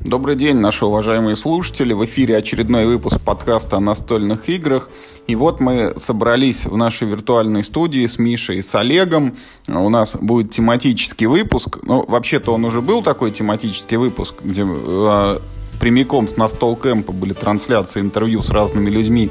Добрый 0.00 0.36
день, 0.36 0.58
наши 0.58 0.84
уважаемые 0.86 1.34
слушатели. 1.34 1.92
В 1.92 2.04
эфире 2.04 2.36
очередной 2.36 2.86
выпуск 2.86 3.20
подкаста 3.20 3.78
о 3.78 3.80
настольных 3.80 4.48
играх. 4.48 4.88
И 5.26 5.34
вот 5.34 5.58
мы 5.58 5.94
собрались 5.96 6.66
в 6.66 6.76
нашей 6.76 7.08
виртуальной 7.08 7.64
студии 7.64 8.06
с 8.06 8.18
Мишей 8.18 8.58
и 8.58 8.62
с 8.62 8.74
Олегом. 8.74 9.36
У 9.66 9.88
нас 9.88 10.14
будет 10.14 10.52
тематический 10.52 11.26
выпуск. 11.26 11.78
Ну, 11.82 12.04
вообще-то 12.06 12.52
он 12.52 12.64
уже 12.64 12.82
был 12.82 13.02
такой 13.02 13.32
тематический 13.32 13.96
выпуск, 13.96 14.36
где 14.42 14.64
э, 14.64 15.38
прямиком 15.80 16.28
с 16.28 16.36
настол 16.36 16.76
кемпа 16.76 17.12
были 17.12 17.32
трансляции 17.32 18.00
интервью 18.00 18.42
с 18.42 18.50
разными 18.50 18.90
людьми. 18.90 19.30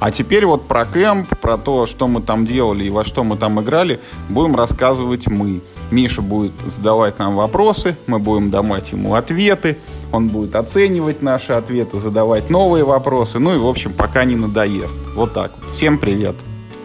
А 0.00 0.10
теперь 0.10 0.44
вот 0.44 0.66
про 0.66 0.84
кемп, 0.84 1.28
про 1.40 1.56
то, 1.56 1.86
что 1.86 2.06
мы 2.08 2.20
там 2.20 2.46
делали 2.46 2.84
и 2.84 2.90
во 2.90 3.04
что 3.04 3.24
мы 3.24 3.36
там 3.36 3.60
играли, 3.60 4.00
будем 4.28 4.56
рассказывать 4.56 5.28
мы. 5.28 5.60
Миша 5.90 6.22
будет 6.22 6.52
задавать 6.66 7.18
нам 7.18 7.36
вопросы, 7.36 7.96
мы 8.06 8.18
будем 8.18 8.50
давать 8.50 8.92
ему 8.92 9.14
ответы, 9.14 9.78
он 10.14 10.28
будет 10.28 10.54
оценивать 10.54 11.22
наши 11.22 11.52
ответы, 11.52 11.98
задавать 11.98 12.48
новые 12.48 12.84
вопросы, 12.84 13.38
ну 13.38 13.54
и, 13.54 13.58
в 13.58 13.66
общем, 13.66 13.92
пока 13.92 14.24
не 14.24 14.36
надоест. 14.36 14.96
Вот 15.14 15.32
так. 15.34 15.52
Всем 15.74 15.98
привет. 15.98 16.36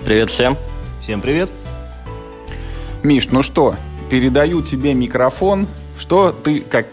Привет 0.03 0.29
всем. 0.29 0.57
Всем 0.99 1.21
привет. 1.21 1.49
Миш, 3.03 3.29
ну 3.31 3.43
что, 3.43 3.75
передаю 4.09 4.61
тебе 4.61 4.93
микрофон. 4.93 5.67
Что 5.97 6.31
ты, 6.31 6.61
как 6.61 6.87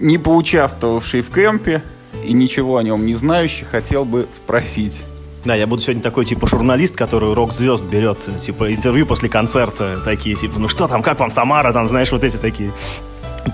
не 0.00 0.18
поучаствовавший 0.18 1.20
в 1.20 1.30
кемпе 1.30 1.82
и 2.24 2.32
ничего 2.32 2.78
о 2.78 2.82
нем 2.82 3.06
не 3.06 3.14
знающий, 3.14 3.64
хотел 3.64 4.04
бы 4.04 4.26
спросить? 4.32 5.02
Да, 5.44 5.54
я 5.54 5.66
буду 5.66 5.82
сегодня 5.82 6.02
такой, 6.02 6.24
типа, 6.24 6.46
журналист, 6.46 6.96
который 6.96 7.34
рок-звезд 7.34 7.84
берет, 7.84 8.18
типа, 8.40 8.74
интервью 8.74 9.04
после 9.04 9.28
концерта, 9.28 10.00
такие, 10.02 10.34
типа, 10.36 10.58
ну 10.58 10.68
что 10.68 10.88
там, 10.88 11.02
как 11.02 11.20
вам 11.20 11.30
Самара, 11.30 11.74
там, 11.74 11.86
знаешь, 11.90 12.10
вот 12.12 12.24
эти 12.24 12.38
такие 12.38 12.72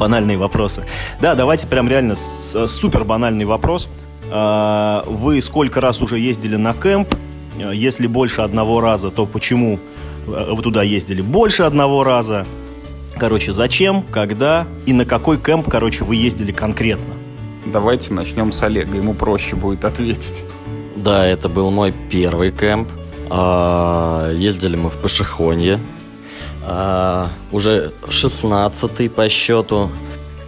банальные 0.00 0.38
вопросы. 0.38 0.84
Да, 1.20 1.34
давайте 1.34 1.66
прям 1.66 1.88
реально 1.88 2.14
супер 2.14 3.04
банальный 3.04 3.44
вопрос. 3.44 3.88
А, 4.30 5.04
вы 5.06 5.40
сколько 5.42 5.80
раз 5.80 6.00
уже 6.00 6.18
ездили 6.18 6.56
на 6.56 6.72
кемп? 6.72 7.14
Если 7.56 8.06
больше 8.06 8.40
одного 8.40 8.80
раза, 8.80 9.10
то 9.10 9.26
почему 9.26 9.78
э, 10.26 10.52
вы 10.52 10.62
туда 10.62 10.82
ездили 10.82 11.20
больше 11.20 11.64
одного 11.64 12.04
раза? 12.04 12.46
Короче, 13.18 13.52
зачем, 13.52 14.02
когда 14.10 14.66
и 14.86 14.92
на 14.94 15.04
какой 15.04 15.36
кемп, 15.36 15.68
короче, 15.68 16.04
вы 16.04 16.16
ездили 16.16 16.52
конкретно? 16.52 17.14
Давайте 17.66 18.14
начнем 18.14 18.52
с 18.52 18.62
Олега, 18.62 18.96
ему 18.96 19.12
проще 19.12 19.56
будет 19.56 19.84
ответить. 19.84 20.44
Да, 20.96 21.26
это 21.26 21.48
был 21.48 21.70
мой 21.70 21.92
первый 22.10 22.50
кемп. 22.50 22.88
А, 23.28 24.32
ездили 24.32 24.76
мы 24.76 24.88
в 24.88 24.96
Пашихонье. 24.96 25.78
А, 26.64 27.28
уже 27.52 27.92
16 28.08 29.12
по 29.12 29.28
счету. 29.28 29.90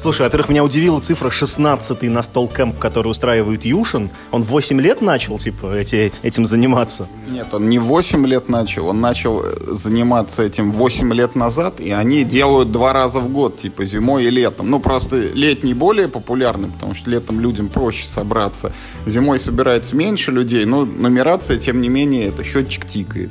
Слушай, 0.02 0.22
во-первых, 0.22 0.48
меня 0.48 0.64
удивила 0.64 1.00
цифра 1.00 1.30
16 1.30 2.02
на 2.02 2.24
стол 2.24 2.48
кэмп, 2.48 2.76
который 2.76 3.06
устраивает 3.06 3.64
Юшин. 3.64 4.10
Он 4.32 4.42
8 4.42 4.80
лет 4.80 5.00
начал, 5.00 5.38
типа, 5.38 5.72
эти, 5.76 6.12
этим 6.24 6.44
заниматься? 6.44 7.06
Нет, 7.30 7.46
он 7.54 7.68
не 7.68 7.78
8 7.78 8.26
лет 8.26 8.48
начал. 8.48 8.88
Он 8.88 9.00
начал 9.00 9.44
э, 9.44 9.54
заниматься 9.70 10.42
этим 10.42 10.72
8 10.72 11.14
лет 11.14 11.36
назад, 11.36 11.78
и 11.78 11.92
они 11.92 12.24
делают 12.24 12.72
два 12.72 12.92
раза 12.92 13.20
в 13.20 13.28
год, 13.30 13.60
типа, 13.60 13.84
зимой 13.84 14.24
и 14.24 14.30
летом. 14.30 14.70
Ну, 14.70 14.80
просто 14.80 15.18
летний 15.18 15.72
более 15.72 16.08
популярный, 16.08 16.66
потому 16.70 16.96
что 16.96 17.08
летом 17.08 17.38
людям 17.38 17.68
проще 17.68 18.04
собраться. 18.04 18.72
Зимой 19.06 19.38
собирается 19.38 19.94
меньше 19.94 20.32
людей, 20.32 20.64
но 20.64 20.84
нумерация, 20.84 21.58
тем 21.58 21.80
не 21.80 21.88
менее, 21.88 22.26
это 22.26 22.42
счетчик 22.42 22.88
тикает. 22.88 23.30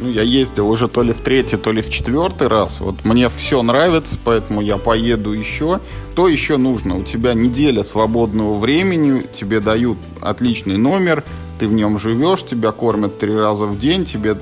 Ну, 0.00 0.08
я 0.08 0.22
ездил 0.22 0.70
уже 0.70 0.88
то 0.88 1.02
ли 1.02 1.12
в 1.12 1.20
третий, 1.20 1.58
то 1.58 1.72
ли 1.72 1.82
в 1.82 1.90
четвертый 1.90 2.48
раз. 2.48 2.80
Вот 2.80 3.04
мне 3.04 3.28
все 3.28 3.62
нравится, 3.62 4.16
поэтому 4.24 4.62
я 4.62 4.78
поеду 4.78 5.32
еще. 5.32 5.80
То 6.14 6.26
еще 6.26 6.56
нужно? 6.56 6.96
У 6.96 7.02
тебя 7.02 7.34
неделя 7.34 7.82
свободного 7.82 8.58
времени, 8.58 9.22
тебе 9.32 9.60
дают 9.60 9.98
отличный 10.22 10.78
номер, 10.78 11.22
ты 11.58 11.68
в 11.68 11.74
нем 11.74 11.98
живешь, 11.98 12.44
тебя 12.44 12.72
кормят 12.72 13.18
три 13.18 13.34
раза 13.34 13.66
в 13.66 13.78
день, 13.78 14.06
тебе 14.06 14.38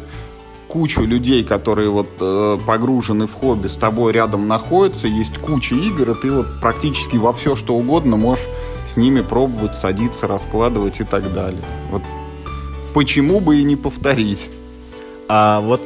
кучу 0.69 1.03
людей, 1.03 1.43
которые 1.43 1.91
вот 1.91 2.09
э, 2.21 2.59
погружены 2.65 3.27
в 3.27 3.33
хобби, 3.33 3.67
с 3.67 3.75
тобой 3.75 4.13
рядом 4.13 4.47
находятся, 4.47 5.09
есть 5.09 5.39
куча 5.39 5.75
игр, 5.75 6.11
и 6.11 6.15
ты 6.15 6.31
вот 6.31 6.61
практически 6.61 7.17
во 7.17 7.33
все, 7.33 7.57
что 7.57 7.75
угодно 7.75 8.17
можешь 8.17 8.47
с 8.87 8.97
ними 8.97 9.23
пробовать, 9.23 9.75
садиться, 9.75 10.29
раскладывать 10.29 11.01
и 11.01 11.05
так 11.05 11.33
далее. 11.33 11.63
Вот 11.91 12.03
почему 12.95 13.41
бы 13.41 13.59
и 13.59 13.65
не 13.65 13.75
повторить? 13.75 14.49
А 15.29 15.61
вот 15.61 15.83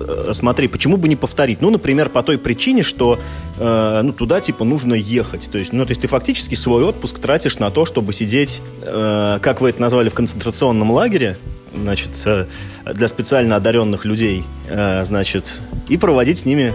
э, 0.00 0.30
смотри, 0.32 0.68
почему 0.68 0.96
бы 0.96 1.06
не 1.08 1.16
повторить? 1.16 1.60
Ну, 1.60 1.70
например, 1.70 2.08
по 2.08 2.22
той 2.22 2.38
причине, 2.38 2.82
что 2.82 3.18
э, 3.58 4.00
ну, 4.02 4.12
туда 4.12 4.40
типа 4.40 4.64
нужно 4.64 4.94
ехать. 4.94 5.50
То 5.50 5.58
есть, 5.58 5.72
ну, 5.74 5.84
то 5.84 5.90
есть 5.90 6.00
ты 6.00 6.08
фактически 6.08 6.54
свой 6.54 6.82
отпуск 6.82 7.18
тратишь 7.18 7.58
на 7.58 7.70
то, 7.70 7.84
чтобы 7.84 8.14
сидеть, 8.14 8.62
э, 8.80 9.38
как 9.42 9.60
вы 9.60 9.68
это 9.68 9.82
назвали, 9.82 10.08
в 10.08 10.14
концентрационном 10.14 10.90
лагере, 10.90 11.36
значит, 11.74 12.10
э, 12.24 12.46
для 12.94 13.08
специально 13.08 13.56
одаренных 13.56 14.06
людей, 14.06 14.44
э, 14.68 15.04
значит, 15.04 15.60
и 15.88 15.98
проводить 15.98 16.38
с 16.38 16.46
ними 16.46 16.72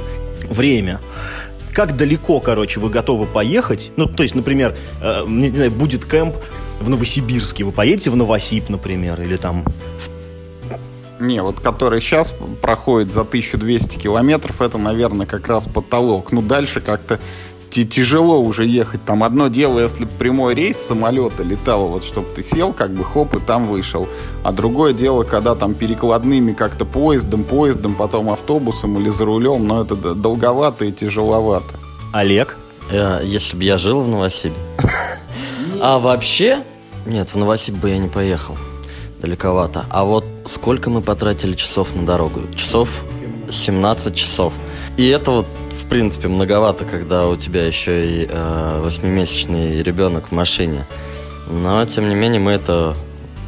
время 0.48 1.00
как 1.74 1.96
далеко, 1.96 2.40
короче, 2.40 2.80
вы 2.80 2.90
готовы 2.90 3.26
поехать? 3.26 3.92
Ну, 3.96 4.06
то 4.06 4.24
есть, 4.24 4.36
например, 4.36 4.76
э, 5.02 5.24
не 5.28 5.50
знаю, 5.50 5.72
будет 5.72 6.06
кемп 6.06 6.36
в 6.82 6.90
Новосибирске, 6.90 7.64
вы 7.64 7.72
поедете 7.72 8.10
в 8.10 8.16
Новосиб, 8.16 8.70
например, 8.70 9.22
или 9.22 9.38
там 9.38 9.64
в 9.98 10.21
не, 11.22 11.42
вот 11.42 11.60
который 11.60 12.02
сейчас 12.02 12.34
проходит 12.62 13.14
за 13.14 13.22
1200 13.22 13.98
километров, 13.98 14.62
это, 14.62 14.78
наверное, 14.78 15.26
как 15.26 15.48
раз 15.48 15.68
потолок. 15.68 16.32
Ну, 16.32 16.42
дальше 16.42 16.82
как-то 16.82 17.20
тяжело 17.72 18.42
уже 18.42 18.66
ехать. 18.66 19.04
Там 19.06 19.24
одно 19.24 19.48
дело, 19.48 19.80
если 19.80 20.06
прямой 20.06 20.56
рейс 20.56 20.78
самолета 20.78 21.44
летал, 21.44 21.88
вот 21.88 22.04
чтобы 22.04 22.28
ты 22.36 22.44
сел, 22.44 22.74
как 22.74 22.92
бы 22.92 23.04
хоп, 23.04 23.34
и 23.36 23.40
там 23.40 23.70
вышел. 23.70 24.10
А 24.44 24.52
другое 24.52 24.94
дело, 24.94 25.24
когда 25.24 25.56
там 25.56 25.74
перекладными 25.74 26.52
как-то 26.52 26.86
поездом, 26.86 27.44
поездом, 27.44 27.96
потом 27.96 28.30
автобусом 28.30 29.00
или 29.00 29.10
за 29.10 29.26
рулем, 29.26 29.66
но 29.66 29.84
это 29.84 29.96
долговато 29.96 30.86
и 30.86 30.92
тяжеловато. 30.92 31.76
Олег? 32.12 32.58
Я, 32.92 33.22
если 33.22 33.56
бы 33.56 33.64
я 33.64 33.78
жил 33.78 34.02
в 34.02 34.08
Новосибе. 34.08 34.56
А 35.84 35.98
вообще, 35.98 36.64
нет, 37.08 37.30
в 37.30 37.36
Новосиб 37.38 37.74
бы 37.74 37.90
я 37.90 37.98
не 37.98 38.08
поехал 38.08 38.56
далековато. 39.22 39.86
А 39.90 40.04
вот 40.04 40.26
сколько 40.50 40.90
мы 40.90 41.02
потратили 41.02 41.54
часов 41.54 41.96
на 41.96 42.06
дорогу? 42.06 42.42
Часов 42.56 43.06
17 43.50 44.16
часов. 44.16 44.54
И 44.98 45.08
это 45.08 45.32
вот, 45.32 45.48
в 45.72 45.86
принципе, 45.88 46.28
многовато, 46.28 46.86
когда 46.86 47.28
у 47.28 47.36
тебя 47.36 47.66
еще 47.66 48.06
и 48.06 48.28
э, 48.30 48.82
восьмимесячный 48.84 49.84
ребенок 49.84 50.28
в 50.28 50.32
машине. 50.32 50.86
Но, 51.48 51.86
тем 51.86 52.10
не 52.10 52.16
менее, 52.16 52.40
мы 52.40 52.52
это 52.52 52.96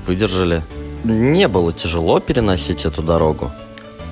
выдержали. 0.05 0.63
Не 1.03 1.47
было 1.47 1.73
тяжело 1.73 2.19
переносить 2.19 2.85
эту 2.85 3.01
дорогу. 3.01 3.51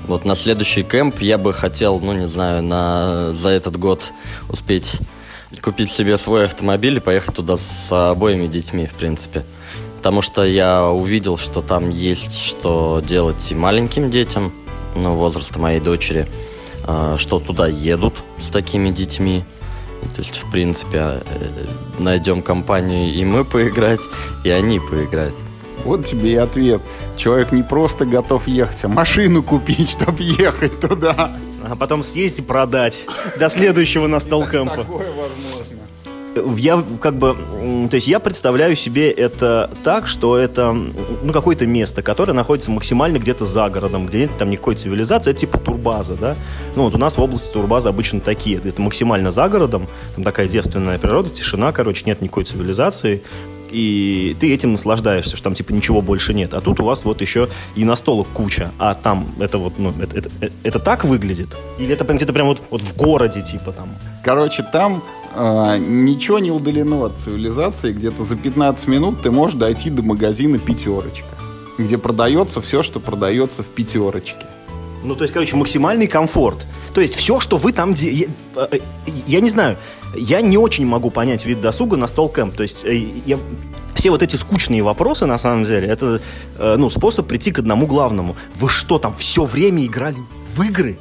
Вот 0.06 0.24
на 0.24 0.34
следующий 0.34 0.82
кемп 0.82 1.20
я 1.20 1.38
бы 1.38 1.52
хотел, 1.52 2.00
ну, 2.00 2.12
не 2.12 2.26
знаю, 2.26 2.62
на, 2.62 3.32
за 3.32 3.50
этот 3.50 3.76
год 3.76 4.12
успеть 4.48 4.98
купить 5.62 5.90
себе 5.90 6.16
свой 6.16 6.46
автомобиль 6.46 6.96
и 6.96 7.00
поехать 7.00 7.36
туда 7.36 7.56
с 7.56 7.92
обоими 7.92 8.46
детьми, 8.46 8.86
в 8.86 8.94
принципе 8.94 9.44
потому 10.02 10.20
что 10.20 10.42
я 10.42 10.84
увидел, 10.86 11.36
что 11.36 11.60
там 11.60 11.88
есть 11.88 12.36
что 12.36 13.00
делать 13.06 13.52
и 13.52 13.54
маленьким 13.54 14.10
детям, 14.10 14.52
ну, 14.96 15.14
возраста 15.14 15.60
моей 15.60 15.78
дочери, 15.78 16.26
а, 16.82 17.14
что 17.18 17.38
туда 17.38 17.68
едут 17.68 18.14
с 18.42 18.48
такими 18.48 18.90
детьми. 18.90 19.44
То 20.16 20.22
есть, 20.22 20.42
в 20.42 20.50
принципе, 20.50 20.98
э, 20.98 21.66
найдем 22.00 22.42
компанию 22.42 23.14
и 23.14 23.24
мы 23.24 23.44
поиграть, 23.44 24.00
и 24.42 24.50
они 24.50 24.80
поиграть. 24.80 25.36
Вот 25.84 26.04
тебе 26.04 26.32
и 26.32 26.34
ответ. 26.34 26.82
Человек 27.16 27.52
не 27.52 27.62
просто 27.62 28.04
готов 28.04 28.48
ехать, 28.48 28.82
а 28.82 28.88
машину 28.88 29.44
купить, 29.44 29.90
чтобы 30.02 30.20
ехать 30.20 30.80
туда. 30.80 31.36
А 31.62 31.76
потом 31.76 32.02
съесть 32.02 32.40
и 32.40 32.42
продать 32.42 33.06
до 33.38 33.48
следующего 33.48 34.08
настолкэмпа. 34.08 34.76
Такое 34.82 35.12
возможно 35.12 35.81
я 36.56 36.82
как 37.00 37.16
бы, 37.16 37.36
то 37.90 37.94
есть 37.94 38.08
я 38.08 38.18
представляю 38.18 38.74
себе 38.76 39.10
это 39.10 39.70
так, 39.84 40.08
что 40.08 40.36
это 40.36 40.72
ну 40.72 41.32
какое-то 41.32 41.66
место, 41.66 42.02
которое 42.02 42.32
находится 42.32 42.70
максимально 42.70 43.18
где-то 43.18 43.44
за 43.44 43.68
городом, 43.68 44.06
где 44.06 44.20
нет 44.20 44.30
там 44.38 44.50
никакой 44.50 44.74
цивилизации, 44.74 45.30
это 45.30 45.40
типа 45.40 45.58
турбаза, 45.58 46.14
да. 46.14 46.36
Ну 46.74 46.84
вот 46.84 46.94
у 46.94 46.98
нас 46.98 47.16
в 47.16 47.20
области 47.20 47.52
турбазы 47.52 47.88
обычно 47.88 48.20
такие, 48.20 48.58
это 48.58 48.80
максимально 48.80 49.30
за 49.30 49.48
городом, 49.48 49.88
там 50.14 50.24
такая 50.24 50.48
девственная 50.48 50.98
природа, 50.98 51.30
тишина, 51.30 51.72
короче, 51.72 52.04
нет 52.06 52.20
никакой 52.20 52.44
цивилизации, 52.44 53.22
и 53.70 54.36
ты 54.38 54.52
этим 54.52 54.72
наслаждаешься, 54.72 55.36
что 55.36 55.44
там 55.44 55.54
типа 55.54 55.72
ничего 55.72 56.02
больше 56.02 56.34
нет. 56.34 56.52
А 56.52 56.60
тут 56.60 56.80
у 56.80 56.84
вас 56.84 57.04
вот 57.04 57.20
еще 57.22 57.48
и 57.74 57.84
настолок 57.84 58.28
куча, 58.28 58.70
а 58.78 58.94
там 58.94 59.34
это 59.40 59.58
вот, 59.58 59.78
ну, 59.78 59.94
это, 59.98 60.18
это, 60.18 60.30
это, 60.40 60.54
это 60.62 60.78
так 60.78 61.04
выглядит? 61.04 61.56
Или 61.78 61.94
это 61.94 62.04
где-то 62.04 62.32
прям 62.32 62.48
вот, 62.48 62.60
вот 62.70 62.82
в 62.82 62.96
городе 62.96 63.42
типа 63.42 63.72
там? 63.72 63.88
Короче, 64.22 64.62
там 64.62 65.02
э, 65.34 65.78
ничего 65.78 66.38
не 66.38 66.50
удалено 66.50 67.04
от 67.04 67.18
цивилизации, 67.18 67.92
где-то 67.92 68.22
за 68.22 68.36
15 68.36 68.88
минут 68.88 69.22
ты 69.22 69.30
можешь 69.30 69.58
дойти 69.58 69.90
до 69.90 70.02
магазина 70.02 70.58
«Пятерочка», 70.58 71.26
где 71.78 71.98
продается 71.98 72.60
все, 72.60 72.82
что 72.82 73.00
продается 73.00 73.62
в 73.62 73.66
«Пятерочке». 73.66 74.46
Ну, 75.04 75.16
то 75.16 75.24
есть, 75.24 75.34
короче, 75.34 75.56
максимальный 75.56 76.06
комфорт. 76.06 76.64
То 76.94 77.00
есть, 77.00 77.16
все, 77.16 77.40
что 77.40 77.56
вы 77.56 77.72
там... 77.72 77.92
Де... 77.92 78.12
Я, 78.12 78.26
э, 78.54 78.78
я 79.26 79.40
не 79.40 79.50
знаю, 79.50 79.76
я 80.14 80.40
не 80.40 80.56
очень 80.56 80.86
могу 80.86 81.10
понять 81.10 81.44
вид 81.44 81.60
досуга 81.60 81.96
на 81.96 82.06
стол 82.06 82.28
кэмп. 82.28 82.54
То 82.54 82.62
есть 82.62 82.84
э, 82.84 82.94
я 83.26 83.38
все 83.94 84.10
вот 84.10 84.22
эти 84.22 84.36
скучные 84.36 84.82
вопросы, 84.82 85.26
на 85.26 85.38
самом 85.38 85.64
деле, 85.64 85.88
это 85.88 86.20
э, 86.58 86.76
ну, 86.78 86.90
способ 86.90 87.26
прийти 87.26 87.50
к 87.50 87.58
одному 87.58 87.86
главному. 87.86 88.36
Вы 88.54 88.68
что, 88.68 88.98
там 88.98 89.14
все 89.16 89.44
время 89.44 89.84
играли 89.84 90.18
в 90.54 90.62
игры? 90.62 90.98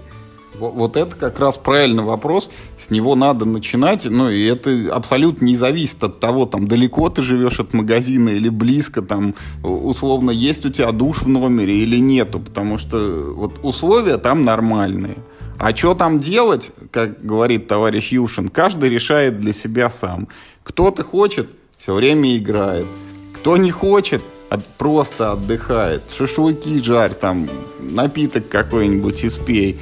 Вот 0.69 0.95
это 0.97 1.15
как 1.15 1.39
раз 1.39 1.57
правильный 1.57 2.03
вопрос. 2.03 2.49
С 2.79 2.89
него 2.89 3.15
надо 3.15 3.45
начинать. 3.45 4.05
Ну, 4.05 4.29
и 4.29 4.45
это 4.45 4.93
абсолютно 4.93 5.45
не 5.45 5.55
зависит 5.55 6.03
от 6.03 6.19
того, 6.19 6.45
там, 6.45 6.67
далеко 6.67 7.09
ты 7.09 7.21
живешь 7.21 7.59
от 7.59 7.73
магазина 7.73 8.29
или 8.29 8.49
близко, 8.49 9.01
там, 9.01 9.35
условно, 9.63 10.31
есть 10.31 10.65
у 10.65 10.69
тебя 10.69 10.91
душ 10.91 11.23
в 11.23 11.27
номере 11.27 11.79
или 11.79 11.97
нету, 11.97 12.39
потому 12.39 12.77
что 12.77 13.33
вот 13.35 13.59
условия 13.63 14.17
там 14.17 14.43
нормальные. 14.43 15.17
А 15.57 15.75
что 15.75 15.93
там 15.93 16.19
делать, 16.19 16.71
как 16.89 17.23
говорит 17.23 17.67
товарищ 17.67 18.11
Юшин, 18.11 18.49
каждый 18.49 18.89
решает 18.89 19.39
для 19.39 19.53
себя 19.53 19.89
сам. 19.89 20.27
Кто-то 20.63 21.03
хочет, 21.03 21.49
все 21.77 21.93
время 21.93 22.35
играет. 22.35 22.87
Кто 23.33 23.57
не 23.57 23.69
хочет, 23.69 24.23
от, 24.49 24.65
просто 24.65 25.31
отдыхает. 25.31 26.03
Шашлыки 26.15 26.81
жарь, 26.81 27.13
там, 27.13 27.47
напиток 27.79 28.49
какой-нибудь 28.49 29.23
испей 29.23 29.79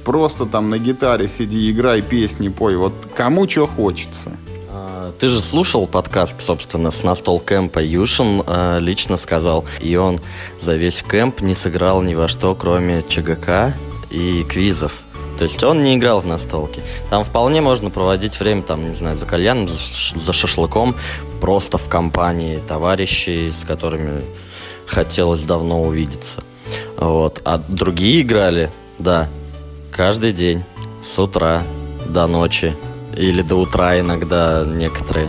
просто 0.00 0.46
там 0.46 0.70
на 0.70 0.78
гитаре 0.78 1.28
сиди, 1.28 1.70
играй 1.70 2.02
песни, 2.02 2.48
пой. 2.48 2.76
Вот 2.76 2.92
кому 3.14 3.48
что 3.48 3.66
хочется. 3.66 4.32
А, 4.68 5.12
ты 5.18 5.28
же 5.28 5.40
слушал 5.40 5.86
подкаст, 5.86 6.40
собственно, 6.40 6.90
с 6.90 7.02
настол 7.02 7.40
кемпа. 7.40 7.80
Юшин 7.80 8.42
э, 8.46 8.78
лично 8.80 9.16
сказал, 9.16 9.64
и 9.80 9.96
он 9.96 10.20
за 10.60 10.76
весь 10.76 11.02
кемп 11.02 11.40
не 11.40 11.54
сыграл 11.54 12.02
ни 12.02 12.14
во 12.14 12.28
что, 12.28 12.54
кроме 12.54 13.02
ЧГК 13.02 13.74
и 14.10 14.44
квизов. 14.44 15.04
То 15.38 15.44
есть 15.44 15.64
он 15.64 15.80
не 15.80 15.96
играл 15.96 16.20
в 16.20 16.26
настолки. 16.26 16.82
Там 17.08 17.24
вполне 17.24 17.62
можно 17.62 17.88
проводить 17.88 18.38
время, 18.38 18.60
там, 18.60 18.86
не 18.86 18.94
знаю, 18.94 19.16
за 19.18 19.24
кальяном, 19.24 19.70
за 20.14 20.32
шашлыком, 20.34 20.94
просто 21.40 21.78
в 21.78 21.88
компании 21.88 22.58
товарищей, 22.68 23.50
с 23.50 23.64
которыми 23.64 24.22
хотелось 24.84 25.44
давно 25.44 25.82
увидеться. 25.82 26.42
Вот. 26.96 27.40
А 27.44 27.56
другие 27.56 28.20
играли, 28.20 28.70
да, 28.98 29.28
каждый 30.00 30.32
день, 30.32 30.64
с 31.02 31.18
утра 31.18 31.62
до 32.06 32.26
ночи 32.26 32.74
или 33.18 33.42
до 33.42 33.56
утра 33.56 34.00
иногда 34.00 34.64
некоторые 34.64 35.28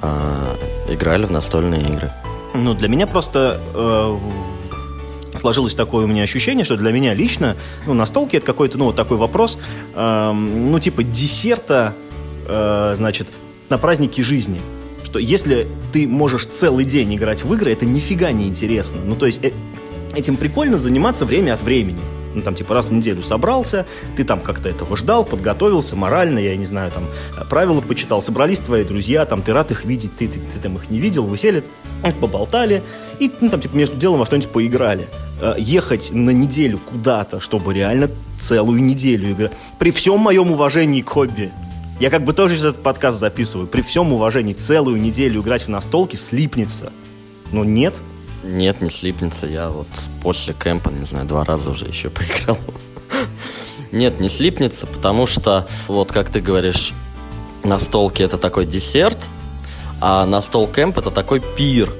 э, 0.00 0.56
играли 0.88 1.26
в 1.26 1.30
настольные 1.30 1.82
игры. 1.82 2.10
Ну, 2.54 2.72
для 2.72 2.88
меня 2.88 3.06
просто 3.06 3.60
э, 3.74 4.18
сложилось 5.34 5.74
такое 5.74 6.06
у 6.06 6.08
меня 6.08 6.22
ощущение, 6.22 6.64
что 6.64 6.78
для 6.78 6.90
меня 6.90 7.12
лично, 7.12 7.54
ну, 7.84 7.92
настолки 7.92 8.36
это 8.36 8.46
какой-то, 8.46 8.78
ну, 8.78 8.94
такой 8.94 9.18
вопрос, 9.18 9.58
э, 9.94 10.32
ну, 10.32 10.80
типа 10.80 11.02
десерта, 11.02 11.92
э, 12.46 12.94
значит, 12.96 13.28
на 13.68 13.76
праздники 13.76 14.22
жизни. 14.22 14.62
Что 15.04 15.18
если 15.18 15.68
ты 15.92 16.08
можешь 16.08 16.46
целый 16.46 16.86
день 16.86 17.14
играть 17.14 17.44
в 17.44 17.52
игры, 17.52 17.74
это 17.74 17.84
нифига 17.84 18.32
не 18.32 18.48
интересно. 18.48 19.02
Ну, 19.04 19.16
то 19.16 19.26
есть 19.26 19.44
э, 19.44 19.52
этим 20.16 20.38
прикольно 20.38 20.78
заниматься 20.78 21.26
время 21.26 21.52
от 21.52 21.62
времени 21.62 22.00
ну, 22.34 22.42
там, 22.42 22.54
типа, 22.54 22.74
раз 22.74 22.88
в 22.88 22.92
неделю 22.92 23.22
собрался, 23.22 23.86
ты 24.16 24.24
там 24.24 24.40
как-то 24.40 24.68
этого 24.68 24.96
ждал, 24.96 25.24
подготовился 25.24 25.96
морально, 25.96 26.38
я 26.38 26.56
не 26.56 26.64
знаю, 26.64 26.90
там, 26.90 27.04
правила 27.48 27.80
почитал, 27.80 28.22
собрались 28.22 28.58
твои 28.60 28.84
друзья, 28.84 29.24
там, 29.26 29.42
ты 29.42 29.52
рад 29.52 29.70
их 29.70 29.84
видеть, 29.84 30.16
ты, 30.16 30.28
ты, 30.28 30.38
ты 30.38 30.58
там 30.60 30.76
их 30.76 30.90
не 30.90 30.98
видел, 30.98 31.24
вы 31.24 31.36
сели, 31.36 31.64
поболтали, 32.20 32.82
и, 33.18 33.30
ну, 33.40 33.50
там, 33.50 33.60
типа, 33.60 33.76
между 33.76 33.96
делом 33.96 34.18
во 34.18 34.26
что-нибудь 34.26 34.50
поиграли. 34.50 35.08
Э, 35.40 35.54
ехать 35.56 36.10
на 36.12 36.30
неделю 36.30 36.78
куда-то, 36.78 37.40
чтобы 37.40 37.72
реально 37.72 38.10
целую 38.40 38.82
неделю 38.82 39.32
играть. 39.32 39.52
При 39.78 39.90
всем 39.90 40.18
моем 40.18 40.50
уважении 40.50 41.00
к 41.00 41.08
хобби, 41.08 41.52
я 42.00 42.10
как 42.10 42.24
бы 42.24 42.32
тоже 42.32 42.54
сейчас 42.54 42.70
этот 42.70 42.82
подкаст 42.82 43.18
записываю. 43.18 43.66
При 43.66 43.82
всем 43.82 44.12
уважении 44.12 44.52
целую 44.52 45.00
неделю 45.00 45.40
играть 45.40 45.62
в 45.62 45.68
настолки 45.68 46.16
слипнется. 46.16 46.92
Но 47.52 47.64
нет, 47.64 47.94
нет, 48.48 48.80
не 48.80 48.90
слипнется. 48.90 49.46
Я 49.46 49.68
вот 49.68 49.88
после 50.22 50.54
кемпа, 50.54 50.90
не 50.90 51.04
знаю, 51.04 51.26
два 51.26 51.44
раза 51.44 51.70
уже 51.70 51.86
еще 51.86 52.10
поиграл. 52.10 52.58
Нет, 53.92 54.20
не 54.20 54.28
слипнется, 54.28 54.86
потому 54.86 55.26
что, 55.26 55.66
вот 55.86 56.12
как 56.12 56.30
ты 56.30 56.40
говоришь, 56.40 56.92
настолки 57.64 58.22
это 58.22 58.36
такой 58.36 58.66
десерт, 58.66 59.18
а 60.00 60.26
настол 60.26 60.68
кемп 60.68 60.98
это 60.98 61.10
такой 61.10 61.40
пир. 61.40 61.90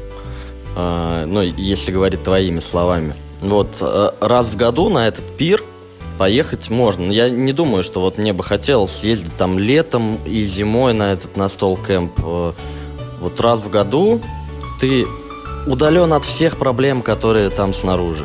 Э, 0.76 1.24
ну, 1.26 1.42
если 1.42 1.90
говорить 1.90 2.22
твоими 2.22 2.60
словами. 2.60 3.14
Вот 3.40 3.78
э, 3.80 4.10
раз 4.20 4.48
в 4.48 4.56
году 4.56 4.88
на 4.88 5.08
этот 5.08 5.36
пир 5.36 5.62
поехать 6.18 6.68
можно. 6.68 7.10
Я 7.10 7.30
не 7.30 7.52
думаю, 7.52 7.82
что 7.82 8.00
вот 8.00 8.18
мне 8.18 8.32
бы 8.32 8.42
хотелось 8.42 8.92
съездить 8.92 9.36
там 9.36 9.58
летом 9.58 10.18
и 10.26 10.44
зимой 10.44 10.92
на 10.92 11.12
этот 11.12 11.36
настол 11.36 11.76
кемп. 11.76 12.12
Э, 12.22 12.52
вот 13.20 13.40
раз 13.40 13.60
в 13.60 13.70
году 13.70 14.20
ты 14.80 15.06
удален 15.68 16.12
от 16.12 16.24
всех 16.24 16.56
проблем, 16.56 17.02
которые 17.02 17.50
там 17.50 17.74
снаружи. 17.74 18.24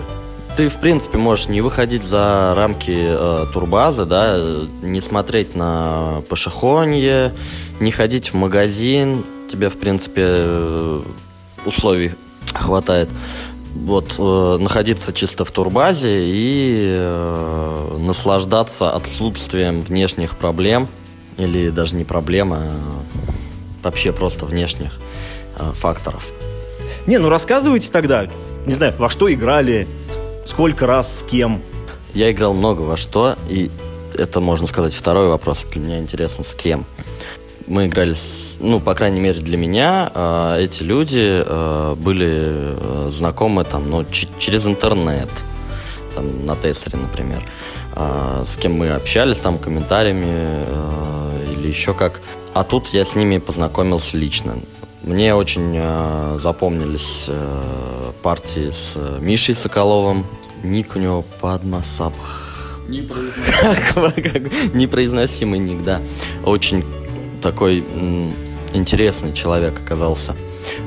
Ты, 0.56 0.69
в 0.69 0.80
принципе, 0.80 1.18
можешь 1.18 1.48
не 1.48 1.62
выходить 1.62 2.04
за 2.04 2.54
рамки 2.56 2.95
э, 2.95 3.45
турбазы, 3.51 4.06
да, 4.06 4.40
не 4.81 5.01
смотреть 5.01 5.56
на 5.56 6.22
пошехонье, 6.30 7.34
не 7.80 7.92
ходить 7.92 8.34
в 8.34 8.36
магазин. 8.36 9.25
Тебе, 9.51 9.69
в 9.69 9.78
принципе, 9.78 10.24
э, 10.25 11.01
условий 11.66 12.12
хватает. 12.54 13.10
Вот, 13.74 14.13
э, 14.19 14.57
находиться 14.60 15.12
чисто 15.12 15.44
в 15.44 15.51
турбазе 15.51 16.24
и 16.28 16.94
э, 16.96 17.98
наслаждаться 18.00 18.92
отсутствием 18.92 19.81
внешних 19.81 20.38
проблем, 20.38 20.88
или 21.38 21.69
даже 21.69 21.96
не 21.96 22.04
проблем, 22.04 22.54
а 22.54 22.72
вообще 23.81 24.13
просто 24.13 24.46
внешних 24.46 25.00
э, 25.57 25.72
факторов. 25.74 26.31
Не, 27.05 27.17
ну 27.17 27.29
рассказывайте 27.29 27.91
тогда, 27.91 28.27
не 28.65 28.73
знаю, 28.75 28.94
во 28.97 29.09
что 29.09 29.31
играли, 29.31 29.88
сколько 30.45 30.88
раз, 30.88 31.19
с 31.19 31.23
кем. 31.23 31.61
Я 32.13 32.31
играл 32.31 32.53
много 32.53 32.81
во 32.81 32.95
что, 32.95 33.35
и 33.50 33.69
это, 34.13 34.39
можно 34.39 34.67
сказать, 34.67 34.94
второй 34.94 35.27
вопрос. 35.27 35.65
Для 35.71 35.81
меня 35.81 36.00
интересно, 36.00 36.44
с 36.44 36.55
кем. 36.55 36.85
Мы 37.67 37.88
играли, 37.88 38.13
с, 38.13 38.57
ну, 38.59 38.79
по 38.79 38.94
крайней 38.94 39.19
мере, 39.19 39.41
для 39.41 39.57
меня 39.57 40.11
э, 40.13 40.57
эти 40.61 40.83
люди 40.83 41.44
э, 41.45 41.95
были 41.97 43.11
знакомы 43.11 43.63
там, 43.63 43.89
ну, 43.89 44.05
через 44.38 44.67
интернет, 44.67 45.29
там, 46.13 46.45
на 46.45 46.55
Тессере, 46.55 46.97
например. 46.97 47.41
Э, 47.95 48.44
с 48.45 48.57
кем 48.57 48.73
мы 48.73 48.91
общались 48.91 49.38
там 49.38 49.57
комментариями 49.57 50.65
э, 50.65 51.53
или 51.53 51.67
еще 51.67 51.94
как. 51.94 52.21
А 52.53 52.63
тут 52.63 52.89
я 52.89 53.05
с 53.05 53.15
ними 53.15 53.38
познакомился 53.38 54.17
лично. 54.17 54.57
Мне 55.03 55.36
очень 55.36 55.74
э, 55.75 56.39
запомнились 56.41 57.25
э, 57.27 58.12
партии 58.22 58.72
с 58.72 58.98
Мишей 59.19 59.53
Соколовым. 59.53 60.25
Ник 60.63 60.95
у 60.95 61.00
него 61.00 61.25
Падмасабх. 61.41 62.79
Непроизносимый 64.74 65.60
ник, 65.60 65.83
да. 65.83 66.01
Очень 66.45 66.83
такой 67.41 67.83
интересный 68.74 69.33
человек 69.33 69.79
оказался. 69.79 70.36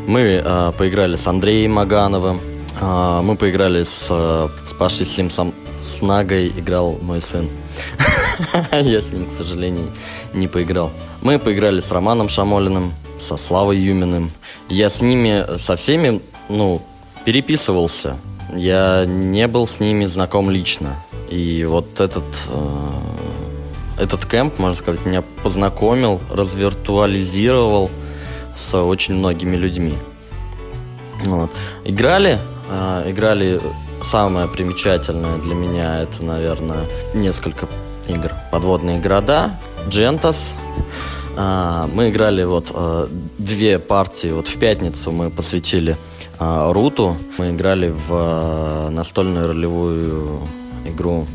Мы 0.06 0.42
э, 0.42 0.72
поиграли 0.76 1.16
с 1.16 1.26
Андреем 1.26 1.72
Магановым. 1.72 2.40
Э, 2.80 3.20
мы 3.22 3.36
поиграли 3.36 3.84
с, 3.84 4.08
э, 4.10 4.48
с 4.66 4.72
Пашей 4.72 5.04
Слимсом. 5.06 5.54
С 5.82 6.00
Нагой 6.02 6.48
играл 6.48 6.98
мой 7.02 7.20
сын. 7.20 7.48
Я 8.72 9.02
с 9.02 9.12
ним, 9.12 9.26
к 9.26 9.30
сожалению, 9.30 9.92
не 10.32 10.48
поиграл. 10.48 10.90
Мы 11.20 11.38
поиграли 11.38 11.80
с 11.80 11.92
Романом 11.92 12.28
Шамолиным 12.28 12.92
со 13.18 13.36
Славой 13.36 13.78
Юминым. 13.78 14.30
Я 14.68 14.90
с 14.90 15.00
ними, 15.00 15.58
со 15.58 15.76
всеми, 15.76 16.20
ну, 16.48 16.82
переписывался. 17.24 18.18
Я 18.54 19.04
не 19.06 19.48
был 19.48 19.66
с 19.66 19.80
ними 19.80 20.06
знаком 20.06 20.50
лично. 20.50 20.96
И 21.28 21.64
вот 21.64 22.00
этот, 22.00 22.24
э, 22.48 24.02
этот 24.02 24.26
кемп, 24.26 24.58
можно 24.58 24.76
сказать, 24.76 25.04
меня 25.04 25.22
познакомил, 25.42 26.20
развиртуализировал 26.30 27.90
с 28.54 28.74
очень 28.76 29.14
многими 29.14 29.56
людьми. 29.56 29.94
Вот. 31.24 31.50
Играли, 31.84 32.38
э, 32.70 33.10
играли 33.10 33.60
самое 34.02 34.46
примечательное 34.46 35.38
для 35.38 35.54
меня, 35.54 36.00
это, 36.00 36.24
наверное, 36.24 36.84
несколько 37.14 37.68
игр. 38.08 38.32
Подводные 38.52 38.98
города, 38.98 39.58
Джентас, 39.88 40.54
мы 41.36 42.08
играли 42.08 42.44
вот 42.44 42.70
а, 42.72 43.08
две 43.38 43.78
партии. 43.78 44.28
Вот 44.28 44.48
в 44.48 44.58
пятницу 44.58 45.10
мы 45.10 45.30
посвятили 45.30 45.96
а, 46.38 46.72
Руту. 46.72 47.16
Мы 47.38 47.50
играли 47.50 47.92
в 48.08 48.88
настольную 48.90 49.48
ролевую 49.48 50.40
игру 50.86 51.26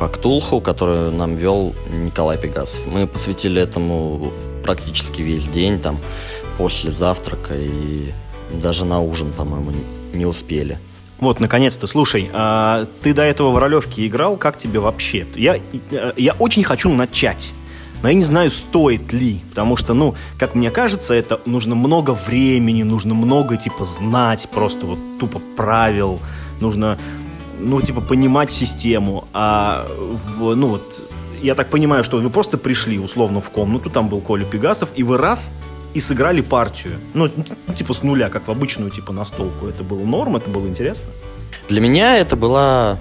по 0.00 0.08
Ктулху, 0.08 0.60
которую 0.60 1.12
нам 1.12 1.36
вел 1.36 1.74
Николай 1.92 2.36
Пегасов. 2.36 2.84
Мы 2.86 3.06
посвятили 3.06 3.62
этому 3.62 4.32
практически 4.64 5.22
весь 5.22 5.46
день, 5.46 5.78
там, 5.78 5.98
после 6.58 6.90
завтрака 6.90 7.54
и 7.54 8.10
даже 8.52 8.84
на 8.84 9.00
ужин, 9.00 9.30
по-моему, 9.32 9.70
не 10.12 10.26
успели. 10.26 10.78
Вот, 11.20 11.38
наконец-то, 11.38 11.86
слушай, 11.86 12.28
а 12.32 12.86
ты 13.02 13.14
до 13.14 13.22
этого 13.22 13.50
в 13.50 13.58
ролевке 13.58 14.06
играл, 14.06 14.36
как 14.36 14.58
тебе 14.58 14.80
вообще? 14.80 15.26
Я, 15.36 15.60
я 16.16 16.32
очень 16.38 16.64
хочу 16.64 16.92
начать 16.92 17.52
Но 18.04 18.10
я 18.10 18.16
не 18.16 18.22
знаю, 18.22 18.50
стоит 18.50 19.14
ли, 19.14 19.40
потому 19.48 19.78
что, 19.78 19.94
ну, 19.94 20.14
как 20.38 20.54
мне 20.54 20.70
кажется, 20.70 21.14
это 21.14 21.40
нужно 21.46 21.74
много 21.74 22.10
времени, 22.10 22.82
нужно 22.82 23.14
много, 23.14 23.56
типа, 23.56 23.86
знать 23.86 24.46
просто 24.52 24.84
вот 24.84 24.98
тупо 25.18 25.40
правил, 25.56 26.20
нужно, 26.60 26.98
ну, 27.58 27.80
типа, 27.80 28.02
понимать 28.02 28.50
систему, 28.50 29.26
а, 29.32 29.86
в, 30.36 30.54
ну, 30.54 30.66
вот, 30.66 31.02
я 31.40 31.54
так 31.54 31.70
понимаю, 31.70 32.04
что 32.04 32.18
вы 32.18 32.28
просто 32.28 32.58
пришли, 32.58 32.98
условно, 32.98 33.40
в 33.40 33.48
комнату, 33.48 33.88
там 33.88 34.10
был 34.10 34.20
Коля 34.20 34.44
Пегасов, 34.44 34.90
и 34.94 35.02
вы 35.02 35.16
раз 35.16 35.54
и 35.94 36.00
сыграли 36.00 36.42
партию. 36.42 36.98
Ну, 37.14 37.30
типа 37.74 37.94
с 37.94 38.02
нуля, 38.02 38.28
как 38.28 38.48
в 38.48 38.50
обычную, 38.50 38.90
типа, 38.90 39.14
настолку. 39.14 39.66
Это 39.66 39.82
было 39.82 40.04
норм, 40.04 40.36
это 40.36 40.50
было 40.50 40.68
интересно? 40.68 41.08
Для 41.70 41.80
меня 41.80 42.18
это 42.18 42.36
была 42.36 42.98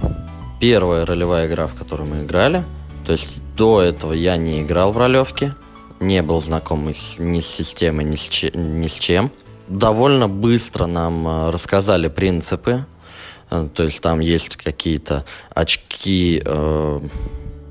первая 0.61 1.05
ролевая 1.05 1.47
игра, 1.47 1.67
в 1.67 1.73
которую 1.73 2.09
мы 2.09 2.23
играли. 2.23 2.63
То 3.05 3.11
есть 3.11 3.43
до 3.55 3.81
этого 3.81 4.13
я 4.13 4.37
не 4.37 4.61
играл 4.61 4.91
в 4.91 4.97
ролевки, 4.97 5.53
не 5.99 6.21
был 6.21 6.41
знаком 6.41 6.87
ни 6.87 7.39
с 7.39 7.47
системой, 7.47 8.05
ни 8.05 8.15
с, 8.15 8.27
че, 8.27 8.51
ни 8.53 8.87
с 8.87 8.95
чем. 8.95 9.31
Довольно 9.67 10.27
быстро 10.27 10.85
нам 10.85 11.27
э, 11.27 11.49
рассказали 11.49 12.07
принципы. 12.07 12.85
Э, 13.49 13.67
то 13.73 13.83
есть 13.83 14.01
там 14.01 14.19
есть 14.19 14.57
какие-то 14.57 15.25
очки 15.53 16.41
э, 16.45 16.99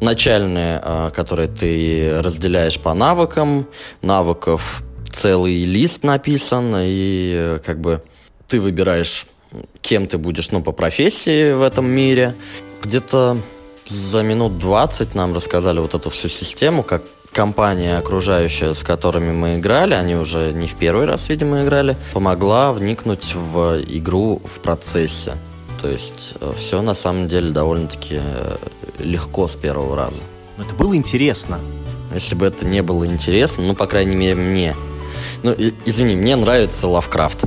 начальные, 0.00 0.80
э, 0.82 1.10
которые 1.14 1.48
ты 1.48 2.20
разделяешь 2.22 2.78
по 2.78 2.94
навыкам. 2.94 3.66
Навыков 4.00 4.82
целый 5.10 5.64
лист 5.64 6.02
написан, 6.02 6.74
и 6.78 7.32
э, 7.36 7.58
как 7.64 7.80
бы 7.80 8.02
ты 8.48 8.60
выбираешь, 8.60 9.26
кем 9.80 10.06
ты 10.06 10.18
будешь, 10.18 10.50
ну, 10.50 10.62
по 10.62 10.72
профессии 10.72 11.52
в 11.52 11.62
этом 11.62 11.86
мире. 11.86 12.34
Где-то 12.82 13.38
за 13.86 14.22
минут 14.22 14.58
20 14.58 15.14
нам 15.14 15.34
рассказали 15.34 15.80
вот 15.80 15.94
эту 15.94 16.10
всю 16.10 16.28
систему, 16.28 16.82
как 16.82 17.02
компания 17.32 17.96
окружающая, 17.96 18.74
с 18.74 18.82
которыми 18.82 19.32
мы 19.32 19.58
играли, 19.58 19.94
они 19.94 20.14
уже 20.14 20.52
не 20.52 20.66
в 20.66 20.74
первый 20.74 21.06
раз, 21.06 21.28
видимо, 21.28 21.64
играли, 21.64 21.96
помогла 22.12 22.72
вникнуть 22.72 23.34
в 23.34 23.80
игру 23.82 24.40
в 24.44 24.60
процессе. 24.60 25.34
То 25.80 25.88
есть 25.88 26.34
э, 26.40 26.52
все 26.56 26.80
на 26.82 26.94
самом 26.94 27.26
деле 27.28 27.50
довольно-таки 27.50 28.20
э, 28.20 28.56
легко 28.98 29.48
с 29.48 29.56
первого 29.56 29.96
раза. 29.96 30.20
Но 30.56 30.64
это 30.64 30.74
было 30.74 30.94
интересно. 30.94 31.58
Если 32.14 32.34
бы 32.34 32.46
это 32.46 32.66
не 32.66 32.82
было 32.82 33.06
интересно, 33.06 33.64
ну, 33.64 33.74
по 33.74 33.86
крайней 33.86 34.14
мере, 34.14 34.34
мне, 34.34 34.76
ну, 35.42 35.54
извини, 35.84 36.16
мне 36.16 36.36
нравится 36.36 36.88
Лавкрафт. 36.88 37.44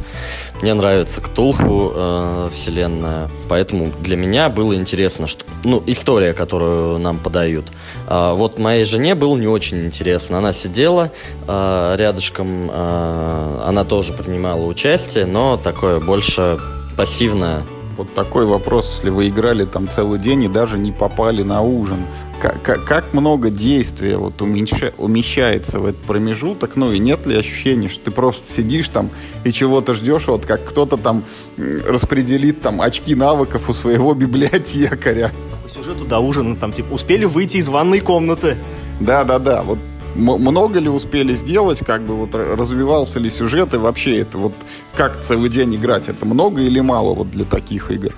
Мне 0.62 0.74
нравится 0.74 1.22
Ктулху 1.22 1.92
э, 1.94 2.50
вселенная. 2.52 3.30
Поэтому 3.50 3.92
для 4.02 4.16
меня 4.16 4.50
было 4.50 4.76
интересно, 4.76 5.28
что, 5.28 5.46
ну, 5.64 5.84
история, 5.86 6.34
которую 6.34 6.98
нам 7.00 7.18
подают. 7.18 7.66
А 8.08 8.34
вот 8.34 8.58
моей 8.58 8.86
жене 8.86 9.16
было 9.16 9.36
не 9.38 9.48
очень 9.48 9.86
интересно. 9.86 10.38
Она 10.38 10.54
сидела 10.54 11.12
э, 11.48 11.96
рядышком, 11.98 12.70
э, 12.72 13.62
она 13.66 13.84
тоже 13.84 14.14
принимала 14.14 14.66
участие, 14.66 15.26
но 15.26 15.58
такое 15.58 16.00
больше 16.00 16.58
пассивное 16.96 17.64
вот 17.98 18.14
такой 18.14 18.46
вопрос, 18.46 18.96
если 18.96 19.10
вы 19.10 19.30
играли 19.30 19.66
там 19.66 19.90
целый 19.90 20.20
день 20.20 20.44
и 20.44 20.48
даже 20.48 20.78
не 20.78 20.92
попали 20.92 21.44
на 21.44 21.62
ужин. 21.62 22.06
Как, 22.42 22.62
как, 22.62 22.84
как 22.84 23.14
много 23.14 23.50
действия 23.50 24.18
вот 24.18 24.42
уменьша, 24.42 24.94
умещается 24.98 25.80
в 25.80 25.86
этот 25.86 26.02
промежуток, 26.02 26.76
ну 26.76 26.92
и 26.92 27.00
нет 27.00 27.26
ли 27.26 27.36
ощущения, 27.36 27.88
что 27.88 28.06
ты 28.06 28.12
просто 28.12 28.52
сидишь 28.52 28.90
там 28.90 29.10
и 29.44 29.52
чего-то 29.52 29.94
ждешь, 29.94 30.28
вот 30.28 30.46
как 30.46 30.66
кто-то 30.66 30.98
там 30.98 31.24
распределит 31.58 32.62
там 32.62 32.82
очки 32.82 33.16
навыков 33.16 33.70
у 33.70 33.74
своего 33.74 34.14
библиотекаря. 34.16 35.32
По 35.64 35.70
сюжету 35.70 36.06
до 36.06 36.20
ужина 36.20 36.56
там 36.56 36.72
типа 36.72 36.94
успели 36.94 37.26
выйти 37.26 37.58
из 37.58 37.70
ванной 37.70 38.02
комнаты. 38.02 38.58
Да-да-да, 39.00 39.64
вот 39.64 39.80
много 40.16 40.80
ли 40.80 40.90
успели 40.90 41.34
сделать, 41.34 41.80
как 41.80 42.04
бы 42.04 42.16
вот 42.16 42.36
развивался 42.36 43.20
ли 43.20 43.30
сюжет 43.30 43.74
и 43.74 43.78
вообще 43.78 44.20
это 44.20 44.38
вот 44.38 44.54
как 44.96 45.22
целый 45.22 45.50
день 45.50 45.76
играть, 45.76 46.08
это 46.08 46.26
много 46.26 46.62
или 46.62 46.80
мало 46.80 47.14
вот 47.14 47.32
для 47.32 47.46
таких 47.46 47.92
игр? 47.92 48.14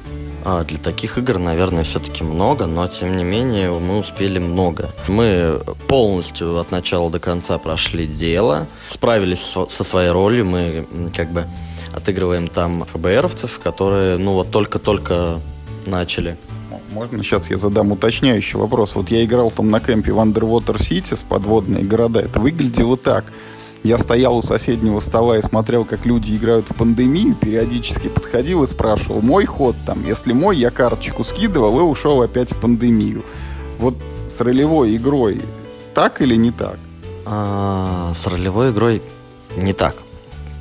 А, 0.49 0.63
для 0.63 0.77
таких 0.77 1.17
игр, 1.17 1.39
наверное, 1.39 1.83
все-таки 1.83 2.23
много, 2.23 2.67
но 2.67 2.87
тем 2.87 3.17
не 3.17 3.25
менее 3.25 3.69
мы 3.69 3.99
успели 3.99 4.39
много. 4.39 4.91
Мы 5.09 5.59
полностью 5.89 6.57
от 6.57 6.71
начала 6.71 7.11
до 7.11 7.19
конца 7.19 7.57
прошли 7.57 8.07
дело, 8.07 8.65
справились 8.87 9.41
со 9.41 9.83
своей 9.83 10.09
ролью, 10.09 10.45
мы 10.45 10.87
как 11.13 11.33
бы 11.33 11.45
отыгрываем 11.91 12.47
там 12.47 12.85
ФБРовцев, 12.85 13.59
которые, 13.59 14.17
ну 14.17 14.35
вот 14.35 14.49
только-только 14.49 15.41
начали 15.85 16.37
можно 16.93 17.21
сейчас 17.21 17.49
я 17.49 17.57
задам 17.57 17.91
уточняющий 17.91 18.57
вопрос? 18.57 18.95
Вот 18.95 19.11
я 19.11 19.23
играл 19.25 19.51
там 19.51 19.69
на 19.69 19.81
кемпе 19.81 20.13
в 20.13 20.17
Underwater 20.17 20.77
City 20.77 21.15
с 21.15 21.23
подводные 21.23 21.83
города. 21.83 22.21
Это 22.21 22.39
выглядело 22.39 22.95
так. 22.95 23.25
Я 23.83 23.97
стоял 23.97 24.37
у 24.37 24.41
соседнего 24.41 24.99
стола 24.99 25.37
и 25.37 25.41
смотрел, 25.41 25.85
как 25.85 26.05
люди 26.05 26.35
играют 26.35 26.69
в 26.69 26.75
пандемию, 26.75 27.35
периодически 27.35 28.07
подходил 28.07 28.63
и 28.63 28.67
спрашивал, 28.67 29.21
мой 29.21 29.45
ход 29.45 29.75
там, 29.85 30.05
если 30.05 30.33
мой, 30.33 30.57
я 30.57 30.71
карточку 30.71 31.23
скидывал 31.23 31.79
и 31.79 31.83
ушел 31.83 32.21
опять 32.21 32.51
в 32.51 32.57
пандемию. 32.57 33.23
Вот 33.79 33.95
с 34.27 34.41
ролевой 34.41 34.95
игрой 34.97 35.41
так 35.93 36.21
или 36.21 36.35
не 36.35 36.51
так? 36.51 36.77
А, 37.25 38.11
с 38.13 38.27
ролевой 38.27 38.71
игрой 38.71 39.01
не 39.55 39.73
так. 39.73 39.95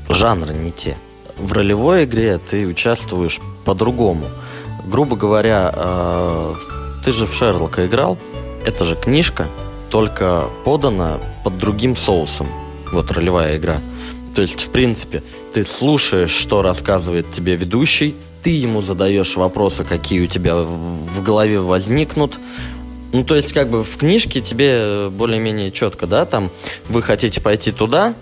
Жанры 0.09 0.55
не 0.55 0.71
те. 0.71 0.97
В 1.39 1.53
ролевой 1.53 2.05
игре 2.05 2.39
ты 2.39 2.67
участвуешь 2.67 3.41
по-другому 3.65 4.27
грубо 4.87 5.17
говоря, 5.17 5.73
э, 5.75 6.55
ты 7.05 7.13
же 7.13 7.27
в 7.27 7.35
Шерлока 7.35 7.87
играл, 7.87 8.19
это 8.65 8.85
же 8.85 8.97
книжка, 8.97 9.47
только 9.91 10.45
подана 10.65 11.19
под 11.45 11.59
другим 11.59 11.97
соусом. 11.97 12.47
Вот 12.93 13.11
ролевая 13.11 13.57
игра. 13.57 13.81
То 14.35 14.43
есть, 14.43 14.65
в 14.65 14.69
принципе, 14.69 15.23
ты 15.53 15.65
слушаешь, 15.65 16.31
что 16.31 16.63
рассказывает 16.63 17.31
тебе 17.33 17.57
ведущий, 17.57 18.15
ты 18.43 18.51
ему 18.51 18.83
задаешь 18.83 19.37
вопросы, 19.37 19.85
какие 19.85 20.21
у 20.21 20.27
тебя 20.27 20.57
в 20.57 21.23
голове 21.23 21.61
возникнут. 21.61 22.39
Ну, 23.13 23.25
то 23.25 23.35
есть, 23.35 23.53
как 23.53 23.71
бы 23.71 23.83
в 23.83 23.97
книжке 23.97 24.41
тебе 24.41 25.09
более-менее 25.11 25.71
четко, 25.71 26.07
да, 26.07 26.27
там, 26.27 26.51
вы 26.89 27.03
хотите 27.03 27.41
пойти 27.41 27.73
туда, 27.73 28.15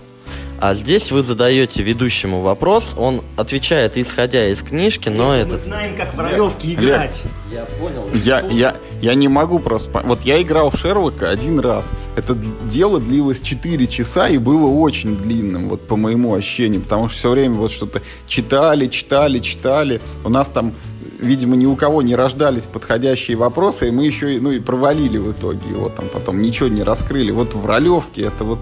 а 0.59 0.73
здесь 0.73 1.11
вы 1.11 1.21
задаете 1.21 1.83
ведущему 1.83 2.39
вопрос, 2.41 2.93
он 2.97 3.21
отвечает 3.35 3.97
исходя 3.97 4.47
из 4.47 4.61
книжки, 4.61 5.09
но 5.09 5.29
мы 5.29 5.35
это... 5.35 5.51
Мы 5.51 5.57
знаем, 5.57 5.97
как 5.97 6.13
в 6.13 6.19
ролевке 6.19 6.73
играть. 6.73 7.23
Я 7.51 7.65
понял. 7.65 8.09
Я, 8.13 8.39
я, 8.49 8.74
я 9.01 9.15
не 9.15 9.27
могу 9.27 9.59
просто... 9.59 10.01
Вот 10.05 10.21
я 10.23 10.41
играл 10.41 10.69
в 10.69 10.77
Шерлока 10.77 11.29
один 11.29 11.59
раз. 11.59 11.91
Это 12.15 12.35
дело 12.35 12.99
длилось 12.99 13.41
4 13.41 13.87
часа 13.87 14.29
и 14.29 14.37
было 14.37 14.67
очень 14.67 15.17
длинным, 15.17 15.69
вот 15.69 15.87
по 15.87 15.95
моему 15.95 16.33
ощущению, 16.33 16.81
потому 16.81 17.09
что 17.09 17.17
все 17.17 17.29
время 17.31 17.55
вот 17.55 17.71
что-то 17.71 18.01
читали, 18.27 18.87
читали, 18.87 19.39
читали. 19.39 20.01
У 20.23 20.29
нас 20.29 20.49
там 20.49 20.73
видимо, 21.19 21.55
ни 21.55 21.65
у 21.65 21.75
кого 21.75 22.01
не 22.01 22.15
рождались 22.15 22.65
подходящие 22.65 23.37
вопросы, 23.37 23.87
и 23.87 23.91
мы 23.91 24.05
еще 24.05 24.39
ну, 24.39 24.51
и 24.51 24.59
провалили 24.59 25.17
в 25.17 25.31
итоге 25.31 25.69
его 25.69 25.89
там 25.89 26.07
потом, 26.11 26.41
ничего 26.41 26.67
не 26.67 26.83
раскрыли. 26.83 27.31
Вот 27.31 27.53
в 27.53 27.65
ролевке 27.65 28.23
это 28.23 28.43
вот 28.43 28.59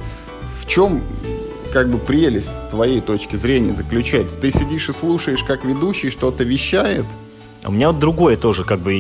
в 0.62 0.68
чем 0.68 1.02
как 1.72 1.90
бы 1.90 1.98
прелесть 1.98 2.50
с 2.50 2.70
твоей 2.70 3.02
точки 3.02 3.36
зрения 3.36 3.76
заключается? 3.76 4.38
Ты 4.38 4.52
сидишь 4.52 4.90
и 4.90 4.94
слушаешь, 4.94 5.44
как 5.44 5.66
ведущий 5.66 6.12
что-то 6.12 6.44
вещает? 6.44 7.06
А 7.64 7.70
у 7.70 7.72
меня 7.72 7.88
вот 7.88 8.00
другое 8.00 8.38
тоже 8.38 8.64
как 8.64 8.80
бы 8.80 8.94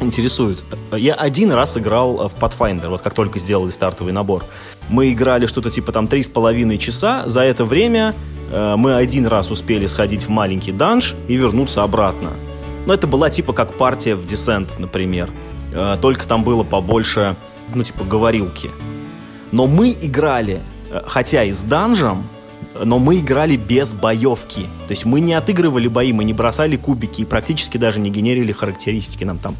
интересует. 0.00 0.62
Я 0.92 1.14
один 1.14 1.52
раз 1.52 1.76
играл 1.76 2.28
в 2.28 2.34
Pathfinder, 2.34 2.88
вот 2.88 3.02
как 3.02 3.14
только 3.14 3.38
сделали 3.38 3.70
стартовый 3.70 4.12
набор. 4.12 4.44
Мы 4.88 5.12
играли 5.12 5.46
что-то 5.46 5.70
типа 5.70 5.92
там 5.92 6.08
три 6.08 6.22
с 6.22 6.28
половиной 6.28 6.78
часа. 6.78 7.24
За 7.26 7.40
это 7.42 7.64
время 7.64 8.14
э, 8.52 8.74
мы 8.76 8.94
один 8.94 9.26
раз 9.26 9.50
успели 9.50 9.86
сходить 9.86 10.22
в 10.22 10.28
маленький 10.28 10.72
данж 10.72 11.14
и 11.28 11.34
вернуться 11.34 11.82
обратно. 11.82 12.30
Но 12.86 12.94
это 12.94 13.06
была 13.06 13.30
типа 13.30 13.52
как 13.52 13.76
партия 13.76 14.14
в 14.14 14.24
Descent, 14.26 14.68
например. 14.78 15.30
Э, 15.72 15.96
только 16.00 16.26
там 16.26 16.44
было 16.44 16.62
побольше, 16.62 17.36
ну 17.74 17.82
типа 17.82 18.04
говорилки. 18.04 18.70
Но 19.52 19.66
мы 19.66 19.90
играли 19.90 20.60
Э, 20.90 21.02
хотя 21.06 21.44
и 21.44 21.52
с 21.52 21.62
данжем, 21.62 22.26
но 22.84 22.98
мы 22.98 23.18
играли 23.18 23.56
без 23.56 23.94
боевки. 23.94 24.62
То 24.86 24.90
есть 24.90 25.04
мы 25.04 25.20
не 25.20 25.34
отыгрывали 25.34 25.88
бои, 25.88 26.12
мы 26.12 26.24
не 26.24 26.32
бросали 26.32 26.76
кубики 26.76 27.22
и 27.22 27.24
практически 27.24 27.78
даже 27.78 28.00
не 28.00 28.10
генерили 28.10 28.52
характеристики. 28.52 29.24
Нам 29.24 29.38
там 29.38 29.56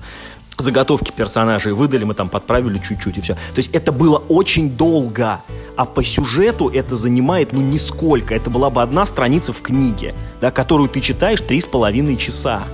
заготовки 0.58 1.12
персонажей 1.14 1.72
выдали, 1.72 2.04
мы 2.04 2.14
там 2.14 2.28
подправили 2.28 2.78
чуть-чуть 2.78 3.18
и 3.18 3.20
все. 3.20 3.34
То 3.34 3.58
есть 3.58 3.70
это 3.74 3.92
было 3.92 4.18
очень 4.28 4.70
долго. 4.70 5.40
А 5.76 5.84
по 5.84 6.02
сюжету 6.02 6.68
это 6.68 6.96
занимает, 6.96 7.52
ну, 7.52 7.60
нисколько. 7.60 8.34
Это 8.34 8.50
была 8.50 8.70
бы 8.70 8.82
одна 8.82 9.04
страница 9.06 9.52
в 9.52 9.60
книге, 9.60 10.14
да, 10.40 10.50
которую 10.50 10.88
ты 10.88 11.00
читаешь 11.00 11.40
три 11.40 11.60
с 11.60 11.66
половиной 11.66 12.16
часа. 12.16 12.64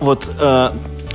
Вот 0.00 0.28
э, 0.40 0.70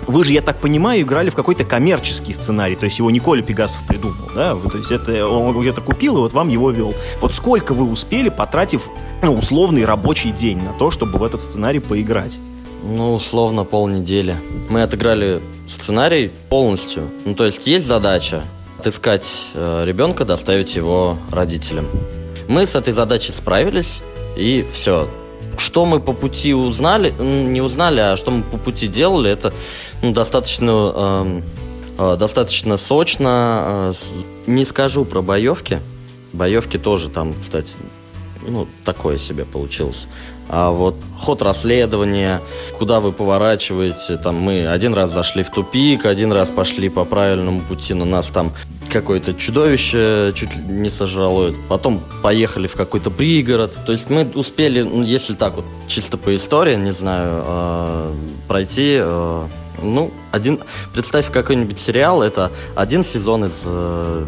вы 0.07 0.23
же, 0.23 0.33
я 0.33 0.41
так 0.41 0.59
понимаю, 0.59 1.01
играли 1.01 1.29
в 1.29 1.35
какой-то 1.35 1.63
коммерческий 1.63 2.33
сценарий, 2.33 2.75
то 2.75 2.85
есть 2.85 2.99
его 2.99 3.09
Николя 3.11 3.41
Пегасов 3.41 3.85
придумал, 3.87 4.29
да? 4.35 4.55
то 4.55 4.77
есть 4.77 4.91
это 4.91 5.27
он 5.27 5.59
где-то 5.59 5.81
купил 5.81 6.17
и 6.17 6.19
вот 6.19 6.33
вам 6.33 6.49
его 6.49 6.71
вел. 6.71 6.93
Вот 7.19 7.33
сколько 7.33 7.73
вы 7.73 7.89
успели, 7.89 8.29
потратив 8.29 8.89
ну, 9.21 9.37
условный 9.37 9.85
рабочий 9.85 10.31
день 10.31 10.57
на 10.57 10.73
то, 10.73 10.91
чтобы 10.91 11.19
в 11.19 11.23
этот 11.23 11.41
сценарий 11.41 11.79
поиграть? 11.79 12.39
Ну, 12.83 13.13
условно 13.13 13.63
полнедели. 13.63 14.35
Мы 14.69 14.81
отыграли 14.81 15.41
сценарий 15.69 16.31
полностью. 16.49 17.09
Ну, 17.25 17.35
то 17.35 17.45
есть 17.45 17.67
есть 17.67 17.85
задача, 17.85 18.41
отыскать 18.79 19.43
э, 19.53 19.83
ребенка, 19.85 20.25
доставить 20.25 20.75
его 20.75 21.17
родителям. 21.31 21.85
Мы 22.47 22.65
с 22.65 22.75
этой 22.75 22.93
задачей 22.93 23.33
справились, 23.33 24.01
и 24.35 24.65
все. 24.71 25.07
Что 25.61 25.85
мы 25.85 25.99
по 25.99 26.13
пути 26.13 26.55
узнали, 26.55 27.13
не 27.19 27.61
узнали, 27.61 27.99
а 27.99 28.17
что 28.17 28.31
мы 28.31 28.41
по 28.41 28.57
пути 28.57 28.87
делали, 28.87 29.29
это 29.29 29.53
ну, 30.01 30.11
достаточно, 30.11 30.91
э, 30.95 31.41
э, 31.99 32.17
достаточно 32.17 32.77
сочно. 32.77 33.93
Э, 33.93 33.93
не 34.47 34.65
скажу 34.65 35.05
про 35.05 35.21
боевки. 35.21 35.79
Боевки 36.33 36.79
тоже 36.79 37.09
там, 37.09 37.35
кстати, 37.39 37.75
ну, 38.47 38.67
такое 38.83 39.17
себе 39.17 39.45
получилось. 39.45 40.07
А 40.53 40.71
вот 40.71 40.95
ход 41.17 41.41
расследования, 41.41 42.41
куда 42.77 42.99
вы 42.99 43.13
поворачиваете, 43.13 44.17
там 44.17 44.35
мы 44.35 44.67
один 44.67 44.93
раз 44.93 45.11
зашли 45.11 45.43
в 45.43 45.49
тупик, 45.49 46.05
один 46.05 46.33
раз 46.33 46.51
пошли 46.51 46.89
по 46.89 47.05
правильному 47.05 47.61
пути, 47.61 47.93
но 47.93 48.03
нас 48.03 48.29
там 48.31 48.51
какое-то 48.91 49.33
чудовище 49.33 50.33
чуть 50.35 50.53
ли 50.53 50.61
не 50.61 50.89
сожрало, 50.89 51.53
потом 51.69 52.03
поехали 52.21 52.67
в 52.67 52.73
какой-то 52.75 53.09
пригород, 53.09 53.79
то 53.85 53.93
есть 53.93 54.09
мы 54.09 54.29
успели, 54.35 54.81
ну, 54.81 55.03
если 55.03 55.35
так 55.35 55.55
вот 55.55 55.65
чисто 55.87 56.17
по 56.17 56.35
истории, 56.35 56.75
не 56.75 56.91
знаю, 56.91 57.43
э, 57.45 58.13
пройти, 58.49 58.97
э, 58.99 59.45
ну, 59.81 60.11
один, 60.33 60.59
представь 60.93 61.31
какой-нибудь 61.31 61.79
сериал, 61.79 62.21
это 62.21 62.51
один 62.75 63.05
сезон 63.05 63.45
из 63.45 63.63
э, 63.65 64.25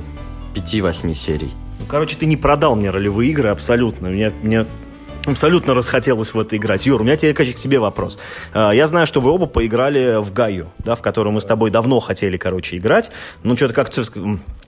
5-8 0.56 1.14
серий. 1.14 1.52
Ну, 1.80 1.86
короче, 1.88 2.16
ты 2.16 2.26
не 2.26 2.38
продал 2.38 2.76
мне 2.76 2.90
ролевые 2.90 3.32
игры 3.32 3.50
абсолютно. 3.50 4.10
Мне, 4.10 4.32
мне 4.42 4.66
абсолютно 5.26 5.74
расхотелось 5.74 6.34
в 6.34 6.40
это 6.40 6.58
играть. 6.58 6.86
Юр, 6.86 7.02
у 7.02 7.04
меня 7.04 7.18
теперь 7.18 7.54
к 7.54 7.58
тебе 7.58 7.80
вопрос. 7.80 8.20
А, 8.54 8.72
я 8.72 8.88
знаю, 8.88 9.08
что 9.08 9.22
вы 9.22 9.32
оба 9.32 9.46
поиграли 9.46 10.22
в 10.22 10.34
Гаю, 10.34 10.70
да, 10.80 10.96
в 10.96 11.02
которую 11.02 11.34
мы 11.34 11.42
с 11.42 11.46
тобой 11.46 11.72
давно 11.72 12.00
хотели, 12.00 12.38
короче, 12.38 12.78
играть. 12.78 13.12
Ну, 13.44 13.56
что-то 13.56 13.74
как-то 13.74 14.04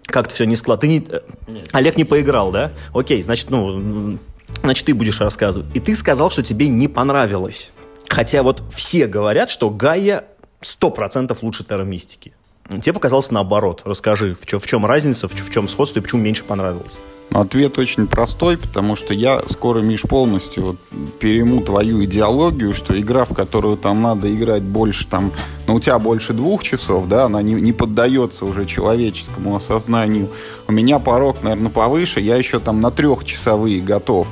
как 0.06 0.30
все 0.32 0.46
не 0.46 0.56
склад. 0.56 0.82
Ты 0.82 0.88
не... 0.88 1.08
Нет. 1.48 1.70
Олег 1.72 1.98
не 1.98 2.04
поиграл, 2.04 2.52
да? 2.52 2.72
Окей, 2.94 3.22
значит, 3.22 3.50
ну, 3.50 4.18
значит, 4.64 4.86
ты 4.86 4.94
будешь 4.94 5.20
рассказывать. 5.20 5.68
И 5.76 5.80
ты 5.80 5.94
сказал, 5.96 6.30
что 6.30 6.44
тебе 6.44 6.68
не 6.68 6.88
понравилось. 6.88 7.72
Хотя 8.08 8.44
вот 8.44 8.64
все 8.74 9.08
говорят, 9.08 9.50
что 9.50 9.70
Гая 9.70 10.26
100% 10.62 11.38
лучше 11.42 11.64
Террамистики. 11.64 12.34
Тебе 12.70 12.94
показалось 12.94 13.30
наоборот. 13.32 13.84
Расскажи, 13.86 14.36
в 14.36 14.46
чем, 14.46 14.60
в 14.60 14.66
чем 14.66 14.86
разница, 14.86 15.28
в, 15.28 15.34
в 15.34 15.52
чем 15.52 15.68
сходство 15.68 16.00
и 16.00 16.02
почему 16.02 16.22
меньше 16.22 16.44
понравилось? 16.44 16.98
Ну, 17.30 17.42
ответ 17.42 17.78
очень 17.78 18.08
простой, 18.08 18.58
потому 18.58 18.96
что 18.96 19.14
я 19.14 19.42
скоро, 19.48 19.82
Миш, 19.82 20.02
полностью 20.02 20.64
вот 20.64 20.78
перейму 21.20 21.62
твою 21.62 22.04
идеологию, 22.06 22.74
что 22.74 23.00
игра, 23.00 23.26
в 23.26 23.34
которую 23.34 23.78
там 23.78 24.02
надо 24.02 24.34
играть 24.34 24.64
больше, 24.64 25.08
там, 25.08 25.32
ну, 25.68 25.76
у 25.76 25.80
тебя 25.80 26.00
больше 26.00 26.34
двух 26.34 26.64
часов, 26.64 27.08
да, 27.08 27.26
она 27.26 27.42
не, 27.42 27.54
не 27.54 27.74
поддается 27.74 28.46
уже 28.46 28.66
человеческому 28.66 29.56
осознанию. 29.56 30.30
У 30.68 30.72
меня 30.72 31.00
порог, 31.00 31.44
наверное, 31.44 31.72
повыше, 31.72 32.20
я 32.20 32.36
еще 32.36 32.60
там 32.60 32.82
на 32.82 32.90
трехчасовые 32.90 33.82
готов. 33.82 34.28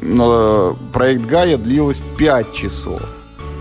Но 0.00 0.76
проект 0.92 1.26
Гая 1.26 1.58
длилась 1.58 2.02
пять 2.18 2.52
часов. 2.52 3.02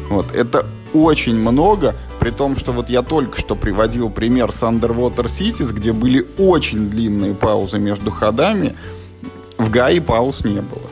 Вот, 0.09 0.33
это 0.33 0.65
очень 0.93 1.35
много, 1.35 1.95
при 2.21 2.29
том, 2.29 2.55
что 2.55 2.71
вот 2.71 2.87
я 2.87 3.01
только 3.01 3.39
что 3.41 3.55
приводил 3.55 4.11
пример 4.11 4.51
с 4.51 4.61
Underwater 4.61 5.25
Cities, 5.25 5.73
где 5.73 5.91
были 5.91 6.23
очень 6.37 6.87
длинные 6.87 7.33
паузы 7.33 7.79
между 7.79 8.11
ходами, 8.11 8.75
в 9.57 9.71
Гае 9.71 10.01
пауз 10.01 10.45
не 10.45 10.61
было. 10.61 10.87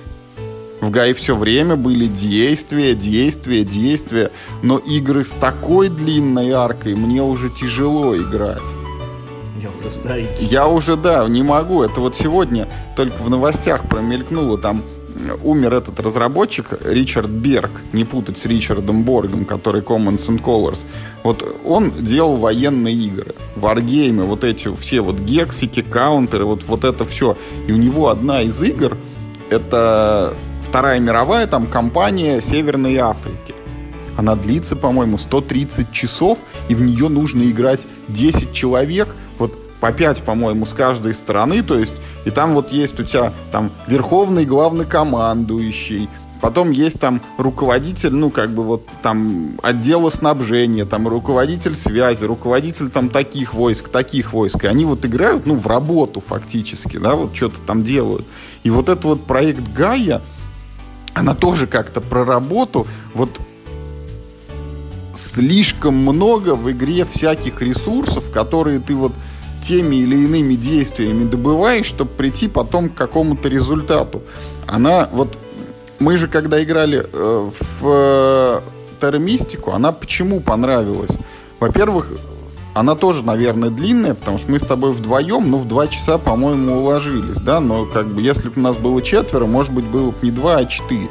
В 0.81 0.89
Гае 0.89 1.13
все 1.13 1.36
время 1.36 1.75
были 1.75 2.07
действия, 2.07 2.95
действия, 2.95 3.63
действия, 3.63 4.31
но 4.63 4.79
игры 4.79 5.24
с 5.24 5.29
такой 5.29 5.89
длинной 5.89 6.50
аркой 6.50 6.95
мне 6.95 7.21
уже 7.21 7.51
тяжело 7.51 8.17
играть. 8.17 8.57
Я 9.62 9.69
уже 9.69 9.91
старенький. 9.91 10.45
Я 10.45 10.67
уже, 10.67 10.95
да, 10.95 11.27
не 11.27 11.43
могу. 11.43 11.83
Это 11.83 12.01
вот 12.01 12.15
сегодня 12.15 12.67
только 12.95 13.21
в 13.21 13.29
новостях 13.29 13.88
промелькнуло 13.88 14.57
там 14.57 14.81
умер 15.43 15.73
этот 15.73 15.99
разработчик 15.99 16.79
Ричард 16.85 17.29
Берг, 17.29 17.71
не 17.93 18.05
путать 18.05 18.38
с 18.38 18.45
Ричардом 18.45 19.03
Боргом, 19.03 19.45
который 19.45 19.82
Commons 19.82 20.27
and 20.29 20.41
Colors. 20.41 20.86
Вот 21.23 21.43
он 21.65 21.91
делал 21.91 22.38
военные 22.38 22.95
игры, 22.95 23.34
варгеймы, 23.55 24.23
вот 24.23 24.43
эти 24.43 24.73
все 24.75 25.01
вот 25.01 25.19
гексики, 25.19 25.82
каунтеры, 25.82 26.45
вот, 26.45 26.63
вот 26.65 26.84
это 26.84 27.05
все. 27.05 27.38
И 27.67 27.73
у 27.73 27.77
него 27.77 28.10
одна 28.10 28.41
из 28.41 28.62
игр, 28.62 28.97
это 29.49 30.34
Вторая 30.67 30.99
мировая 30.99 31.47
там 31.47 31.65
компания 31.65 32.41
Северной 32.41 32.97
Африки. 32.97 33.55
Она 34.17 34.36
длится, 34.36 34.75
по-моему, 34.75 35.17
130 35.17 35.91
часов, 35.91 36.39
и 36.67 36.75
в 36.75 36.82
нее 36.82 37.08
нужно 37.08 37.43
играть 37.43 37.82
10 38.10 38.53
человек, 38.53 39.15
вот 39.39 39.58
по 39.79 39.91
5, 39.91 40.23
по-моему, 40.23 40.65
с 40.65 40.73
каждой 40.73 41.13
стороны, 41.13 41.63
то 41.63 41.77
есть 41.77 41.93
и 42.25 42.31
там 42.31 42.53
вот 42.53 42.71
есть 42.71 42.99
у 42.99 43.03
тебя 43.03 43.33
там 43.51 43.71
верховный 43.87 44.45
главнокомандующий, 44.45 46.09
Потом 46.41 46.71
есть 46.71 46.99
там 46.99 47.21
руководитель, 47.37 48.13
ну, 48.13 48.29
как 48.29 48.51
бы 48.51 48.63
вот 48.63 48.87
там 49.01 49.59
отдела 49.61 50.09
снабжения, 50.09 50.85
там 50.85 51.07
руководитель 51.07 51.75
связи, 51.75 52.23
руководитель 52.23 52.89
там 52.89 53.09
таких 53.09 53.53
войск, 53.53 53.89
таких 53.89 54.31
войск. 54.31 54.63
И 54.63 54.67
они 54.67 54.85
вот 54.85 55.05
играют, 55.05 55.45
ну, 55.45 55.55
в 55.55 55.67
работу 55.67 56.23
фактически, 56.25 56.97
да, 56.97 57.15
вот 57.15 57.35
что-то 57.35 57.59
там 57.65 57.83
делают. 57.83 58.25
И 58.63 58.69
вот 58.69 58.87
этот 58.87 59.03
вот 59.03 59.25
проект 59.25 59.67
Гая, 59.73 60.21
она 61.13 61.35
тоже 61.35 61.67
как-то 61.67 61.99
про 61.99 62.23
работу. 62.23 62.87
Вот 63.13 63.41
слишком 65.13 65.95
много 65.95 66.55
в 66.55 66.71
игре 66.71 67.05
всяких 67.05 67.61
ресурсов, 67.61 68.31
которые 68.31 68.79
ты 68.79 68.95
вот 68.95 69.11
теми 69.62 69.98
или 69.98 70.15
иными 70.15 70.56
действиями 70.56 71.28
добываешь, 71.28 71.86
чтобы 71.86 72.12
прийти 72.12 72.48
потом 72.48 72.89
к 72.89 72.95
какому-то 72.95 73.50
результату. 73.50 74.22
Она 74.67 75.10
вот 75.12 75.38
мы 76.00 76.17
же 76.17 76.28
когда 76.28 76.63
играли 76.63 77.06
э, 77.12 77.50
в 77.80 77.84
э, 77.84 78.62
Террамистику, 79.00 79.72
она 79.72 79.91
почему 79.91 80.39
понравилась? 80.39 81.17
Во-первых, 81.60 82.12
она 82.74 82.95
тоже, 82.95 83.26
наверное, 83.26 83.69
длинная, 83.69 84.13
потому 84.13 84.38
что 84.38 84.52
мы 84.52 84.60
с 84.60 84.63
тобой 84.63 84.93
вдвоем, 84.93 85.50
ну, 85.50 85.58
в 85.58 85.67
два 85.67 85.88
часа, 85.88 86.17
по-моему, 86.17 86.78
уложились, 86.78 87.38
да, 87.38 87.60
но 87.60 87.86
как 87.86 88.08
бы 88.08 88.22
если 88.22 88.50
бы 88.50 88.54
у 88.58 88.60
нас 88.62 88.78
было 88.78 89.02
четверо, 89.02 89.45
может 89.45 89.74
быть, 89.74 89.86
было 89.86 90.12
бы 90.12 90.17
не 90.22 90.32
два, 90.32 90.58
а 90.58 90.65
четыре. 90.65 91.10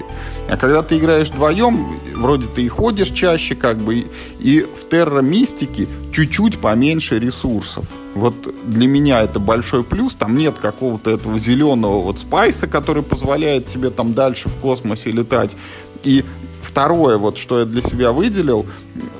А 0.48 0.56
когда 0.56 0.82
ты 0.82 0.98
играешь 0.98 1.28
вдвоем, 1.28 2.00
вроде 2.16 2.46
ты 2.46 2.62
и 2.62 2.68
ходишь 2.68 3.10
чаще, 3.10 3.54
как 3.54 3.78
бы, 3.78 4.06
и 4.38 4.60
в 4.60 4.88
Терра 4.88 5.20
Мистике 5.20 5.88
чуть-чуть 6.12 6.58
поменьше 6.58 7.18
ресурсов. 7.18 7.84
Вот 8.14 8.34
для 8.64 8.86
меня 8.86 9.22
это 9.22 9.38
большой 9.38 9.84
плюс. 9.84 10.14
Там 10.14 10.36
нет 10.36 10.58
какого-то 10.58 11.10
этого 11.10 11.38
зеленого 11.38 12.00
вот 12.00 12.18
спайса, 12.18 12.66
который 12.66 13.02
позволяет 13.02 13.66
тебе 13.66 13.90
там 13.90 14.14
дальше 14.14 14.48
в 14.48 14.56
космосе 14.56 15.10
летать. 15.10 15.56
И 16.02 16.24
второе, 16.62 17.18
вот 17.18 17.38
что 17.38 17.60
я 17.60 17.64
для 17.64 17.82
себя 17.82 18.12
выделил, 18.12 18.66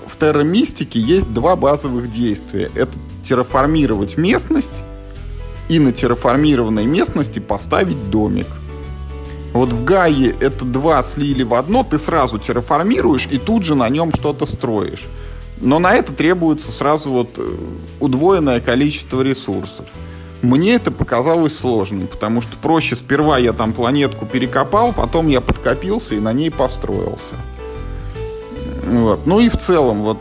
в 0.07 0.17
Терра 0.19 0.43
Мистике 0.43 1.01
есть 1.01 1.33
два 1.33 1.55
базовых 1.57 2.11
действия. 2.11 2.71
Это 2.75 2.93
терраформировать 3.23 4.17
местность 4.17 4.83
и 5.69 5.79
на 5.79 5.93
терраформированной 5.93 6.87
местности 6.87 7.39
поставить 7.39 8.11
домик. 8.11 8.47
Вот 9.53 9.73
в 9.73 9.85
Гае 9.85 10.35
это 10.41 10.65
два 10.65 11.03
слили 11.03 11.43
в 11.43 11.55
одно, 11.55 11.85
ты 11.85 11.99
сразу 11.99 12.39
терраформируешь 12.39 13.29
и 13.31 13.39
тут 13.39 13.65
же 13.65 13.75
на 13.75 13.89
нем 13.89 14.13
что-то 14.13 14.47
строишь. 14.47 15.07
Но 15.61 15.79
на 15.79 15.95
это 15.95 16.13
требуется 16.13 16.71
сразу 16.71 17.11
вот 17.11 17.31
э, 17.37 17.57
удвоенное 18.01 18.61
количество 18.61 19.23
ресурсов. 19.23 19.87
Мне 20.41 20.75
это 20.75 20.93
показалось 20.93 21.57
сложным, 21.57 22.07
потому 22.07 22.43
что 22.43 22.57
проще 22.57 22.95
сперва 22.95 23.39
я 23.39 23.53
там 23.53 23.73
планетку 23.73 24.25
перекопал, 24.25 24.93
потом 24.93 25.27
я 25.27 25.41
подкопился 25.41 26.15
и 26.15 26.21
на 26.21 26.33
ней 26.33 26.51
построился. 26.51 27.35
Вот. 28.85 29.27
Ну 29.27 29.41
и 29.41 29.49
в 29.49 29.57
целом, 29.57 30.03
вот 30.03 30.19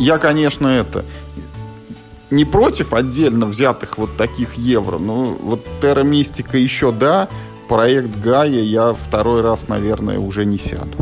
я, 0.00 0.18
конечно, 0.18 0.66
это 0.66 1.04
не 2.30 2.44
против 2.44 2.92
отдельно 2.92 3.46
взятых 3.46 3.98
вот 3.98 4.16
таких 4.16 4.54
евро, 4.54 4.98
но 4.98 5.36
вот 5.40 5.64
Терра 5.80 6.02
Мистика 6.02 6.58
еще 6.58 6.90
да, 6.90 7.28
проект 7.68 8.18
Гая 8.18 8.48
я 8.48 8.94
второй 8.94 9.42
раз, 9.42 9.68
наверное, 9.68 10.18
уже 10.18 10.44
не 10.44 10.58
сяду. 10.58 10.98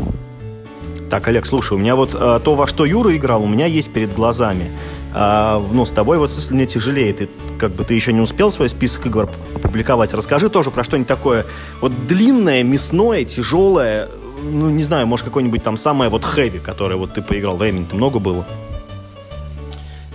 Так, 1.11 1.27
Олег, 1.27 1.45
слушай, 1.45 1.73
у 1.73 1.77
меня 1.77 1.97
вот 1.97 2.15
а, 2.15 2.39
то, 2.39 2.55
во 2.55 2.67
что 2.67 2.85
Юра 2.85 3.13
играл, 3.17 3.43
у 3.43 3.45
меня 3.45 3.65
есть 3.65 3.91
перед 3.91 4.15
глазами. 4.15 4.71
А, 5.13 5.61
ну, 5.73 5.85
с 5.85 5.91
тобой 5.91 6.17
вот 6.17 6.29
если 6.29 6.53
мне 6.53 6.65
тяжелее, 6.65 7.11
ты 7.11 7.27
как 7.59 7.73
бы 7.73 7.83
ты 7.83 7.95
еще 7.95 8.13
не 8.13 8.21
успел 8.21 8.49
свой 8.49 8.69
список 8.69 9.07
игр 9.07 9.29
опубликовать. 9.53 10.13
Расскажи 10.13 10.49
тоже 10.49 10.71
про 10.71 10.85
что-нибудь 10.85 11.09
такое 11.09 11.45
вот 11.81 12.07
длинное, 12.07 12.63
мясное, 12.63 13.25
тяжелое, 13.25 14.07
ну, 14.41 14.69
не 14.69 14.85
знаю, 14.85 15.05
может, 15.05 15.25
какое-нибудь 15.25 15.61
там 15.61 15.75
самое 15.75 16.09
вот 16.09 16.23
хэви, 16.23 16.59
которое 16.59 16.95
вот 16.95 17.13
ты 17.13 17.21
поиграл. 17.21 17.57
Времени-то 17.57 17.93
много 17.93 18.19
было? 18.19 18.47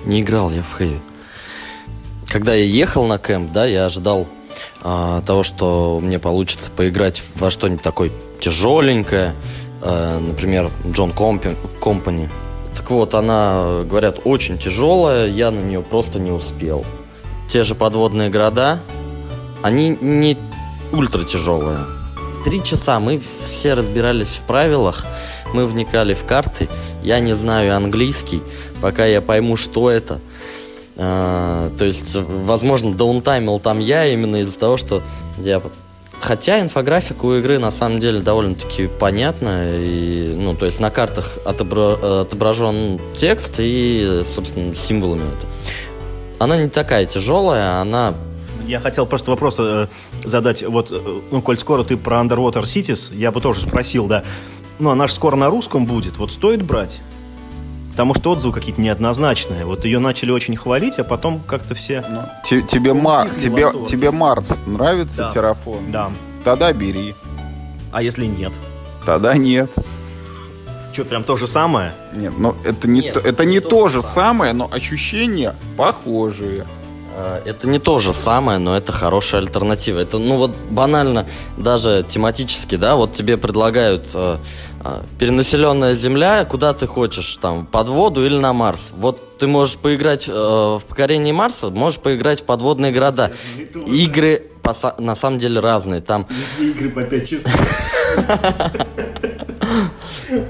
Не 0.07 0.23
играл 0.23 0.51
я 0.51 0.63
в 0.63 0.73
хэви. 0.73 0.99
Когда 2.27 2.55
я 2.55 2.65
ехал 2.65 3.07
на 3.07 3.19
кемп, 3.19 3.53
да, 3.53 3.67
я 3.67 3.85
ожидал 3.85 4.27
а, 4.81 5.21
того, 5.27 5.43
что 5.43 6.01
мне 6.03 6.19
получится 6.19 6.71
поиграть 6.71 7.23
во 7.35 7.51
что-нибудь 7.51 7.83
такое 7.83 8.11
тяжеленькое, 8.41 9.35
Э, 9.35 9.66
например, 10.21 10.71
Джон 10.91 11.13
Компани. 11.13 12.29
Так 12.77 12.91
вот, 12.91 13.15
она, 13.15 13.83
говорят, 13.85 14.21
очень 14.25 14.59
тяжелая, 14.59 15.29
я 15.29 15.51
на 15.51 15.61
нее 15.61 15.81
просто 15.81 16.21
не 16.21 16.31
успел. 16.31 16.85
Те 17.49 17.63
же 17.63 17.75
подводные 17.75 18.29
города, 18.29 18.81
они 19.63 19.97
не 20.01 20.37
ультра 20.93 21.25
тяжелые. 21.25 21.79
Три 22.45 22.63
часа 22.63 23.01
мы 23.01 23.21
все 23.49 23.75
разбирались 23.75 24.29
в 24.37 24.43
правилах, 24.43 25.05
мы 25.53 25.67
вникали 25.67 26.15
в 26.15 26.25
карты. 26.25 26.69
Я 27.03 27.19
не 27.19 27.35
знаю 27.35 27.75
английский, 27.77 28.43
пока 28.81 29.07
я 29.07 29.21
пойму, 29.21 29.57
что 29.57 29.91
это. 29.91 30.21
А, 30.97 31.71
то 31.77 31.85
есть, 31.85 32.15
возможно, 32.15 32.95
даунтаймил 32.95 33.59
там 33.59 33.81
я 33.81 34.07
именно 34.07 34.37
из-за 34.37 34.59
того, 34.59 34.77
что 34.77 35.03
я 35.39 35.61
Хотя 36.21 36.61
инфографика 36.61 37.25
у 37.25 37.35
игры 37.35 37.59
на 37.59 37.71
самом 37.71 38.01
деле 38.01 38.21
довольно-таки 38.21 38.89
понятна. 38.89 39.77
И, 39.77 40.35
ну, 40.37 40.55
то 40.55 40.67
есть 40.67 40.81
на 40.81 40.91
картах 40.91 41.39
отобра- 41.45 42.23
отображен 42.23 43.01
текст 43.15 43.57
и, 43.59 44.23
собственно, 44.35 44.75
символами 44.75 45.29
это. 45.37 45.47
Она 46.39 46.57
не 46.57 46.69
такая 46.69 47.07
тяжелая, 47.07 47.81
она 47.81 48.15
я 48.67 48.81
хотел 48.81 49.07
просто 49.07 49.31
вопрос 49.31 49.57
э, 49.59 49.87
задать. 50.25 50.65
Вот, 50.65 50.91
э, 50.91 51.21
ну, 51.31 51.41
коль 51.41 51.57
скоро 51.57 51.85
ты 51.85 51.97
про 51.97 52.21
Underwater 52.21 52.63
Cities, 52.63 53.17
я 53.17 53.31
бы 53.31 53.41
тоже 53.41 53.61
спросил, 53.61 54.07
да. 54.07 54.25
Ну, 54.79 54.91
она 54.91 55.07
же 55.07 55.13
скоро 55.13 55.37
на 55.37 55.49
русском 55.49 55.87
будет. 55.87 56.17
Вот 56.17 56.33
стоит 56.33 56.63
брать? 56.63 57.01
Потому 57.97 58.13
что 58.13 58.33
отзывы 58.33 58.53
какие-то 58.53 58.79
неоднозначные. 58.79 59.65
Вот 59.65 59.87
ее 59.87 60.01
начали 60.01 60.31
очень 60.31 60.55
хвалить, 60.55 60.99
а 60.99 61.05
потом 61.05 61.41
как-то 61.41 61.75
все... 61.75 62.05
Ну, 62.07 62.29
тебе, 62.45 62.93
Мар, 62.93 63.31
тебе, 63.31 63.69
тебе 63.87 64.11
Марс 64.11 64.49
нравится, 64.67 65.17
да. 65.17 65.31
Террафон? 65.31 65.91
Да. 65.91 66.11
Тогда 66.45 66.75
бери. 66.75 67.15
А 67.93 68.03
если 68.03 68.27
нет? 68.27 68.53
Тогда 69.07 69.33
нет. 69.33 69.71
Что, 70.93 71.07
прям 71.07 71.25
то 71.25 71.39
же 71.39 71.47
самое? 71.47 71.95
Нет, 72.15 72.35
ну 72.37 72.55
это 72.65 72.87
не, 72.87 73.01
нет, 73.01 73.15
то, 73.15 73.21
это 73.21 73.47
не 73.47 73.61
то, 73.61 73.71
то 73.71 73.89
же 73.89 74.03
самое, 74.03 74.53
но 74.53 74.69
ощущения 74.71 75.55
похожие. 75.79 76.67
А, 77.19 77.43
это 77.47 77.67
не 77.67 77.79
то 77.79 77.99
же 77.99 78.13
самое, 78.13 78.59
но 78.59 78.77
это 78.77 78.93
хорошая 78.93 79.41
альтернатива. 79.41 80.01
Это, 80.01 80.19
ну 80.19 80.37
вот 80.37 80.55
банально, 80.69 81.27
даже 81.57 82.05
тематически, 82.07 82.77
да, 82.77 82.95
вот 82.95 83.15
тебе 83.15 83.39
предлагают 83.39 84.05
э, 84.13 84.37
перенаселенная 85.19 85.95
Земля, 85.95 86.45
куда 86.45 86.73
ты 86.73 86.87
хочешь, 86.87 87.39
там, 87.41 87.67
под 87.67 87.89
воду 87.89 88.25
или 88.25 88.37
на 88.39 88.53
Марс. 88.53 88.91
Вот 88.97 89.39
ты 89.39 89.47
можешь 89.47 89.77
поиграть 89.77 90.29
э, 90.29 90.33
в 90.33 90.83
покорении 90.89 91.33
Марса, 91.33 91.71
можешь 91.71 92.01
поиграть 92.01 92.41
в 92.41 92.45
подводные 92.45 92.93
города. 92.93 93.33
Игры 93.87 94.43
по, 94.63 94.75
на 94.99 95.15
самом 95.15 95.39
деле 95.39 95.61
разные. 95.61 96.01
Там... 96.01 96.27
Везде 96.59 96.71
игры 96.73 96.91
по 96.91 97.03
5 97.03 97.29
часов. 97.29 97.53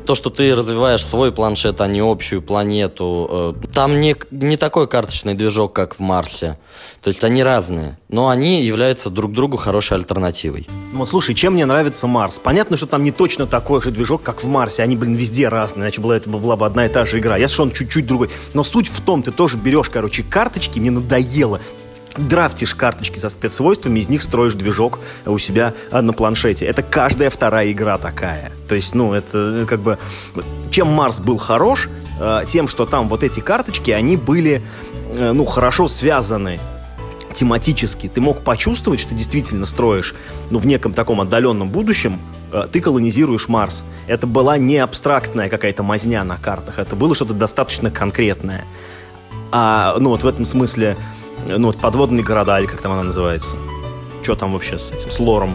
То, 0.07 0.15
что 0.15 0.31
ты 0.31 0.55
развиваешь 0.55 1.05
свой 1.05 1.33
планшет, 1.33 1.81
а 1.81 1.87
не 1.87 2.01
общую 2.01 2.43
планету. 2.43 3.55
Э, 3.63 3.67
там 3.73 4.01
не, 4.01 4.17
не 4.31 4.57
такой 4.57 4.89
карточный 4.89 5.35
движок, 5.35 5.73
как 5.73 5.97
в 5.97 6.01
Марсе. 6.01 6.59
То 7.03 7.09
есть 7.09 7.25
они 7.25 7.43
разные. 7.43 7.99
Но 8.09 8.29
они 8.29 8.63
являются 8.63 9.11
друг 9.11 9.33
другу 9.33 9.57
хорошей 9.57 9.97
альтернативой. 9.97 10.67
Ну 10.93 10.99
вот 10.99 11.09
слушай, 11.09 11.35
чем 11.35 11.55
мне 11.55 11.67
нравится 11.67 12.07
Марс? 12.07 12.39
Понятно, 12.39 12.77
что 12.77 12.87
там 12.87 13.03
не 13.03 13.13
точно 13.13 13.47
такой 13.47 13.81
же 13.83 13.91
движок, 13.91 14.23
как 14.23 14.43
в 14.43 14.47
Марсе. 14.47 14.83
Они, 14.83 14.97
блин, 14.97 15.15
везде 15.15 15.49
разные. 15.49 15.85
Иначе 15.85 16.01
была, 16.01 16.17
это 16.17 16.29
была 16.29 16.57
бы 16.57 16.67
одна 16.67 16.87
и 16.87 16.89
та 16.89 17.05
же 17.05 17.19
игра. 17.19 17.37
Я 17.37 17.49
что 17.49 17.63
он 17.63 17.71
чуть-чуть 17.71 18.07
другой. 18.07 18.31
Но 18.55 18.65
суть 18.65 18.89
в 18.89 19.01
том, 19.01 19.23
ты 19.23 19.31
тоже 19.31 19.57
берешь, 19.57 19.89
короче, 19.89 20.23
карточки, 20.23 20.79
мне 20.79 20.91
надоело 20.91 21.61
драфтишь 22.19 22.75
карточки 22.75 23.19
со 23.19 23.29
спецсвойствами, 23.29 24.01
из 24.01 24.09
них 24.09 24.23
строишь 24.23 24.55
движок 24.55 24.99
у 25.25 25.39
себя 25.39 25.75
на 25.91 26.13
планшете. 26.13 26.67
Это 26.67 26.83
каждая 26.83 27.31
вторая 27.31 27.71
игра 27.73 27.99
такая. 27.99 28.53
То 28.69 28.75
есть, 28.75 28.95
ну, 28.95 29.13
это 29.13 29.63
э, 29.63 29.67
как 29.67 29.81
бы... 29.81 29.99
Чем 30.71 30.89
Марс 30.89 31.21
был 31.21 31.39
хорош, 31.39 31.89
э, 32.21 32.43
тем, 32.47 32.69
что 32.69 32.87
там 32.87 33.09
вот 33.09 33.23
эти 33.23 33.41
карточки, 33.41 33.91
они 33.91 34.17
были, 34.17 34.63
э, 35.15 35.33
ну, 35.33 35.45
хорошо 35.45 35.89
связаны 35.89 36.59
тематически. 37.33 38.09
Ты 38.09 38.21
мог 38.21 38.43
почувствовать, 38.43 39.01
что 39.01 39.15
действительно 39.15 39.67
строишь, 39.67 40.15
ну, 40.51 40.59
в 40.59 40.67
неком 40.67 40.93
таком 40.93 41.21
отдаленном 41.21 41.69
будущем, 41.69 42.19
ты 42.73 42.81
колонизируешь 42.81 43.49
Марс. 43.49 43.85
Это 44.07 44.27
была 44.27 44.57
не 44.57 44.79
абстрактная 44.79 45.51
какая-то 45.51 45.83
мазня 45.83 46.25
на 46.25 46.39
картах, 46.39 46.79
это 46.79 46.97
было 46.97 47.15
что-то 47.15 47.35
достаточно 47.35 47.91
конкретное. 47.91 48.65
А, 49.53 49.97
ну, 49.99 50.11
вот 50.11 50.23
в 50.23 50.27
этом 50.27 50.45
смысле 50.45 50.97
ну, 51.47 51.69
вот 51.69 51.77
подводные 51.77 52.25
города, 52.25 52.59
или 52.59 52.67
как 52.67 52.81
там 52.81 52.93
она 52.93 53.05
называется. 53.05 53.57
Что 54.23 54.35
там 54.35 54.53
вообще 54.53 54.79
с 54.79 54.91
этим, 54.91 55.11
с 55.11 55.21
лором? 55.21 55.55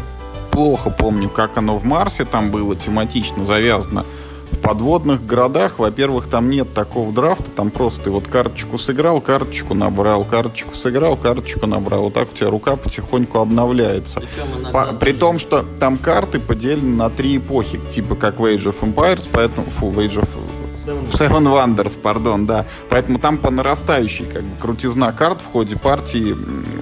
Плохо 0.52 0.90
помню, 0.90 1.30
как 1.30 1.58
оно 1.58 1.78
в 1.78 1.84
Марсе 1.84 2.26
там 2.26 2.52
было 2.52 2.76
тематично 2.76 3.46
завязано. 3.46 4.06
В 4.52 4.58
подводных 4.58 5.26
городах, 5.26 5.80
во-первых, 5.80 6.28
там 6.28 6.50
нет 6.50 6.74
такого 6.74 7.12
драфта, 7.14 7.50
там 7.52 7.72
просто 7.72 8.04
ты 8.04 8.12
вот 8.12 8.28
карточку 8.28 8.78
сыграл, 8.78 9.22
карточку 9.22 9.74
набрал, 9.74 10.26
карточку 10.26 10.76
сыграл, 10.76 11.16
карточку 11.16 11.66
набрал. 11.68 12.04
Вот 12.04 12.14
так 12.14 12.30
у 12.32 12.36
тебя 12.36 12.50
рука 12.50 12.76
потихоньку 12.76 13.40
обновляется. 13.40 14.22
По, 14.74 14.88
при 14.94 15.14
том, 15.14 15.40
что 15.40 15.66
там 15.80 15.98
карты 15.98 16.40
поделены 16.40 16.96
на 16.98 17.10
три 17.10 17.38
эпохи, 17.38 17.80
типа 17.90 18.16
как 18.16 18.40
в 18.40 18.46
Age 18.46 18.74
of 18.74 18.82
Empires, 18.82 19.28
поэтому, 19.32 19.68
фу, 19.68 19.88
в 19.88 19.98
Age 20.00 20.22
of 20.22 20.30
Seven, 20.86 21.44
Wonders, 21.44 21.98
пардон, 21.98 22.46
да. 22.46 22.66
Поэтому 22.90 23.20
там 23.20 23.38
по 23.38 23.52
нарастающей 23.52 24.26
как 24.26 24.44
бы, 24.44 24.58
крутизна 24.60 25.12
карт 25.12 25.42
в 25.42 25.46
ходе 25.46 25.78
партии 25.78 26.36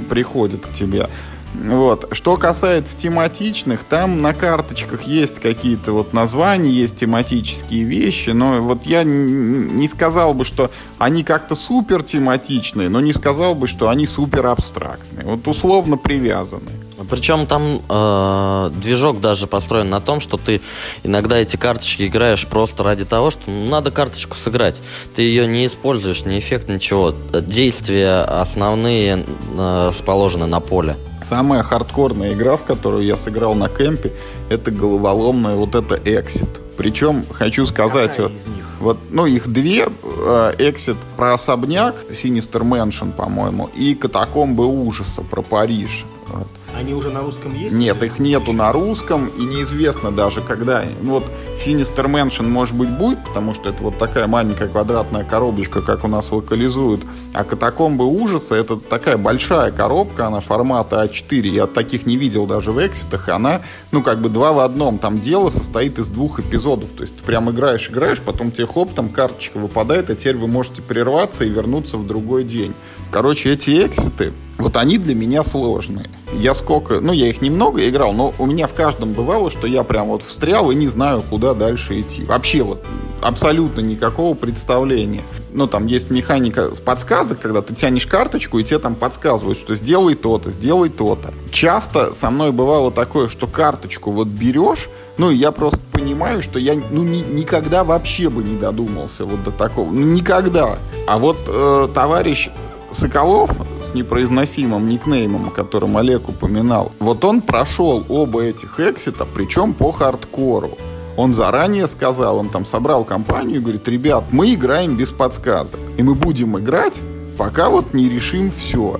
приходит 0.09 0.65
к 0.65 0.73
тебе. 0.73 1.07
Вот. 1.53 2.07
Что 2.11 2.37
касается 2.37 2.95
тематичных, 2.95 3.83
там 3.83 4.21
на 4.21 4.33
карточках 4.33 5.03
есть 5.03 5.39
какие-то 5.39 5.93
вот 5.93 6.13
названия, 6.13 6.69
есть 6.69 6.97
тематические 6.97 7.83
вещи, 7.83 8.29
но 8.29 8.61
вот 8.61 8.85
я 8.85 9.03
не 9.03 9.87
сказал 9.87 10.33
бы, 10.33 10.45
что 10.45 10.69
они 10.99 11.23
как-то 11.23 11.55
супер 11.55 12.03
тематичные, 12.03 12.89
но 12.89 13.01
не 13.01 13.13
сказал 13.13 13.55
бы, 13.55 13.67
что 13.67 13.89
они 13.89 14.05
супер 14.05 14.45
абстрактные. 14.47 15.25
Вот 15.25 15.47
условно 15.47 15.97
привязаны. 15.97 16.71
Причем 17.09 17.45
там 17.45 17.81
э, 17.87 18.71
движок 18.75 19.21
даже 19.21 19.47
построен 19.47 19.89
на 19.89 20.01
том, 20.01 20.19
что 20.19 20.37
ты 20.37 20.61
иногда 21.03 21.37
эти 21.37 21.55
карточки 21.55 22.07
играешь 22.07 22.45
просто 22.47 22.83
ради 22.83 23.05
того, 23.05 23.31
что 23.31 23.41
ну, 23.47 23.69
надо 23.69 23.91
карточку 23.91 24.35
сыграть. 24.35 24.81
Ты 25.15 25.21
ее 25.21 25.47
не 25.47 25.65
используешь, 25.65 26.25
ни 26.25 26.39
эффект, 26.39 26.67
ничего. 26.67 27.13
Действия 27.31 28.21
основные 28.21 29.25
э, 29.57 29.87
расположены 29.87 30.45
на 30.45 30.59
поле. 30.59 30.97
Самая 31.21 31.63
хардкорная 31.63 32.33
игра, 32.33 32.57
в 32.57 32.63
которую 32.63 33.03
я 33.03 33.15
сыграл 33.15 33.53
на 33.53 33.69
кемпе, 33.69 34.11
это 34.49 34.71
головоломная 34.71 35.55
вот 35.55 35.75
это 35.75 35.95
Exit. 35.95 36.49
Причем 36.77 37.25
хочу 37.29 37.65
сказать, 37.65 38.17
вот, 38.17 38.31
вот, 38.79 38.97
ну 39.09 39.25
их 39.25 39.49
две, 39.49 39.87
э, 39.87 40.53
Exit 40.57 40.97
про 41.17 41.33
особняк, 41.33 41.95
Sinister 42.09 42.61
Mansion, 42.61 43.11
по-моему, 43.11 43.69
и 43.75 43.95
Катакомбы 43.95 44.65
ужаса 44.65 45.21
про 45.21 45.41
Париж. 45.41 46.05
Вот. 46.27 46.47
Они 46.79 46.93
уже 46.93 47.09
на 47.09 47.19
русском 47.19 47.53
есть? 47.53 47.75
Нет, 47.75 48.01
их 48.03 48.19
нету 48.19 48.53
на 48.53 48.71
русском, 48.71 49.27
и 49.27 49.41
неизвестно 49.41 50.11
даже, 50.11 50.39
когда. 50.39 50.85
Ну 51.01 51.15
вот 51.15 51.25
Sinister 51.57 52.05
Mansion, 52.05 52.47
может 52.47 52.73
быть, 52.73 52.89
будет, 52.89 53.21
потому 53.25 53.53
что 53.53 53.67
это 53.67 53.83
вот 53.83 53.97
такая 53.97 54.27
маленькая 54.27 54.69
квадратная 54.69 55.25
коробочка, 55.25 55.81
как 55.81 56.05
у 56.05 56.07
нас 56.07 56.31
локализуют. 56.31 57.01
А 57.33 57.43
Катакомбы 57.43 58.05
ужаса, 58.05 58.55
это 58.55 58.77
такая 58.77 59.17
большая 59.17 59.73
коробка, 59.73 60.27
она 60.27 60.39
формата 60.39 61.03
А4. 61.03 61.47
Я 61.49 61.67
таких 61.67 62.05
не 62.05 62.15
видел 62.15 62.47
даже 62.47 62.71
в 62.71 62.79
экситах. 62.79 63.27
Она, 63.27 63.59
ну, 63.91 64.01
как 64.01 64.21
бы 64.21 64.29
два 64.29 64.53
в 64.53 64.59
одном. 64.59 64.99
Там 64.99 65.19
дело 65.19 65.49
состоит 65.49 65.99
из 65.99 66.07
двух 66.07 66.39
эпизодов. 66.39 66.91
То 66.95 67.03
есть 67.03 67.17
ты 67.17 67.23
прям 67.25 67.51
играешь, 67.51 67.89
играешь, 67.89 68.21
потом 68.21 68.51
тебе 68.51 68.65
хоп, 68.65 68.93
там 68.93 69.09
карточка 69.09 69.57
выпадает, 69.57 70.09
а 70.09 70.15
теперь 70.15 70.37
вы 70.37 70.47
можете 70.47 70.81
прерваться 70.81 71.43
и 71.43 71.49
вернуться 71.49 71.97
в 71.97 72.07
другой 72.07 72.45
день. 72.45 72.73
Короче, 73.11 73.53
эти 73.53 73.87
экситы, 73.87 74.33
вот 74.59 74.77
они 74.77 74.97
для 74.97 75.15
меня 75.15 75.41
сложные. 75.41 76.09
Я 76.33 76.53
сколько, 76.53 76.99
ну, 76.99 77.11
я 77.11 77.27
их 77.27 77.41
немного 77.41 77.87
играл, 77.89 78.13
но 78.13 78.33
у 78.37 78.45
меня 78.45 78.67
в 78.67 78.73
каждом 78.73 79.13
бывало, 79.13 79.49
что 79.49 79.65
я 79.65 79.83
прям 79.83 80.09
вот 80.09 80.21
встрял 80.21 80.69
и 80.69 80.75
не 80.75 80.87
знаю, 80.87 81.23
куда 81.27 81.55
дальше 81.55 82.01
идти. 82.01 82.23
Вообще 82.25 82.61
вот 82.61 82.85
абсолютно 83.21 83.81
никакого 83.81 84.35
представления. 84.35 85.23
Ну, 85.51 85.65
там 85.65 85.87
есть 85.87 86.11
механика 86.11 86.75
с 86.75 86.79
подсказок, 86.79 87.39
когда 87.39 87.63
ты 87.63 87.73
тянешь 87.73 88.05
карточку, 88.05 88.59
и 88.59 88.63
тебе 88.63 88.77
там 88.77 88.95
подсказывают, 88.95 89.57
что 89.57 89.75
сделай 89.75 90.13
то-то, 90.13 90.51
сделай 90.51 90.89
то-то. 90.89 91.33
Часто 91.51 92.13
со 92.13 92.29
мной 92.29 92.51
бывало 92.51 92.91
такое, 92.91 93.27
что 93.27 93.47
карточку 93.47 94.11
вот 94.11 94.27
берешь, 94.27 94.87
ну, 95.17 95.31
и 95.31 95.35
я 95.35 95.51
просто 95.51 95.79
понимаю, 95.91 96.43
что 96.43 96.59
я 96.59 96.75
ну, 96.75 97.03
ни, 97.03 97.19
никогда 97.19 97.83
вообще 97.83 98.29
бы 98.29 98.43
не 98.43 98.55
додумался 98.55 99.25
вот 99.25 99.43
до 99.43 99.51
такого. 99.51 99.91
Ну, 99.91 100.05
никогда. 100.05 100.77
А 101.07 101.17
вот 101.17 101.37
э, 101.47 101.89
товарищ 101.93 102.49
Соколов 102.91 103.51
с 103.83 103.93
непроизносимым 103.93 104.87
никнеймом, 104.89 105.47
о 105.47 105.51
котором 105.51 105.97
Олег 105.97 106.27
упоминал, 106.29 106.91
вот 106.99 107.23
он 107.23 107.41
прошел 107.41 108.03
оба 108.09 108.41
этих 108.41 108.79
эксита, 108.79 109.25
причем 109.25 109.73
по 109.73 109.91
хардкору. 109.91 110.71
Он 111.17 111.33
заранее 111.33 111.85
сказал, 111.87 112.37
он 112.37 112.49
там 112.49 112.65
собрал 112.65 113.03
компанию 113.03 113.57
и 113.57 113.59
говорит, 113.59 113.87
ребят, 113.87 114.25
мы 114.31 114.53
играем 114.53 114.95
без 114.95 115.11
подсказок. 115.11 115.79
И 115.97 116.03
мы 116.03 116.15
будем 116.15 116.57
играть, 116.57 116.99
пока 117.37 117.69
вот 117.69 117.93
не 117.93 118.07
решим 118.07 118.51
все. 118.51 118.97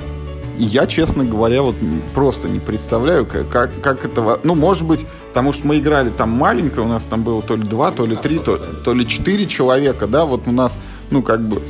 И 0.58 0.64
я, 0.66 0.86
честно 0.86 1.24
говоря, 1.24 1.62
вот 1.62 1.76
просто 2.14 2.50
не 2.50 2.60
представляю, 2.60 3.26
как, 3.26 3.48
как, 3.48 3.82
как 3.82 4.06
это... 4.06 4.42
Ну, 4.44 4.56
может 4.56 4.86
быть, 4.86 5.06
потому 5.30 5.54
что 5.54 5.66
мы 5.66 5.78
играли 5.78 6.10
там 6.10 6.32
маленько, 6.32 6.82
у 6.82 6.88
нас 6.88 7.04
там 7.04 7.24
было 7.24 7.42
то 7.42 7.56
ли 7.56 7.64
два, 7.64 7.92
то 7.92 8.06
ли 8.06 8.18
три, 8.18 8.40
то, 8.40 8.58
то 8.58 8.94
ли 8.94 9.08
четыре 9.08 9.46
человека, 9.46 10.06
да, 10.06 10.26
вот 10.26 10.42
у 10.48 10.52
нас, 10.52 10.78
ну, 11.12 11.24
как 11.24 11.42
бы 11.42 11.62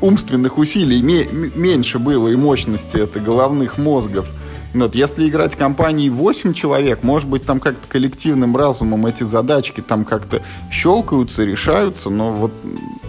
умственных 0.00 0.58
усилий 0.58 1.00
меньше 1.02 1.98
было 1.98 2.28
и 2.28 2.36
мощности 2.36 2.98
это 2.98 3.20
головных 3.20 3.78
мозгов. 3.78 4.28
Вот, 4.74 4.94
если 4.94 5.28
играть 5.28 5.56
компанией 5.56 6.10
8 6.10 6.52
человек, 6.52 7.02
может 7.02 7.28
быть, 7.28 7.44
там 7.46 7.58
как-то 7.58 7.88
коллективным 7.88 8.56
разумом 8.56 9.06
эти 9.06 9.24
задачки 9.24 9.80
там 9.80 10.04
как-то 10.04 10.42
щелкаются, 10.70 11.44
решаются, 11.44 12.10
но 12.10 12.32
вот 12.32 12.52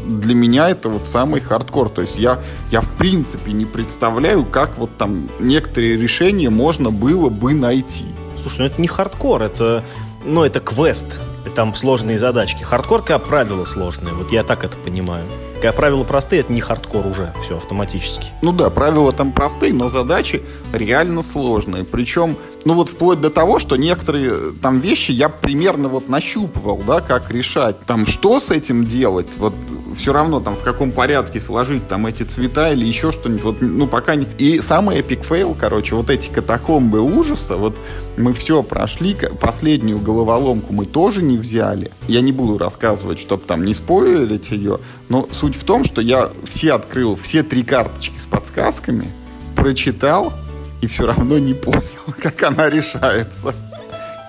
для 0.08 0.36
меня 0.36 0.70
это 0.70 0.90
вот 0.90 1.08
самый 1.08 1.42
хардкор. 1.42 1.90
То 1.90 2.02
есть 2.02 2.18
я, 2.18 2.40
я 2.72 2.82
в 2.82 2.90
принципе 2.98 3.52
не 3.52 3.66
представляю, 3.66 4.46
как 4.46 4.78
вот 4.78 4.98
там 4.98 5.30
некоторые 5.40 5.98
решения 5.98 6.50
можно 6.50 6.92
было 6.92 7.30
бы 7.30 7.54
найти. 7.54 8.06
Слушай, 8.42 8.60
ну 8.60 8.66
это 8.66 8.82
не 8.82 8.88
хардкор, 8.88 9.42
это, 9.42 9.84
ну, 10.26 10.44
это 10.44 10.62
квест. 10.62 11.20
Там 11.56 11.76
сложные 11.76 12.18
задачки. 12.18 12.64
Хардкор, 12.64 13.04
как 13.04 13.24
правило, 13.26 13.66
сложные. 13.66 14.14
Вот 14.14 14.32
я 14.32 14.44
так 14.44 14.64
это 14.64 14.78
понимаю. 14.78 15.26
Как 15.62 15.76
правила 15.76 16.06
простые, 16.06 16.40
это 16.42 16.54
не 16.54 16.62
хардкор 16.62 17.06
уже, 17.06 17.34
все 17.44 17.58
автоматически. 17.58 18.28
Ну 18.42 18.54
да, 18.54 18.70
правила 18.70 19.12
там 19.12 19.34
простые, 19.34 19.74
но 19.74 19.90
задачи 19.90 20.42
реально 20.72 21.22
сложные. 21.22 21.84
Причем, 21.84 22.38
ну 22.64 22.76
вот 22.76 22.90
вплоть 22.90 23.20
до 23.20 23.30
того, 23.30 23.60
что 23.60 23.76
некоторые 23.76 24.30
э, 24.32 24.52
там 24.62 24.80
вещи 24.80 25.12
я 25.12 25.28
примерно 25.28 25.90
вот 25.90 26.08
нащупывал, 26.08 26.82
да, 26.88 27.02
как 27.02 27.30
решать. 27.30 27.78
Там 27.86 28.06
что 28.06 28.40
с 28.40 28.52
этим 28.52 28.86
делать, 28.86 29.28
вот 29.38 29.54
все 29.96 30.14
равно 30.14 30.40
там 30.40 30.56
в 30.56 30.62
каком 30.62 30.92
порядке 30.92 31.40
сложить 31.40 31.88
там 31.88 32.06
эти 32.06 32.24
цвета 32.24 32.72
или 32.72 32.86
еще 32.86 33.12
что-нибудь. 33.12 33.44
Вот, 33.44 33.62
ну 33.62 33.88
пока 33.88 34.16
не... 34.16 34.28
И 34.38 34.62
самый 34.62 34.98
epic 35.00 35.24
fail, 35.24 35.56
короче, 35.60 35.96
вот 35.96 36.10
эти 36.10 36.30
катакомбы 36.30 37.02
ужаса, 37.02 37.56
вот 37.58 37.78
мы 38.18 38.34
все 38.34 38.64
прошли, 38.64 39.16
последнюю 39.40 40.00
головоломку 40.00 40.74
мы 40.74 40.86
тоже 40.86 41.22
не 41.22 41.38
взяли. 41.38 41.92
Я 42.08 42.22
не 42.22 42.32
буду 42.32 42.58
рассказывать, 42.58 43.20
чтобы 43.20 43.44
там 43.44 43.64
не 43.64 43.74
спойлерить 43.74 44.52
ее, 44.52 44.80
но 45.10 45.28
суть 45.32 45.56
в 45.56 45.64
том, 45.64 45.84
что 45.84 46.02
я 46.02 46.30
все 46.46 46.74
открыл, 46.74 47.16
все 47.16 47.44
три 47.44 47.64
карточки 47.64 48.18
с 48.18 48.26
подсказками, 48.26 49.12
прочитал 49.56 50.34
и 50.82 50.88
все 50.88 51.06
равно 51.06 51.38
не 51.38 51.54
понял, 51.54 51.82
как 52.22 52.42
она 52.44 52.70
решается. 52.70 53.54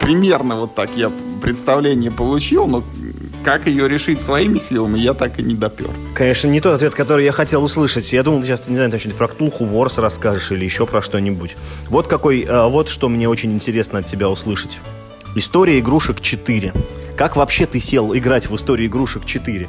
Примерно 0.01 0.57
вот 0.57 0.75
так 0.75 0.91
я 0.97 1.13
представление 1.43 2.11
получил, 2.11 2.67
но 2.67 2.83
как 3.45 3.67
ее 3.67 3.89
решить 3.89 4.21
своими 4.21 4.59
силами, 4.59 4.99
я 4.99 5.15
так 5.15 5.39
и 5.39 5.43
не 5.43 5.55
допер. 5.55 5.91
Конечно, 6.15 6.49
не 6.49 6.61
тот 6.61 6.75
ответ, 6.75 6.95
который 6.95 7.25
я 7.25 7.33
хотел 7.33 7.63
услышать. 7.63 8.13
Я 8.13 8.23
думал, 8.23 8.41
ты 8.41 8.47
сейчас, 8.47 8.69
не 8.69 8.77
знаю, 8.77 8.91
что-нибудь 8.91 9.17
про 9.17 9.29
Ктулху 9.29 9.65
Ворс 9.65 9.99
расскажешь 9.99 10.53
или 10.53 10.65
еще 10.65 10.87
про 10.87 11.03
что-нибудь. 11.03 11.57
Вот 11.89 12.07
какой, 12.07 12.47
а, 12.49 12.69
вот 12.69 12.89
что 12.89 13.09
мне 13.09 13.29
очень 13.29 13.53
интересно 13.53 14.01
от 14.01 14.07
тебя 14.07 14.29
услышать. 14.29 14.81
История 15.35 15.79
игрушек 15.79 16.21
4. 16.21 16.73
Как 17.17 17.37
вообще 17.37 17.67
ты 17.67 17.81
сел 17.81 18.17
играть 18.17 18.49
в 18.49 18.57
историю 18.57 18.89
игрушек 18.89 19.25
4? 19.25 19.69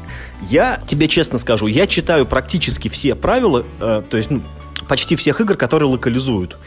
Я 0.49 0.79
тебе 0.88 1.07
честно 1.07 1.38
скажу, 1.38 1.67
я 1.67 1.86
читаю 1.86 2.25
практически 2.25 2.88
все 2.88 3.13
правила, 3.13 3.65
э, 3.79 4.01
то 4.10 4.17
есть 4.17 4.31
ну, 4.31 4.41
почти 4.88 5.15
всех 5.15 5.41
игр, 5.41 5.55
которые 5.55 5.89
локализуют 5.89 6.57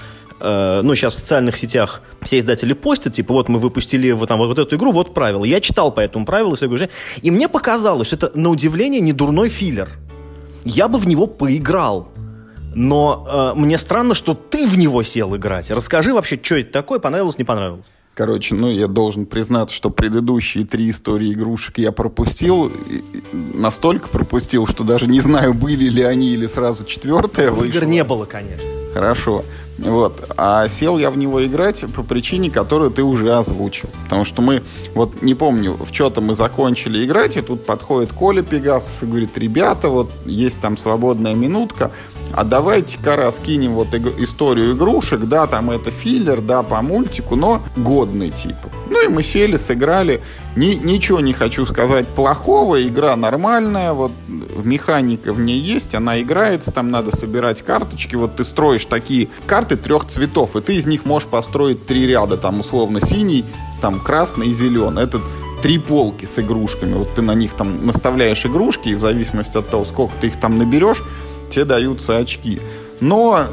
э, 0.44 0.80
ну, 0.82 0.94
сейчас 0.94 1.14
в 1.14 1.16
социальных 1.16 1.56
сетях 1.56 2.02
все 2.20 2.38
издатели 2.38 2.74
постят, 2.74 3.14
типа, 3.14 3.32
вот 3.32 3.48
мы 3.48 3.58
выпустили 3.58 4.12
вот, 4.12 4.28
там, 4.28 4.38
вот 4.38 4.58
эту 4.58 4.76
игру, 4.76 4.92
вот 4.92 5.14
правила. 5.14 5.44
Я 5.44 5.60
читал 5.60 5.90
по 5.92 6.00
этому 6.00 6.26
правилу, 6.26 6.56
и 7.22 7.30
мне 7.30 7.48
показалось, 7.48 8.08
что 8.08 8.16
это, 8.16 8.30
на 8.34 8.50
удивление, 8.50 9.00
не 9.00 9.12
дурной 9.12 9.48
филлер. 9.48 9.88
Я 10.64 10.88
бы 10.88 10.98
в 10.98 11.06
него 11.06 11.26
поиграл. 11.26 12.08
Но 12.76 13.52
э, 13.56 13.58
мне 13.58 13.78
странно, 13.78 14.14
что 14.14 14.34
ты 14.34 14.66
в 14.66 14.76
него 14.76 15.02
сел 15.02 15.36
играть. 15.36 15.70
Расскажи 15.70 16.12
вообще, 16.12 16.38
что 16.42 16.56
это 16.56 16.72
такое, 16.72 16.98
понравилось, 16.98 17.38
не 17.38 17.44
понравилось. 17.44 17.86
Короче, 18.14 18.54
ну, 18.54 18.70
я 18.70 18.86
должен 18.86 19.26
признаться, 19.26 19.74
что 19.74 19.90
предыдущие 19.90 20.64
три 20.64 20.90
истории 20.90 21.32
игрушек 21.32 21.78
я 21.78 21.90
пропустил. 21.90 22.72
Настолько 23.32 24.08
пропустил, 24.08 24.68
что 24.68 24.84
даже 24.84 25.08
не 25.08 25.20
знаю, 25.20 25.52
были 25.52 25.88
ли 25.88 26.02
они 26.02 26.28
или 26.28 26.46
сразу 26.46 26.84
четвертая 26.84 27.50
вышла. 27.50 27.78
Игр 27.78 27.86
не 27.86 28.04
было, 28.04 28.24
конечно. 28.24 28.68
Хорошо. 28.92 29.44
Вот. 29.78 30.30
А 30.36 30.68
сел 30.68 30.98
я 30.98 31.10
в 31.10 31.18
него 31.18 31.44
играть 31.44 31.84
по 31.94 32.02
причине, 32.02 32.50
которую 32.50 32.90
ты 32.90 33.02
уже 33.02 33.34
озвучил. 33.34 33.88
Потому 34.04 34.24
что 34.24 34.40
мы, 34.42 34.62
вот 34.94 35.22
не 35.22 35.34
помню, 35.34 35.74
в 35.74 35.92
что-то 35.92 36.20
мы 36.20 36.34
закончили 36.34 37.04
играть, 37.04 37.36
и 37.36 37.42
тут 37.42 37.66
подходит 37.66 38.12
Коля 38.12 38.42
Пегасов 38.42 39.02
и 39.02 39.06
говорит, 39.06 39.36
ребята, 39.36 39.88
вот 39.88 40.10
есть 40.26 40.60
там 40.60 40.76
свободная 40.76 41.34
минутка, 41.34 41.90
а 42.32 42.44
давайте-ка 42.44 43.16
раскинем 43.16 43.74
вот 43.74 43.94
историю 43.94 44.72
игрушек, 44.74 45.20
да, 45.22 45.46
там 45.46 45.70
это 45.70 45.90
филлер, 45.90 46.40
да, 46.40 46.62
по 46.62 46.80
мультику, 46.82 47.36
но 47.36 47.62
годный 47.76 48.30
типа. 48.30 48.70
Ну 48.90 49.04
и 49.04 49.08
мы 49.08 49.22
сели, 49.22 49.56
сыграли. 49.56 50.22
Ни, 50.56 50.74
ничего 50.74 51.20
не 51.20 51.32
хочу 51.32 51.66
сказать 51.66 52.06
плохого, 52.06 52.86
игра 52.86 53.16
нормальная, 53.16 53.92
вот 53.92 54.12
механика 54.62 55.32
в 55.32 55.40
ней 55.40 55.58
есть, 55.58 55.94
она 55.96 56.20
играется, 56.20 56.70
там 56.70 56.90
надо 56.92 57.14
собирать 57.14 57.62
карточки, 57.62 58.14
вот 58.14 58.36
ты 58.36 58.44
строишь 58.44 58.84
такие 58.84 59.28
карты 59.46 59.76
трех 59.76 60.06
цветов, 60.06 60.54
и 60.54 60.60
ты 60.60 60.76
из 60.76 60.86
них 60.86 61.06
можешь 61.06 61.28
построить 61.28 61.86
три 61.86 62.06
ряда, 62.06 62.36
там 62.36 62.60
условно 62.60 63.00
синий, 63.00 63.44
там 63.80 64.00
красный 64.00 64.48
и 64.48 64.52
зеленый. 64.52 65.02
Это 65.02 65.20
три 65.62 65.78
полки 65.78 66.24
с 66.24 66.38
игрушками. 66.38 66.94
Вот 66.94 67.14
ты 67.14 67.22
на 67.22 67.34
них 67.34 67.54
там 67.54 67.86
наставляешь 67.86 68.46
игрушки, 68.46 68.90
и 68.90 68.94
в 68.94 69.00
зависимости 69.00 69.56
от 69.56 69.68
того, 69.68 69.84
сколько 69.84 70.14
ты 70.20 70.28
их 70.28 70.38
там 70.38 70.58
наберешь, 70.58 71.02
тебе 71.50 71.64
даются 71.64 72.16
очки. 72.16 72.60
Но 73.00 73.44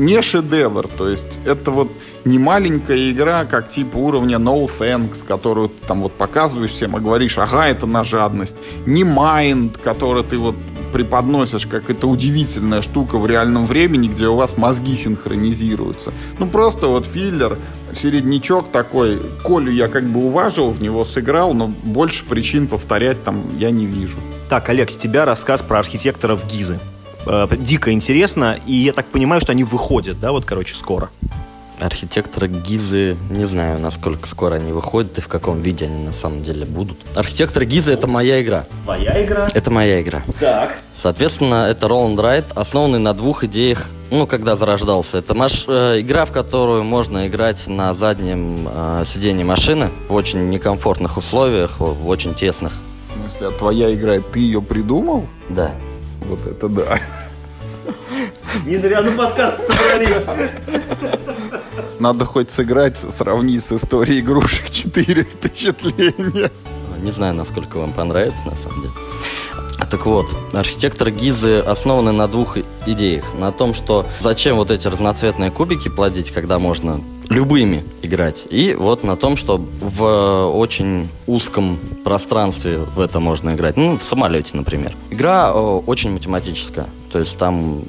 не 0.00 0.22
шедевр, 0.22 0.88
то 0.88 1.08
есть 1.08 1.38
это 1.44 1.70
вот 1.70 1.92
не 2.24 2.38
маленькая 2.38 3.10
игра, 3.10 3.44
как 3.44 3.68
типа 3.68 3.98
уровня 3.98 4.38
No 4.38 4.66
Thanks, 4.66 5.24
которую 5.26 5.68
ты 5.68 5.86
там 5.86 6.00
вот 6.00 6.14
показываешь 6.14 6.70
всем 6.70 6.96
и 6.96 7.00
говоришь, 7.00 7.36
ага, 7.36 7.68
это 7.68 7.86
на 7.86 8.02
жадность. 8.02 8.56
Не 8.86 9.02
Mind, 9.02 9.78
который 9.82 10.24
ты 10.24 10.38
вот 10.38 10.56
преподносишь 10.94 11.66
как 11.66 11.90
это 11.90 12.06
удивительная 12.06 12.80
штука 12.80 13.18
в 13.18 13.26
реальном 13.26 13.66
времени, 13.66 14.08
где 14.08 14.26
у 14.26 14.36
вас 14.36 14.56
мозги 14.56 14.96
синхронизируются. 14.96 16.12
Ну, 16.38 16.46
просто 16.46 16.86
вот 16.86 17.06
филлер, 17.06 17.58
середнячок 17.92 18.72
такой. 18.72 19.20
Колю 19.44 19.70
я 19.70 19.88
как 19.88 20.04
бы 20.04 20.24
уважил, 20.24 20.70
в 20.70 20.82
него 20.82 21.04
сыграл, 21.04 21.52
но 21.52 21.68
больше 21.68 22.24
причин 22.24 22.66
повторять 22.66 23.22
там 23.22 23.44
я 23.58 23.70
не 23.70 23.86
вижу. 23.86 24.16
Так, 24.48 24.68
Олег, 24.70 24.90
с 24.90 24.96
тебя 24.96 25.26
рассказ 25.26 25.62
про 25.62 25.78
архитекторов 25.78 26.46
Гизы 26.46 26.80
э, 27.26 27.48
дико 27.58 27.92
интересно, 27.92 28.58
и 28.66 28.72
я 28.72 28.92
так 28.92 29.06
понимаю, 29.06 29.40
что 29.40 29.52
они 29.52 29.64
выходят, 29.64 30.18
да, 30.20 30.32
вот, 30.32 30.44
короче, 30.44 30.74
скоро. 30.74 31.10
Архитекторы 31.80 32.48
Гизы, 32.48 33.16
не 33.30 33.44
знаю, 33.46 33.78
насколько 33.78 34.28
скоро 34.28 34.56
они 34.56 34.70
выходят 34.72 35.16
и 35.16 35.20
в 35.20 35.28
каком 35.28 35.60
виде 35.60 35.86
они 35.86 36.04
на 36.04 36.12
самом 36.12 36.42
деле 36.42 36.66
будут. 36.66 36.98
Архитектор 37.16 37.64
Гизы— 37.64 37.92
это 37.94 38.06
моя 38.06 38.42
игра. 38.42 38.66
Твоя 38.84 39.24
игра? 39.24 39.48
Это 39.54 39.70
моя 39.70 40.02
игра. 40.02 40.22
Так. 40.38 40.76
Соответственно, 40.94 41.66
это 41.70 41.88
Роланд 41.88 42.20
Райт, 42.20 42.52
основанный 42.54 42.98
на 42.98 43.14
двух 43.14 43.44
идеях, 43.44 43.86
ну, 44.10 44.26
когда 44.26 44.56
зарождался. 44.56 45.18
Это 45.18 45.34
маш... 45.34 45.64
э, 45.66 46.00
игра, 46.00 46.26
в 46.26 46.32
которую 46.32 46.84
можно 46.84 47.26
играть 47.28 47.66
на 47.68 47.94
заднем 47.94 48.68
э, 48.70 49.04
сиденье 49.06 49.46
машины 49.46 49.88
в 50.08 50.14
очень 50.14 50.50
некомфортных 50.50 51.16
условиях, 51.16 51.80
в 51.80 52.06
очень 52.08 52.34
тесных. 52.34 52.72
В 53.08 53.18
смысле, 53.20 53.48
а 53.48 53.50
твоя 53.52 53.94
игра, 53.94 54.18
ты 54.18 54.40
ее 54.40 54.60
придумал? 54.60 55.26
Да. 55.48 55.72
Вот 56.30 56.46
это 56.46 56.68
да. 56.68 57.00
Не 58.64 58.76
зря 58.76 59.02
на 59.02 59.10
подкаст 59.16 59.66
собрались. 59.66 60.26
Надо 61.98 62.24
хоть 62.24 62.52
сыграть, 62.52 62.96
сравнить 62.96 63.64
с 63.64 63.72
историей 63.72 64.20
игрушек 64.20 64.70
4 64.70 65.24
впечатления. 65.24 66.52
Не 67.02 67.10
знаю, 67.10 67.34
насколько 67.34 67.78
вам 67.78 67.92
понравится, 67.92 68.38
на 68.44 68.56
самом 68.56 68.82
деле. 68.82 68.94
Так 69.90 70.06
вот, 70.06 70.30
архитектор 70.52 71.10
Гизы 71.10 71.58
основаны 71.58 72.12
на 72.12 72.28
двух 72.28 72.58
идеях. 72.86 73.34
На 73.34 73.50
том, 73.50 73.74
что 73.74 74.06
зачем 74.20 74.54
вот 74.54 74.70
эти 74.70 74.86
разноцветные 74.86 75.50
кубики 75.50 75.88
плодить, 75.88 76.30
когда 76.30 76.60
можно 76.60 77.00
любыми 77.30 77.84
играть. 78.02 78.46
И 78.50 78.74
вот 78.74 79.04
на 79.04 79.16
том, 79.16 79.36
что 79.36 79.56
в 79.80 80.50
очень 80.54 81.08
узком 81.26 81.78
пространстве 82.04 82.78
в 82.78 83.00
это 83.00 83.20
можно 83.20 83.54
играть. 83.54 83.76
Ну, 83.76 83.96
в 83.96 84.02
самолете, 84.02 84.56
например. 84.56 84.94
Игра 85.10 85.54
очень 85.54 86.12
математическая. 86.12 86.86
То 87.10 87.20
есть 87.20 87.38
там 87.38 87.82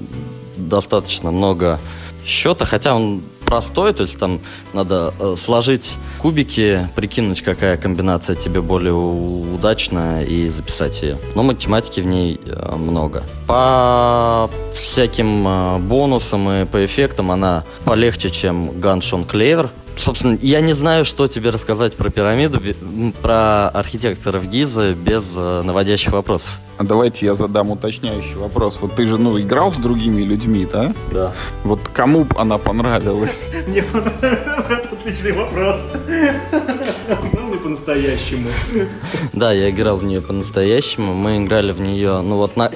достаточно 0.55 1.31
много 1.31 1.79
счета, 2.25 2.65
хотя 2.65 2.95
он 2.95 3.21
простой, 3.51 3.93
то 3.93 4.03
есть 4.03 4.17
там 4.17 4.39
надо 4.71 5.13
э, 5.19 5.35
сложить 5.37 5.97
кубики, 6.19 6.87
прикинуть, 6.95 7.41
какая 7.41 7.75
комбинация 7.75 8.33
тебе 8.37 8.61
более 8.61 8.93
удачная 8.93 10.23
и 10.23 10.47
записать 10.47 11.01
ее. 11.01 11.17
Но 11.35 11.43
математики 11.43 11.99
в 11.99 12.05
ней 12.05 12.39
э, 12.45 12.75
много. 12.77 13.23
По 13.47 14.49
всяким 14.73 15.45
э, 15.45 15.79
бонусам 15.79 16.49
и 16.49 16.65
по 16.65 16.85
эффектам 16.85 17.29
она 17.29 17.65
полегче, 17.83 18.29
чем 18.29 18.69
Gunshot 18.69 19.27
Clever. 19.27 19.69
Собственно, 20.01 20.37
я 20.41 20.61
не 20.61 20.73
знаю, 20.73 21.05
что 21.05 21.27
тебе 21.27 21.49
рассказать 21.49 21.93
про 21.95 22.09
пирамиду, 22.09 22.61
про 23.21 23.69
архитекторов 23.69 24.47
Гизы 24.47 24.93
без 24.93 25.33
э, 25.35 25.61
наводящих 25.63 26.13
вопросов. 26.13 26.59
А 26.77 26.83
давайте 26.83 27.27
я 27.27 27.35
задам 27.35 27.69
уточняющий 27.69 28.35
вопрос. 28.35 28.79
Вот 28.81 28.95
ты 28.95 29.05
же, 29.05 29.17
ну, 29.17 29.39
играл 29.39 29.71
с 29.71 29.77
другими 29.77 30.21
людьми, 30.23 30.67
да? 30.71 30.93
Да. 31.11 31.33
Вот 31.63 31.79
кому 31.93 32.25
она 32.35 32.57
понравилась? 32.57 33.47
Мне 33.67 33.83
понравился 33.83 34.81
отличный 34.91 35.31
вопрос. 35.33 35.79
Главное 37.33 37.59
по-настоящему. 37.59 38.49
Да, 39.33 39.51
я 39.51 39.69
играл 39.69 39.97
в 39.97 40.03
нее 40.03 40.21
по-настоящему. 40.21 41.13
Мы 41.13 41.37
играли 41.43 41.71
в 41.71 41.81
нее, 41.81 42.21
ну 42.21 42.37
вот 42.37 42.57
на, 42.57 42.71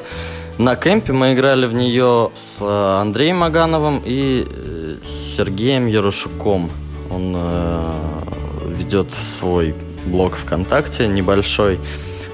на 0.57 0.75
кемпе 0.75 1.13
мы 1.13 1.33
играли 1.33 1.65
в 1.65 1.73
нее 1.73 2.29
с 2.33 2.61
э, 2.61 2.97
Андреем 3.01 3.37
Магановым 3.37 4.01
и 4.05 4.45
э, 4.47 4.95
Сергеем 5.35 5.87
Ярушуком. 5.87 6.69
Он 7.09 7.33
э, 7.35 7.93
ведет 8.67 9.07
свой 9.39 9.75
блог 10.05 10.35
ВКонтакте 10.35 11.07
небольшой. 11.07 11.79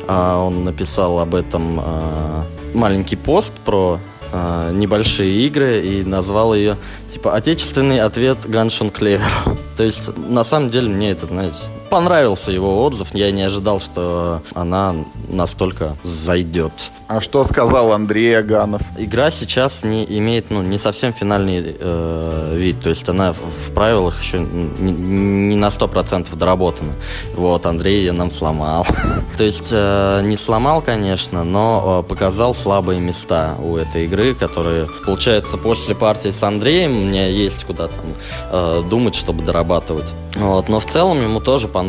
А 0.08 0.44
он 0.44 0.66
написал 0.66 1.20
об 1.20 1.36
этом 1.36 1.80
э, 1.80 2.44
маленький 2.74 3.16
пост 3.16 3.54
про 3.66 4.00
э, 4.32 4.72
небольшие 4.74 5.46
игры 5.48 5.82
и 5.82 6.04
назвал 6.04 6.54
ее 6.54 6.78
типа 7.10 7.36
отечественный 7.36 8.02
ответ 8.02 8.38
Ганшон 8.46 8.90
Клевер. 8.90 9.32
То 9.78 9.84
есть 9.84 10.16
на 10.18 10.44
самом 10.44 10.70
деле 10.70 10.90
мне 10.90 11.12
это, 11.12 11.28
знаете, 11.28 11.58
понравился 11.92 12.54
его 12.54 12.84
отзыв. 12.84 13.14
Я 13.14 13.32
не 13.32 13.44
ожидал, 13.44 13.82
что 13.82 14.42
она 14.56 14.96
настолько 15.28 15.98
зайдет. 16.04 16.72
А 17.10 17.20
что 17.20 17.44
сказал 17.44 17.92
Андрей 17.92 18.40
Аганов? 18.40 18.82
Игра 18.98 19.32
сейчас 19.32 19.84
не 19.84 20.06
имеет, 20.06 20.50
ну, 20.50 20.62
не 20.62 20.80
совсем 20.80 21.12
финальный 21.12 21.76
э, 21.78 22.56
вид. 22.56 22.82
То 22.82 22.90
есть 22.90 23.10
она 23.10 23.34
в 23.34 23.74
правилах 23.74 24.22
еще 24.22 24.40
не, 24.40 24.94
не 24.94 25.58
на 25.58 25.70
сто 25.72 25.90
процентов 25.90 26.38
доработана. 26.38 26.94
Вот, 27.36 27.66
Андрей 27.66 28.00
ее 28.00 28.14
нам 28.14 28.32
сломал. 28.32 28.88
То 29.38 29.44
есть 29.44 29.72
э, 29.74 30.22
не 30.24 30.38
сломал, 30.38 30.82
конечно, 30.82 31.44
но 31.44 32.02
э, 32.02 32.08
показал 32.08 32.54
слабые 32.54 33.02
места 33.02 33.58
у 33.62 33.76
этой 33.76 34.06
игры, 34.06 34.34
которые, 34.34 34.88
получается, 35.06 35.58
после 35.58 35.96
партии 35.96 36.30
с 36.30 36.42
Андреем 36.42 37.10
меня 37.10 37.28
есть 37.28 37.66
куда 37.66 37.88
там 37.88 38.06
э, 38.52 38.84
думать, 38.90 39.16
чтобы 39.16 39.44
дорабатывать. 39.44 40.14
Вот, 40.36 40.70
но 40.70 40.80
в 40.80 40.86
целом 40.86 41.22
ему 41.22 41.42
тоже 41.42 41.68
понравилось, 41.68 41.81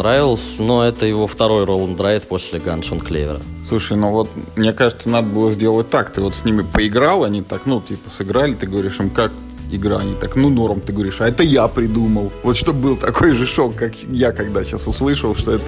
но 0.58 0.84
это 0.84 1.06
его 1.06 1.26
второй 1.26 1.64
Роланд 1.64 2.00
Райт 2.00 2.26
после 2.28 2.58
Ганшон 2.58 3.00
Клевера. 3.00 3.40
Слушай, 3.68 3.96
ну 3.96 4.10
вот, 4.10 4.30
мне 4.56 4.72
кажется, 4.72 5.08
надо 5.08 5.28
было 5.28 5.50
сделать 5.50 5.90
так. 5.90 6.12
Ты 6.12 6.20
вот 6.20 6.34
с 6.34 6.44
ними 6.44 6.62
поиграл, 6.62 7.24
они 7.24 7.42
так, 7.42 7.66
ну, 7.66 7.80
типа, 7.80 8.10
сыграли, 8.10 8.54
ты 8.54 8.66
говоришь 8.66 8.98
им, 9.00 9.10
как 9.10 9.32
игра, 9.70 9.98
они 9.98 10.14
так, 10.14 10.36
ну, 10.36 10.50
норм, 10.50 10.80
ты 10.80 10.92
говоришь, 10.92 11.20
а 11.20 11.28
это 11.28 11.42
я 11.42 11.68
придумал. 11.68 12.32
Вот 12.42 12.56
чтобы 12.56 12.80
был 12.80 12.96
такой 12.96 13.32
же 13.32 13.46
шок, 13.46 13.74
как 13.74 13.94
я, 14.04 14.32
когда 14.32 14.64
сейчас 14.64 14.86
услышал, 14.86 15.34
что 15.34 15.52
это... 15.52 15.64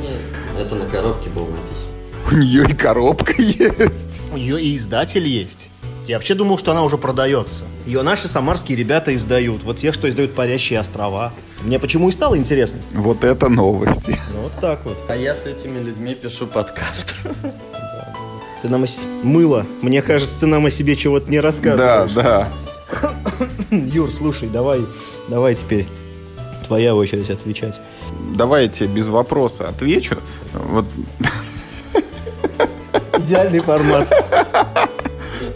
Это 0.58 0.74
на 0.74 0.86
коробке 0.86 1.30
было 1.30 1.46
написано. 1.46 1.94
У 2.32 2.36
нее 2.36 2.66
и 2.68 2.74
коробка 2.74 3.32
есть. 3.38 4.20
У 4.32 4.36
нее 4.36 4.60
и 4.62 4.76
издатель 4.76 5.26
есть. 5.26 5.70
Я 6.06 6.16
вообще 6.16 6.34
думал, 6.34 6.58
что 6.58 6.72
она 6.72 6.82
уже 6.82 6.98
продается. 6.98 7.64
Ее 7.86 8.02
наши 8.02 8.28
самарские 8.28 8.76
ребята 8.76 9.14
издают. 9.14 9.62
Вот 9.62 9.78
те, 9.78 9.90
что 9.90 10.08
издают 10.08 10.34
«Парящие 10.34 10.78
острова». 10.78 11.32
Мне 11.62 11.78
почему 11.78 12.10
и 12.10 12.12
стало 12.12 12.36
интересно. 12.36 12.80
Вот 12.92 13.24
это 13.24 13.48
новости. 13.48 14.18
Ну, 14.34 14.42
вот 14.42 14.52
так 14.60 14.84
вот. 14.84 14.98
А 15.08 15.16
я 15.16 15.34
с 15.34 15.46
этими 15.46 15.78
людьми 15.78 16.14
пишу 16.14 16.46
подкаст. 16.46 17.16
Ты 18.62 18.68
нам 18.68 18.84
о... 18.84 18.86
Мыло. 19.22 19.66
Мне 19.80 20.02
кажется, 20.02 20.40
ты 20.40 20.46
нам 20.46 20.64
о 20.64 20.70
себе 20.70 20.96
чего-то 20.96 21.30
не 21.30 21.38
рассказываешь. 21.38 22.12
Да, 22.12 22.50
да. 22.90 23.46
Юр, 23.70 24.10
слушай, 24.10 24.48
давай, 24.48 24.86
давай 25.28 25.54
теперь 25.54 25.86
твоя 26.66 26.94
очередь 26.94 27.28
отвечать. 27.28 27.78
Давай 28.34 28.64
я 28.64 28.68
тебе 28.68 28.88
без 28.88 29.06
вопроса 29.06 29.68
отвечу. 29.68 30.16
Вот. 30.54 30.86
Идеальный 33.18 33.60
формат. 33.60 34.10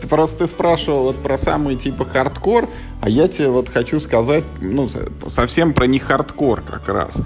Просто 0.08 0.38
ты 0.38 0.46
спрашивал 0.46 1.04
вот 1.04 1.16
про 1.16 1.36
самый 1.36 1.76
типа 1.76 2.04
хардкор, 2.04 2.68
а 3.00 3.10
я 3.10 3.28
тебе 3.28 3.48
вот 3.48 3.68
хочу 3.68 4.00
сказать, 4.00 4.44
ну, 4.60 4.88
совсем 5.26 5.74
про 5.74 5.86
не 5.86 5.98
хардкор 5.98 6.62
как 6.62 6.88
раз. 6.88 7.20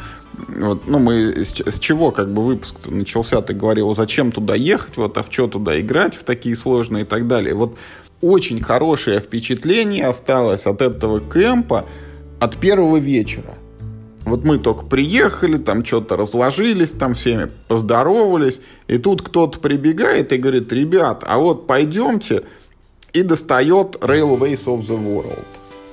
Вот, 0.48 0.86
ну, 0.86 0.98
мы 0.98 1.44
с, 1.44 1.60
с 1.60 1.78
чего 1.78 2.10
как 2.10 2.32
бы 2.32 2.42
выпуск 2.42 2.74
начался, 2.86 3.40
ты 3.42 3.54
говорил, 3.54 3.94
зачем 3.94 4.32
туда 4.32 4.54
ехать, 4.54 4.96
вот, 4.96 5.16
а 5.16 5.22
в 5.22 5.26
что 5.30 5.46
туда 5.46 5.78
играть, 5.80 6.14
в 6.14 6.24
такие 6.24 6.56
сложные 6.56 7.04
и 7.04 7.06
так 7.06 7.28
далее. 7.28 7.54
Вот 7.54 7.76
очень 8.20 8.60
хорошее 8.62 9.20
впечатление 9.20 10.06
осталось 10.06 10.66
от 10.66 10.82
этого 10.82 11.20
кемпа 11.20 11.86
от 12.40 12.56
первого 12.56 12.96
вечера. 12.96 13.54
Вот 14.24 14.44
мы 14.44 14.58
только 14.58 14.86
приехали, 14.86 15.56
там 15.56 15.84
что-то 15.84 16.16
разложились, 16.16 16.90
там 16.90 17.14
всеми 17.14 17.50
поздоровались, 17.66 18.60
и 18.86 18.98
тут 18.98 19.22
кто-то 19.22 19.58
прибегает 19.58 20.32
и 20.32 20.36
говорит, 20.36 20.72
ребят, 20.72 21.24
а 21.26 21.38
вот 21.38 21.66
пойдемте, 21.66 22.44
и 23.12 23.22
достает 23.22 23.96
Railways 24.00 24.64
of 24.64 24.86
the 24.86 24.98
World. 24.98 25.44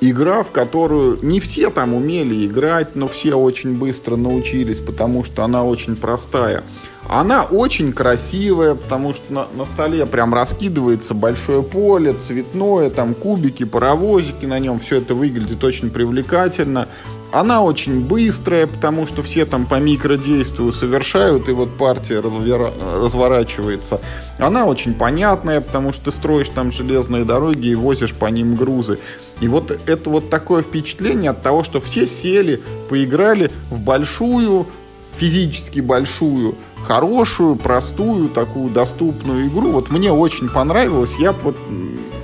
Игра, 0.02 0.44
в 0.44 0.52
которую 0.52 1.20
не 1.22 1.42
все 1.42 1.70
там 1.70 1.94
умели 1.94 2.46
играть, 2.46 2.96
но 2.96 3.08
все 3.10 3.36
очень 3.36 3.78
быстро 3.78 4.16
научились, 4.16 4.80
потому 4.80 5.26
что 5.26 5.44
она 5.44 5.66
очень 5.66 5.98
простая. 5.98 6.64
Она 7.10 7.42
очень 7.44 7.92
красивая, 7.92 8.76
потому 8.76 9.16
что 9.16 9.34
на, 9.34 9.48
на 9.56 9.66
столе 9.66 10.06
прям 10.06 10.32
раскидывается 10.32 11.16
большое 11.16 11.64
поле, 11.64 12.14
цветное, 12.14 12.92
там 12.92 13.16
кубики, 13.16 13.64
паровозики 13.64 14.46
на 14.46 14.60
нем, 14.60 14.80
все 14.80 14.98
это 14.98 15.16
выглядит 15.16 15.64
очень 15.64 15.90
привлекательно. 15.90 16.88
Она 17.32 17.64
очень 17.64 18.00
быстрая, 18.02 18.68
потому 18.68 19.08
что 19.08 19.24
все 19.24 19.48
там 19.48 19.66
по 19.66 19.80
микродействию 19.80 20.72
совершают, 20.72 21.50
и 21.50 21.52
вот 21.52 21.76
партия 21.80 22.20
развера... 22.20 22.72
разворачивается. 23.02 24.00
Она 24.38 24.66
очень 24.66 24.94
понятная, 24.94 25.62
потому 25.62 25.94
что 25.94 26.06
ты 26.06 26.12
строишь 26.12 26.50
там 26.50 26.72
железные 26.72 27.26
дороги 27.26 27.70
и 27.70 27.76
возишь 27.76 28.14
по 28.14 28.28
ним 28.28 28.54
грузы. 28.54 29.00
И 29.42 29.48
вот 29.48 29.76
это 29.88 30.10
вот 30.12 30.30
такое 30.30 30.62
впечатление 30.62 31.32
от 31.32 31.42
того, 31.42 31.64
что 31.64 31.82
все 31.82 32.06
сели, 32.06 32.62
поиграли 32.88 33.50
в 33.72 33.80
большую, 33.80 34.68
физически 35.18 35.80
большую, 35.80 36.56
хорошую, 36.86 37.56
простую, 37.56 38.30
такую 38.30 38.70
доступную 38.70 39.48
игру. 39.48 39.72
Вот 39.72 39.90
мне 39.90 40.12
очень 40.12 40.50
понравилось. 40.50 41.12
Я 41.20 41.32
вот 41.32 41.56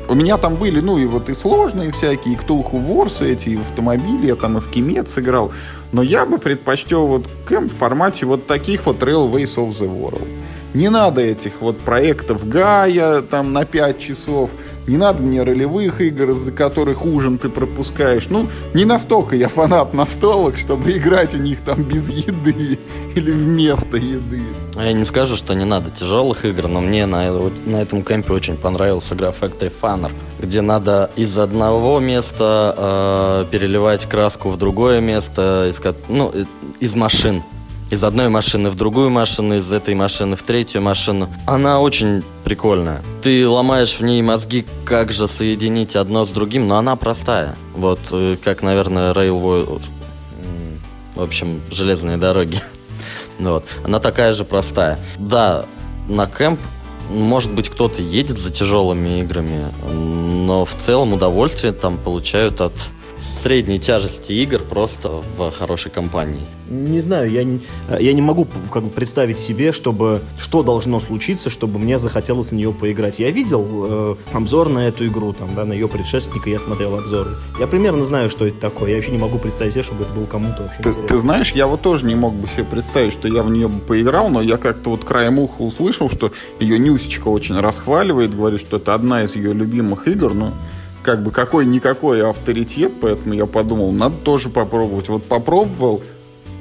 у 0.08 0.14
меня 0.14 0.38
там 0.38 0.56
были, 0.56 0.80
ну, 0.82 0.98
и 0.98 1.06
вот 1.06 1.30
и 1.30 1.34
сложные 1.34 1.92
всякие, 1.92 2.36
и 2.36 2.38
Ктулху 2.38 2.78
Ворс 2.78 3.22
эти, 3.22 3.50
и 3.50 3.58
в 3.58 3.62
автомобиле, 3.62 4.30
я 4.30 4.36
там 4.36 4.58
и 4.58 4.62
в 4.62 4.70
Кимет 4.70 5.10
сыграл. 5.10 5.52
Но 5.92 6.02
я 6.02 6.26
бы 6.26 6.38
предпочтел 6.38 7.08
вот 7.08 7.26
кэмп 7.46 7.72
в 7.72 7.76
формате 7.76 8.26
вот 8.26 8.46
таких 8.48 8.86
вот 8.86 9.02
Railways 9.02 9.56
of 9.56 9.72
the 9.72 9.88
World. 9.88 10.28
Не 10.74 10.90
надо 10.90 11.22
этих 11.22 11.62
вот 11.62 11.80
проектов 11.80 12.48
Гая 12.48 13.22
там 13.22 13.54
на 13.54 13.66
5 13.66 14.00
часов. 14.00 14.50
Не 14.88 14.98
надо 14.98 15.22
мне 15.22 15.42
ролевых 15.42 16.00
игр, 16.02 16.32
из-за 16.32 16.52
которых 16.52 17.06
ужин 17.06 17.38
ты 17.38 17.50
пропускаешь. 17.50 18.28
Ну, 18.30 18.48
не 18.74 18.86
настолько 18.86 19.36
я 19.36 19.50
фанат 19.50 19.94
настолок, 19.94 20.58
чтобы 20.58 20.92
играть 20.92 21.34
у 21.34 21.38
них 21.38 21.62
там 21.62 21.84
без 21.84 22.08
еды 22.10 22.78
или 23.16 23.32
вместо 23.32 23.98
еды. 23.98 24.44
Я 24.76 24.94
не 24.94 25.06
скажу, 25.06 25.38
что 25.38 25.54
не 25.54 25.66
надо 25.66 25.90
тяжелых 25.90 26.46
игр, 26.46 26.68
но 26.68 26.82
мне 26.82 27.06
на, 27.06 27.32
на 27.66 27.78
этом 27.78 28.04
кемпе 28.04 28.34
очень 28.34 28.58
понравилась 28.58 29.12
игра 29.12 29.30
Factory 29.30 29.74
Funner, 29.82 30.12
где 30.40 30.62
надо 30.62 31.10
из 31.16 31.38
одного 31.40 32.00
места 32.00 32.76
э, 32.78 33.46
переливать 33.52 34.06
краску 34.06 34.50
в 34.50 34.58
другое 34.58 35.00
место, 35.00 35.68
из, 35.70 35.82
ну, 36.10 36.34
из 36.80 36.96
машин 36.96 37.42
из 37.92 38.04
одной 38.04 38.30
машины 38.30 38.70
в 38.70 38.76
другую 38.76 39.10
машину, 39.10 39.56
из 39.56 39.72
этой 39.72 39.94
машины 39.96 40.36
в 40.36 40.44
третью 40.44 40.82
машину. 40.82 41.30
Она 41.46 41.80
очень 41.80 42.24
прикольная. 42.44 43.02
Ты 43.22 43.48
ломаешь 43.48 43.94
в 43.94 44.02
ней 44.02 44.22
мозги, 44.22 44.66
как 44.86 45.12
же 45.12 45.28
соединить 45.28 45.96
одно 45.96 46.26
с 46.26 46.30
другим, 46.30 46.68
но 46.68 46.78
она 46.78 46.96
простая. 46.96 47.56
Вот 47.76 48.00
э, 48.12 48.38
как, 48.44 48.62
наверное, 48.62 49.14
Railway... 49.14 49.82
В 51.16 51.22
общем, 51.22 51.62
железные 51.72 52.18
дороги. 52.18 52.60
Вот. 53.38 53.66
Она 53.84 54.00
такая 54.00 54.32
же 54.32 54.46
простая. 54.46 54.98
Да, 55.18 55.66
на 56.08 56.26
кемп 56.26 56.58
может 57.10 57.54
быть, 57.54 57.70
кто-то 57.70 58.02
едет 58.02 58.40
за 58.40 58.52
тяжелыми 58.52 59.22
играми, 59.22 59.66
но 59.92 60.66
в 60.66 60.74
целом 60.76 61.14
удовольствие 61.14 61.74
там 61.74 61.98
получают 61.98 62.62
от 62.62 62.74
средней 63.20 63.80
тяжести 63.80 64.34
игр 64.34 64.60
просто 64.60 65.22
в 65.38 65.52
хорошей 65.52 65.92
компании. 65.92 66.46
Не 66.70 67.00
знаю, 67.00 67.30
я 67.30 67.44
не, 67.44 67.60
я 68.00 68.14
не 68.14 68.22
могу 68.22 68.48
как 68.72 68.84
бы 68.84 68.90
представить 68.90 69.40
себе, 69.40 69.72
чтобы 69.72 70.22
что 70.40 70.64
должно 70.64 71.00
случиться, 71.00 71.50
чтобы 71.50 71.80
мне 71.80 72.00
захотелось 72.00 72.52
на 72.52 72.56
нее 72.56 72.74
поиграть. 72.74 73.20
Я 73.20 73.30
видел 73.30 73.66
э, 73.68 74.16
обзор 74.34 74.70
на 74.70 74.88
эту 74.88 75.06
игру, 75.08 75.34
там, 75.34 75.54
да, 75.56 75.66
на 75.66 75.74
ее 75.74 75.88
предшественника, 75.88 76.50
я 76.50 76.60
смотрел 76.60 76.96
обзоры. 76.96 77.32
Я 77.60 77.68
примерно 77.68 78.04
знаю, 78.04 78.30
что 78.30 78.48
это 78.48 78.60
такое. 78.60 78.90
Я 78.90 78.96
вообще 78.96 79.12
не 79.12 79.18
могу 79.18 79.38
представить 79.38 79.74
себе, 79.74 79.84
чтобы 79.84 80.04
это 80.04 80.14
было 80.14 80.26
кому-то 80.26 80.64
вообще 80.64 80.82
ты, 80.82 80.94
ты 80.94 81.18
знаешь, 81.18 81.52
я 81.54 81.68
вот 81.68 81.82
тоже 81.82 82.06
не 82.06 82.16
мог 82.16 82.34
бы 82.36 82.48
себе 82.48 82.64
представить, 82.64 83.14
что 83.14 83.28
я 83.28 83.44
в 83.44 83.50
нее 83.50 83.68
бы 83.68 83.80
поиграл, 83.80 84.30
но 84.30 84.42
я 84.42 84.58
как-то 84.58 84.92
вот 84.92 85.04
краем 85.04 85.40
уха 85.40 85.62
услышал, 85.62 86.10
что 86.10 86.32
ее 86.60 86.78
Нюсечка 86.78 87.28
очень 87.28 87.60
расхваливает, 87.60 88.36
говорит, 88.36 88.62
что 88.62 88.78
это 88.78 88.94
одна 88.94 89.24
из 89.24 89.36
ее 89.36 89.54
любимых 89.54 90.08
игр, 90.08 90.34
но 90.34 90.54
как 91.06 91.22
бы 91.22 91.30
какой-никакой 91.30 92.28
авторитет, 92.28 92.94
поэтому 93.00 93.36
я 93.36 93.46
подумал, 93.46 93.92
надо 93.92 94.16
тоже 94.24 94.50
попробовать. 94.50 95.08
Вот 95.08 95.24
попробовал, 95.24 96.02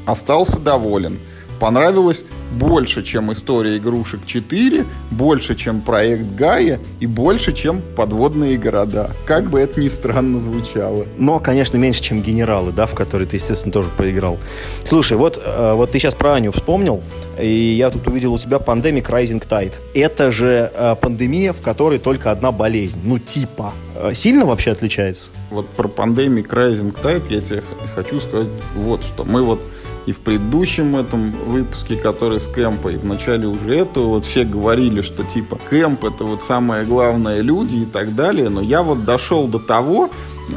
остался 0.05 0.61
доволен. 0.61 1.19
Понравилось 1.61 2.25
больше, 2.53 3.03
чем 3.03 3.33
история 3.33 3.79
игрушек 3.79 4.21
4, 4.27 4.85
больше, 5.11 5.55
чем 5.55 5.81
проект 5.81 6.35
Гая 6.35 6.79
и 7.01 7.07
больше, 7.07 7.53
чем 7.53 7.83
подводные 7.97 8.57
города. 8.59 9.11
Как 9.25 9.51
бы 9.51 9.61
это 9.61 9.81
ни 9.81 9.89
странно 9.89 10.39
звучало. 10.39 11.07
Но, 11.19 11.39
конечно, 11.39 11.77
меньше, 11.77 12.03
чем 12.03 12.23
генералы, 12.23 12.73
да, 12.73 12.87
в 12.87 12.95
которые 12.95 13.27
ты, 13.27 13.37
естественно, 13.37 13.73
тоже 13.73 13.91
поиграл. 13.97 14.39
Слушай, 14.85 15.17
вот, 15.17 15.41
э, 15.45 15.73
вот 15.75 15.91
ты 15.91 15.99
сейчас 15.99 16.15
про 16.15 16.35
Аню 16.35 16.53
вспомнил, 16.53 17.03
и 17.39 17.49
я 17.49 17.91
тут 17.91 18.07
увидел 18.07 18.35
у 18.35 18.39
тебя 18.39 18.59
Pandemic 18.59 19.07
Rising 19.07 19.47
Tide. 19.47 19.75
Это 19.95 20.31
же 20.31 20.71
э, 20.73 20.97
пандемия, 21.01 21.53
в 21.53 21.61
которой 21.61 21.99
только 21.99 22.31
одна 22.31 22.53
болезнь. 22.53 23.01
Ну, 23.05 23.19
типа. 23.19 23.73
Э, 23.97 24.13
сильно 24.15 24.45
вообще 24.45 24.73
отличается? 24.73 25.29
Вот 25.51 25.69
про 25.69 25.89
Pandemic 25.89 26.49
Rising 26.49 26.95
Tide 27.01 27.27
я 27.31 27.41
тебе 27.41 27.63
хочу 27.95 28.21
сказать 28.21 28.49
вот 28.75 29.05
что. 29.05 29.25
Мы 29.25 29.43
вот 29.43 29.61
и 30.07 30.13
в 30.13 30.19
предыдущем 30.21 30.97
этом 30.97 31.31
выпуске, 31.31 31.97
который 31.97 32.41
с 32.41 32.47
кемпа, 32.47 32.89
и 32.89 32.97
в 32.97 33.05
начале 33.05 33.47
уже 33.47 33.75
этого, 33.77 34.07
вот 34.07 34.27
все 34.27 34.45
говорили, 34.45 35.01
что 35.01 35.25
типа 35.25 35.59
кемп 35.71 36.05
это 36.05 36.25
вот 36.25 36.43
самое 36.43 36.85
главное 36.85 37.41
люди 37.41 37.77
и 37.77 37.87
так 37.87 38.15
далее, 38.15 38.49
но 38.49 38.61
я 38.61 38.83
вот 38.83 39.05
дошел 39.05 39.49
до 39.49 39.59
того, 39.59 40.11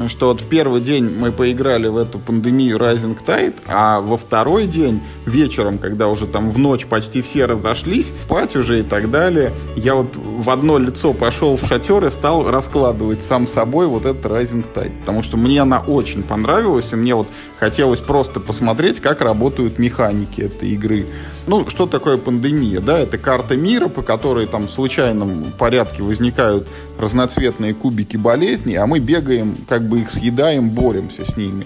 что 0.08 0.28
вот 0.28 0.42
в 0.42 0.46
первый 0.46 0.82
день 0.82 1.10
мы 1.10 1.32
поиграли 1.32 1.88
в 1.88 1.98
эту 1.98 2.20
пандемию 2.20 2.78
Rising 2.78 3.18
Tide, 3.26 3.56
а 3.68 4.02
во 4.02 4.18
второй 4.18 4.68
день 4.68 5.02
вечером, 5.26 5.78
когда 5.78 6.08
уже 6.08 6.28
там 6.28 6.50
в 6.50 6.58
ночь 6.58 6.86
почти 6.86 7.22
все 7.22 7.46
разошлись, 7.46 8.12
спать 8.26 8.56
уже 8.56 8.80
и 8.80 8.84
так 8.84 9.10
далее, 9.12 9.52
я 9.76 9.96
вот 9.96 10.16
в 10.16 10.50
одно 10.50 10.78
лицо 10.78 11.14
пошел 11.14 11.58
в 11.58 11.66
шатер 11.68 12.06
и 12.06 12.10
стал 12.10 12.50
раскладывать 12.50 13.24
сам 13.24 13.48
собой 13.48 13.88
вот 13.88 14.06
этот 14.06 14.26
Rising 14.26 14.66
Tide, 14.74 15.00
потому 15.02 15.24
что 15.24 15.38
мне 15.38 15.62
она 15.62 15.80
очень 15.80 16.24
понравилась, 16.24 16.92
и 16.94 16.96
мне 16.96 17.16
вот 17.16 17.28
хотелось 17.60 18.00
просто 18.00 18.40
посмотреть, 18.40 19.00
как 19.00 19.22
работают 19.22 19.80
механики 19.80 20.42
этой 20.42 20.70
игры. 20.70 21.08
Ну, 21.48 21.70
что 21.70 21.86
такое 21.86 22.18
пандемия? 22.18 22.82
Да, 22.82 23.00
это 23.00 23.18
карта 23.18 23.56
мира, 23.56 23.88
по 23.88 24.02
которой 24.02 24.48
там 24.48 24.68
в 24.68 24.72
случайном 24.72 25.46
порядке 25.58 26.04
возникают 26.04 26.68
разноцветные 27.00 27.74
кубики 27.74 28.18
болезней, 28.18 28.76
а 28.76 28.86
мы 28.86 29.00
бегаем, 29.00 29.56
как 29.68 29.77
бы 29.84 30.02
их 30.02 30.12
съедаем, 30.12 30.70
боремся 30.70 31.26
с 31.26 31.38
ними. 31.38 31.66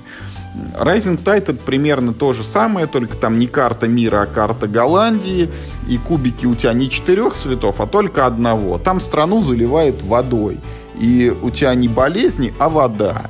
Rising 0.80 1.24
Tide 1.24 1.38
это 1.38 1.54
примерно 1.54 2.14
то 2.14 2.34
же 2.34 2.44
самое, 2.44 2.88
только 2.88 3.16
там 3.16 3.40
не 3.40 3.48
карта 3.48 3.88
мира, 3.88 4.22
а 4.22 4.26
карта 4.26 4.68
Голландии, 4.68 5.50
и 5.88 5.98
кубики 5.98 6.46
у 6.46 6.56
тебя 6.56 6.74
не 6.74 6.90
четырех 6.90 7.36
цветов, 7.36 7.80
а 7.80 7.88
только 7.88 8.26
одного. 8.26 8.78
Там 8.78 9.00
страну 9.00 9.42
заливает 9.42 10.04
водой, 10.04 10.60
и 11.00 11.34
у 11.42 11.50
тебя 11.50 11.74
не 11.76 11.88
болезни, 11.88 12.54
а 12.60 12.70
вода. 12.70 13.24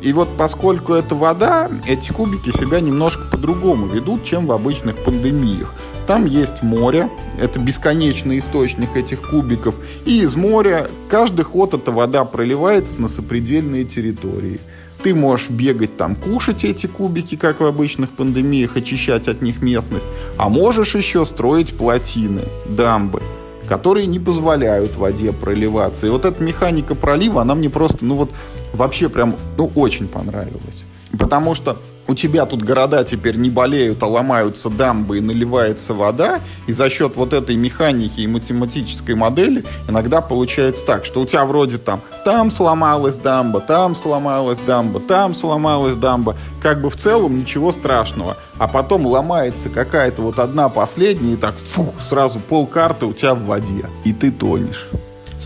И 0.00 0.12
вот 0.12 0.36
поскольку 0.36 0.92
это 0.92 1.16
вода, 1.16 1.68
эти 1.86 2.12
кубики 2.12 2.50
себя 2.50 2.80
немножко 2.80 3.24
по-другому 3.26 3.86
ведут, 3.86 4.22
чем 4.22 4.46
в 4.46 4.52
обычных 4.52 4.96
пандемиях. 5.02 5.74
Там 6.08 6.24
есть 6.24 6.62
море, 6.62 7.10
это 7.38 7.60
бесконечный 7.60 8.38
источник 8.38 8.96
этих 8.96 9.28
кубиков, 9.28 9.74
и 10.06 10.22
из 10.22 10.34
моря 10.36 10.88
каждый 11.10 11.42
ход 11.42 11.74
эта 11.74 11.92
вода 11.92 12.24
проливается 12.24 12.98
на 12.98 13.08
сопредельные 13.08 13.84
территории. 13.84 14.58
Ты 15.02 15.14
можешь 15.14 15.50
бегать 15.50 15.98
там, 15.98 16.16
кушать 16.16 16.64
эти 16.64 16.86
кубики, 16.86 17.36
как 17.36 17.60
в 17.60 17.66
обычных 17.66 18.08
пандемиях, 18.08 18.78
очищать 18.78 19.28
от 19.28 19.42
них 19.42 19.60
местность, 19.60 20.06
а 20.38 20.48
можешь 20.48 20.94
еще 20.94 21.26
строить 21.26 21.76
плотины, 21.76 22.42
дамбы 22.66 23.22
которые 23.68 24.06
не 24.06 24.18
позволяют 24.18 24.96
воде 24.96 25.30
проливаться. 25.30 26.06
И 26.06 26.10
вот 26.10 26.24
эта 26.24 26.42
механика 26.42 26.94
пролива, 26.94 27.42
она 27.42 27.54
мне 27.54 27.68
просто, 27.68 28.02
ну 28.02 28.14
вот, 28.14 28.30
вообще 28.72 29.10
прям, 29.10 29.36
ну, 29.58 29.70
очень 29.74 30.08
понравилась. 30.08 30.86
Потому 31.18 31.54
что 31.54 31.76
у 32.08 32.14
тебя 32.14 32.46
тут 32.46 32.62
города 32.62 33.04
теперь 33.04 33.36
не 33.36 33.50
болеют, 33.50 34.02
а 34.02 34.06
ломаются 34.06 34.70
дамбы 34.70 35.18
и 35.18 35.20
наливается 35.20 35.92
вода, 35.92 36.40
и 36.66 36.72
за 36.72 36.88
счет 36.88 37.12
вот 37.16 37.34
этой 37.34 37.54
механики 37.54 38.22
и 38.22 38.26
математической 38.26 39.14
модели 39.14 39.62
иногда 39.88 40.22
получается 40.22 40.84
так, 40.84 41.04
что 41.04 41.20
у 41.20 41.26
тебя 41.26 41.44
вроде 41.44 41.76
там 41.76 42.00
там 42.24 42.50
сломалась 42.50 43.16
дамба, 43.16 43.60
там 43.60 43.94
сломалась 43.94 44.58
дамба, 44.58 45.00
там 45.00 45.34
сломалась 45.34 45.96
дамба, 45.96 46.36
как 46.62 46.80
бы 46.80 46.88
в 46.88 46.96
целом 46.96 47.38
ничего 47.38 47.72
страшного, 47.72 48.38
а 48.56 48.68
потом 48.68 49.06
ломается 49.06 49.68
какая-то 49.68 50.22
вот 50.22 50.38
одна 50.38 50.70
последняя, 50.70 51.34
и 51.34 51.36
так 51.36 51.58
фух, 51.58 51.94
сразу 52.08 52.40
пол 52.40 52.66
карты 52.66 53.04
у 53.04 53.12
тебя 53.12 53.34
в 53.34 53.44
воде, 53.44 53.84
и 54.04 54.14
ты 54.14 54.32
тонешь. 54.32 54.88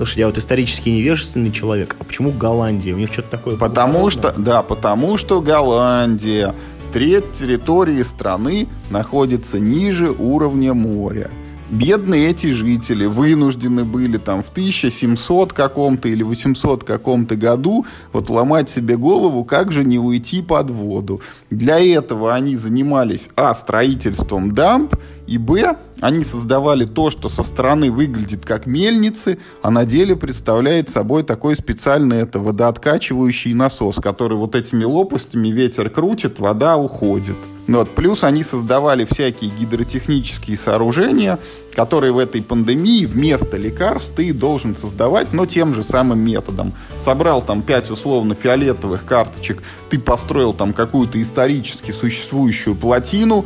Слушай, 0.02 0.18
я 0.18 0.26
вот 0.26 0.36
исторически 0.36 0.88
невежественный 0.88 1.52
человек. 1.52 1.94
А 2.00 2.02
почему 2.02 2.32
Голландия? 2.32 2.92
У 2.92 2.96
них 2.96 3.12
что-то 3.12 3.30
такое... 3.30 3.56
Потому 3.56 4.10
что, 4.10 4.34
да, 4.36 4.64
потому 4.64 5.16
что 5.16 5.40
Голландия, 5.40 6.56
треть 6.92 7.30
территории 7.30 8.02
страны 8.02 8.66
находится 8.90 9.60
ниже 9.60 10.10
уровня 10.10 10.74
моря 10.74 11.30
бедные 11.72 12.28
эти 12.28 12.48
жители 12.48 13.06
вынуждены 13.06 13.84
были 13.84 14.18
там 14.18 14.42
в 14.42 14.50
1700 14.50 15.52
каком-то 15.52 16.08
или 16.08 16.22
800 16.22 16.84
каком-то 16.84 17.34
году 17.34 17.86
вот 18.12 18.28
ломать 18.28 18.68
себе 18.68 18.96
голову, 18.96 19.42
как 19.44 19.72
же 19.72 19.82
не 19.82 19.98
уйти 19.98 20.42
под 20.42 20.70
воду. 20.70 21.22
Для 21.50 21.80
этого 21.80 22.34
они 22.34 22.56
занимались, 22.56 23.30
а, 23.36 23.54
строительством 23.54 24.52
дамб, 24.52 24.94
и, 25.26 25.38
б, 25.38 25.78
они 26.02 26.24
создавали 26.24 26.84
то, 26.84 27.10
что 27.10 27.28
со 27.28 27.44
стороны 27.44 27.92
выглядит 27.92 28.44
как 28.44 28.66
мельницы, 28.66 29.38
а 29.62 29.70
на 29.70 29.84
деле 29.84 30.16
представляет 30.16 30.90
собой 30.90 31.22
такой 31.22 31.54
специальный 31.54 32.18
это 32.18 32.40
водооткачивающий 32.40 33.54
насос, 33.54 33.96
который 34.02 34.36
вот 34.36 34.56
этими 34.56 34.82
лопастями 34.82 35.48
ветер 35.48 35.88
крутит, 35.90 36.40
вода 36.40 36.76
уходит. 36.76 37.36
Вот. 37.68 37.90
Плюс 37.90 38.24
они 38.24 38.42
создавали 38.42 39.04
всякие 39.04 39.52
гидротехнические 39.52 40.56
сооружения, 40.56 41.38
которые 41.74 42.12
в 42.12 42.18
этой 42.18 42.42
пандемии 42.42 43.06
вместо 43.06 43.56
лекарств 43.56 44.12
ты 44.16 44.32
должен 44.34 44.76
создавать, 44.76 45.32
но 45.32 45.46
тем 45.46 45.72
же 45.72 45.84
самым 45.84 46.18
методом. 46.18 46.74
Собрал 46.98 47.42
там 47.42 47.62
пять 47.62 47.90
условно 47.90 48.34
фиолетовых 48.34 49.04
карточек, 49.04 49.62
ты 49.88 50.00
построил 50.00 50.52
там 50.52 50.72
какую-то 50.72 51.22
исторически 51.22 51.92
существующую 51.92 52.74
плотину, 52.74 53.44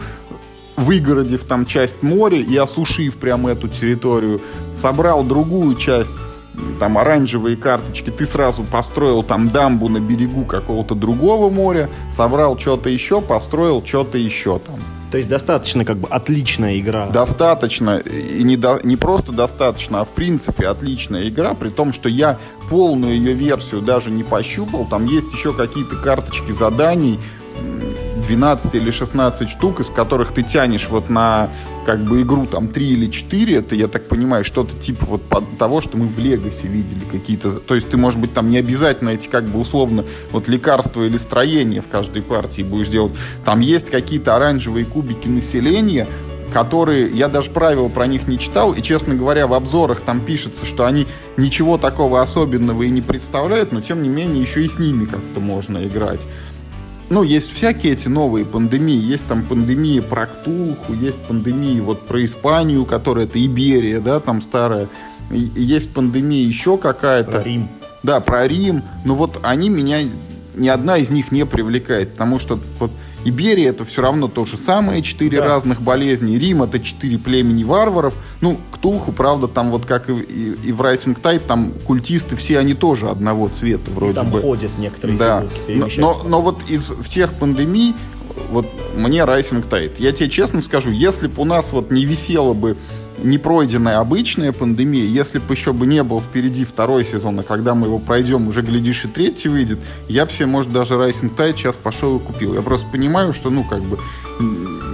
выгородив 0.76 1.44
там 1.44 1.66
часть 1.66 2.02
моря 2.02 2.38
и 2.38 2.56
осушив 2.56 3.16
прямо 3.16 3.50
эту 3.50 3.68
территорию, 3.68 4.40
собрал 4.74 5.24
другую 5.24 5.74
часть 5.76 6.16
там 6.80 6.96
оранжевые 6.98 7.56
карточки, 7.56 8.10
ты 8.10 8.26
сразу 8.26 8.64
построил 8.64 9.22
там 9.22 9.50
дамбу 9.50 9.88
на 9.88 10.00
берегу 10.00 10.44
какого-то 10.44 10.94
другого 10.94 11.50
моря, 11.50 11.90
собрал 12.10 12.58
что-то 12.58 12.88
еще, 12.88 13.20
построил 13.20 13.84
что-то 13.84 14.18
еще 14.18 14.58
там. 14.58 14.76
То 15.10 15.18
есть 15.18 15.28
достаточно 15.28 15.84
как 15.84 15.98
бы 15.98 16.08
отличная 16.08 16.78
игра. 16.80 17.06
Достаточно. 17.06 17.98
И 17.98 18.42
не, 18.42 18.56
до, 18.56 18.80
не 18.82 18.96
просто 18.96 19.32
достаточно, 19.32 20.00
а 20.00 20.04
в 20.04 20.10
принципе 20.10 20.66
отличная 20.66 21.28
игра, 21.28 21.54
при 21.54 21.68
том, 21.68 21.92
что 21.92 22.08
я 22.08 22.38
полную 22.68 23.14
ее 23.14 23.32
версию 23.32 23.82
даже 23.82 24.10
не 24.10 24.24
пощупал. 24.24 24.84
Там 24.84 25.06
есть 25.06 25.32
еще 25.32 25.52
какие-то 25.52 25.96
карточки 25.96 26.50
заданий, 26.50 27.20
12 28.26 28.74
или 28.74 28.90
16 28.90 29.48
штук, 29.48 29.80
из 29.80 29.86
которых 29.86 30.32
ты 30.32 30.42
тянешь 30.42 30.88
вот 30.88 31.10
на 31.10 31.50
как 31.84 32.00
бы 32.00 32.22
игру 32.22 32.46
там 32.46 32.68
3 32.68 32.88
или 32.88 33.10
4, 33.10 33.56
это, 33.56 33.74
я 33.74 33.88
так 33.88 34.08
понимаю, 34.08 34.44
что-то 34.44 34.76
типа 34.76 35.06
вот 35.06 35.22
того, 35.58 35.80
что 35.80 35.96
мы 35.96 36.06
в 36.08 36.18
Легасе 36.18 36.66
видели 36.66 37.04
какие-то. 37.10 37.52
То 37.52 37.74
есть 37.74 37.88
ты, 37.88 37.96
может 37.96 38.18
быть, 38.18 38.34
там 38.34 38.50
не 38.50 38.58
обязательно 38.58 39.10
эти 39.10 39.28
как 39.28 39.44
бы 39.44 39.60
условно 39.60 40.04
вот 40.32 40.48
лекарства 40.48 41.02
или 41.02 41.16
строения 41.16 41.80
в 41.80 41.88
каждой 41.88 42.22
партии 42.22 42.62
будешь 42.62 42.88
делать. 42.88 43.12
Там 43.44 43.60
есть 43.60 43.90
какие-то 43.90 44.34
оранжевые 44.34 44.84
кубики 44.84 45.28
населения, 45.28 46.08
которые, 46.52 47.10
я 47.10 47.28
даже 47.28 47.50
правил 47.50 47.88
про 47.88 48.06
них 48.06 48.26
не 48.28 48.38
читал, 48.38 48.72
и, 48.72 48.82
честно 48.82 49.14
говоря, 49.14 49.46
в 49.46 49.54
обзорах 49.54 50.00
там 50.00 50.20
пишется, 50.20 50.64
что 50.64 50.86
они 50.86 51.06
ничего 51.36 51.76
такого 51.76 52.20
особенного 52.22 52.84
и 52.84 52.90
не 52.90 53.02
представляют, 53.02 53.72
но, 53.72 53.80
тем 53.80 54.02
не 54.02 54.08
менее, 54.08 54.42
еще 54.42 54.64
и 54.64 54.68
с 54.68 54.78
ними 54.78 55.06
как-то 55.06 55.40
можно 55.40 55.86
играть 55.86 56.22
ну, 57.08 57.22
есть 57.22 57.52
всякие 57.52 57.92
эти 57.92 58.08
новые 58.08 58.44
пандемии. 58.44 58.96
Есть 58.96 59.26
там 59.26 59.44
пандемия 59.44 60.02
про 60.02 60.26
Ктулху, 60.26 60.92
есть 60.92 61.18
пандемия 61.18 61.80
вот 61.82 62.06
про 62.06 62.24
Испанию, 62.24 62.84
которая 62.84 63.26
это 63.26 63.44
Иберия, 63.44 64.00
да, 64.00 64.20
там 64.20 64.42
старая. 64.42 64.88
Есть 65.30 65.92
пандемия 65.92 66.44
еще 66.44 66.78
какая-то. 66.78 67.32
Про 67.32 67.42
Рим. 67.42 67.68
Да, 68.02 68.20
про 68.20 68.46
Рим. 68.46 68.82
Но 69.04 69.14
вот 69.14 69.40
они 69.42 69.68
меня, 69.68 70.00
ни 70.54 70.68
одна 70.68 70.98
из 70.98 71.10
них 71.10 71.32
не 71.32 71.46
привлекает, 71.46 72.12
потому 72.12 72.38
что 72.38 72.58
вот 72.78 72.90
Иберия 73.28 73.70
это 73.70 73.84
все 73.84 74.02
равно 74.02 74.28
то 74.28 74.46
же 74.46 74.56
самое, 74.56 75.02
четыре 75.02 75.38
да. 75.38 75.46
разных 75.46 75.82
болезни. 75.82 76.36
Рим 76.36 76.62
это 76.62 76.78
четыре 76.78 77.18
племени 77.18 77.64
варваров. 77.64 78.14
Ну, 78.40 78.58
Ктулху, 78.70 79.12
правда, 79.12 79.48
там 79.48 79.70
вот 79.70 79.84
как 79.84 80.08
и, 80.08 80.12
и, 80.12 80.56
и 80.64 80.72
в 80.72 80.80
Rising 80.80 81.20
Tide, 81.20 81.42
там 81.46 81.72
культисты 81.84 82.36
все 82.36 82.58
они 82.58 82.74
тоже 82.74 83.08
одного 83.08 83.48
цвета 83.48 83.90
вроде 83.90 84.14
там 84.14 84.30
бы. 84.30 84.40
ходят 84.40 84.70
некоторые 84.78 85.18
да. 85.18 85.46
но, 85.68 85.88
но, 85.96 86.22
но 86.24 86.40
вот 86.40 86.68
из 86.68 86.92
всех 87.02 87.32
пандемий 87.34 87.94
вот 88.50 88.66
мне 88.96 89.20
Rising 89.20 89.68
Tide. 89.68 89.94
Я 89.98 90.12
тебе 90.12 90.28
честно 90.28 90.62
скажу, 90.62 90.90
если 90.90 91.26
бы 91.26 91.42
у 91.42 91.44
нас 91.44 91.72
вот 91.72 91.90
не 91.90 92.04
висело 92.04 92.54
бы 92.54 92.76
непройденная 93.18 93.98
обычная 93.98 94.52
пандемия, 94.52 95.04
если 95.04 95.38
бы 95.38 95.54
еще 95.54 95.72
бы 95.72 95.86
не 95.86 96.02
был 96.02 96.20
впереди 96.20 96.64
второй 96.64 97.04
сезон, 97.04 97.40
а 97.40 97.42
когда 97.42 97.74
мы 97.74 97.86
его 97.86 97.98
пройдем, 97.98 98.48
уже, 98.48 98.62
глядишь, 98.62 99.04
и 99.04 99.08
третий 99.08 99.48
выйдет, 99.48 99.78
я 100.08 100.26
бы 100.26 100.32
себе, 100.32 100.46
может, 100.46 100.72
даже 100.72 100.94
Rising 100.94 101.34
Tide 101.36 101.56
сейчас 101.56 101.76
пошел 101.76 102.16
и 102.16 102.20
купил. 102.20 102.54
Я 102.54 102.62
просто 102.62 102.86
понимаю, 102.86 103.32
что, 103.32 103.50
ну, 103.50 103.64
как 103.64 103.82
бы, 103.82 103.98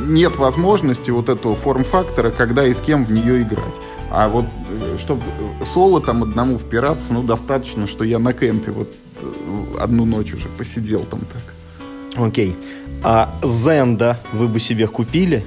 нет 0.07 0.37
возможности 0.37 1.11
вот 1.11 1.29
этого 1.29 1.55
форм-фактора, 1.55 2.31
когда 2.31 2.66
и 2.66 2.73
с 2.73 2.81
кем 2.81 3.05
в 3.05 3.12
нее 3.12 3.43
играть. 3.43 3.75
А 4.11 4.29
вот 4.29 4.45
э, 4.68 4.99
чтобы 4.99 5.23
соло 5.64 6.01
там 6.01 6.23
одному 6.23 6.59
впираться, 6.59 7.12
ну, 7.12 7.23
достаточно, 7.23 7.87
что 7.87 8.05
я 8.05 8.18
на 8.18 8.33
кемпе 8.33 8.73
вот 8.73 8.93
э, 9.20 9.81
одну 9.81 10.05
ночь 10.05 10.35
уже 10.35 10.49
посидел 10.49 11.01
там 11.01 11.20
так. 11.20 12.23
Окей. 12.23 12.57
А 13.03 13.35
Зенда 13.43 14.18
вы 14.33 14.47
бы 14.47 14.61
себе 14.61 14.87
купили? 14.87 15.45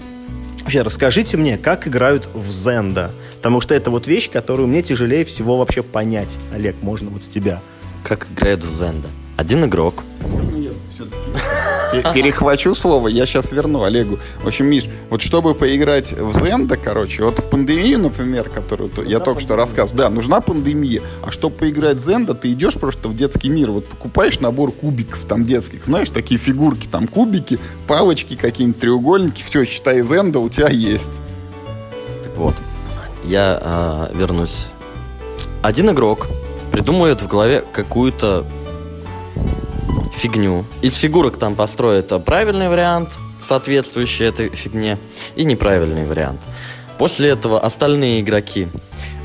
Вообще, 0.65 0.81
расскажите 0.81 1.37
мне, 1.37 1.59
как 1.59 1.87
играют 1.87 2.27
в 2.33 2.49
Зенда? 2.49 3.11
Потому 3.37 3.61
что 3.61 3.75
это 3.75 3.91
вот 3.91 4.07
вещь, 4.07 4.31
которую 4.31 4.67
мне 4.67 4.81
тяжелее 4.81 5.23
всего 5.23 5.59
вообще 5.59 5.83
понять. 5.83 6.39
Олег, 6.51 6.75
можно 6.81 7.11
вот 7.11 7.21
с 7.21 7.27
тебя. 7.27 7.61
Как 8.03 8.25
играют 8.31 8.63
в 8.63 8.67
Зенда? 8.67 9.07
Один 9.37 9.63
игрок. 9.65 10.03
Можно 10.21 10.57
я 10.57 10.71
все-таки 10.91 11.19
перехвачу 12.01 12.75
слово, 12.75 13.07
я 13.07 13.25
сейчас 13.25 13.51
верну 13.51 13.83
Олегу. 13.83 14.19
В 14.43 14.47
общем, 14.47 14.65
Миш, 14.67 14.85
вот 15.09 15.21
чтобы 15.21 15.55
поиграть 15.55 16.13
в 16.13 16.39
Зенда, 16.39 16.77
короче, 16.77 17.23
вот 17.23 17.39
в 17.39 17.43
пандемию, 17.49 17.99
например, 17.99 18.49
которую 18.49 18.89
я 19.05 19.19
только 19.19 19.41
что 19.41 19.55
рассказывал, 19.55 19.97
да, 19.97 20.09
нужна 20.09 20.41
пандемия. 20.41 21.01
А 21.21 21.31
чтобы 21.31 21.55
поиграть 21.55 21.97
в 21.97 22.05
Зенда, 22.05 22.33
ты 22.33 22.51
идешь 22.51 22.75
просто 22.75 23.07
в 23.07 23.15
детский 23.15 23.49
мир, 23.49 23.71
вот 23.71 23.85
покупаешь 23.85 24.39
набор 24.39 24.71
кубиков 24.71 25.25
там 25.25 25.45
детских, 25.45 25.85
знаешь, 25.85 26.09
такие 26.09 26.39
фигурки, 26.39 26.87
там 26.87 27.07
кубики, 27.07 27.59
палочки 27.87 28.35
какие-нибудь, 28.35 28.79
треугольники, 28.79 29.41
все, 29.43 29.65
считай, 29.65 30.01
Зенда 30.01 30.39
у 30.39 30.49
тебя 30.49 30.69
есть. 30.69 31.13
Вот. 32.35 32.55
Я 33.23 34.09
э, 34.11 34.17
вернусь. 34.17 34.67
Один 35.61 35.89
игрок 35.89 36.27
придумывает 36.71 37.21
в 37.21 37.27
голове 37.27 37.63
какую-то 37.73 38.45
фигню. 40.15 40.65
Из 40.81 40.95
фигурок 40.95 41.37
там 41.37 41.55
построят 41.55 42.11
а, 42.11 42.19
правильный 42.19 42.69
вариант, 42.69 43.17
соответствующий 43.41 44.25
этой 44.25 44.49
фигне, 44.49 44.97
и 45.35 45.43
неправильный 45.43 46.05
вариант. 46.05 46.41
После 46.97 47.29
этого 47.29 47.59
остальные 47.59 48.21
игроки 48.21 48.69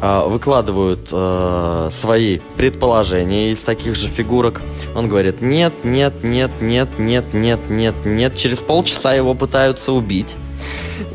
э, 0.03 0.25
выкладывают 0.27 1.09
э, 1.13 1.89
свои 1.93 2.41
предположения 2.57 3.53
из 3.53 3.61
таких 3.61 3.95
же 3.95 4.09
фигурок. 4.09 4.61
Он 4.97 5.09
говорит 5.09 5.41
нет, 5.41 5.73
нет, 5.85 6.25
нет, 6.25 6.51
нет, 6.61 6.91
нет, 6.99 7.33
нет, 7.33 7.61
нет, 7.71 7.95
нет. 8.05 8.35
Через 8.35 8.59
полчаса 8.59 9.15
его 9.15 9.35
пытаются 9.35 9.93
убить, 9.93 10.37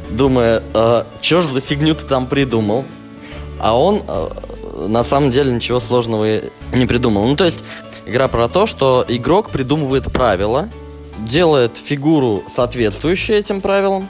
думая, 0.09 0.63
э, 0.73 1.03
что 1.21 1.41
ж 1.41 1.45
за 1.45 1.59
фигню 1.59 1.93
ты 1.93 2.05
там 2.05 2.25
придумал? 2.25 2.85
А 3.59 3.77
он 3.77 4.03
э, 4.07 4.29
на 4.87 5.03
самом 5.03 5.31
деле 5.31 5.51
ничего 5.51 5.79
сложного 5.79 6.41
не 6.73 6.85
придумал. 6.85 7.25
Ну 7.27 7.35
то 7.35 7.43
есть 7.43 7.63
игра 8.05 8.27
про 8.27 8.47
то, 8.47 8.65
что 8.65 9.05
игрок 9.07 9.49
придумывает 9.49 10.11
правила, 10.11 10.69
делает 11.19 11.77
фигуру, 11.77 12.43
соответствующую 12.49 13.37
этим 13.37 13.61
правилам, 13.61 14.09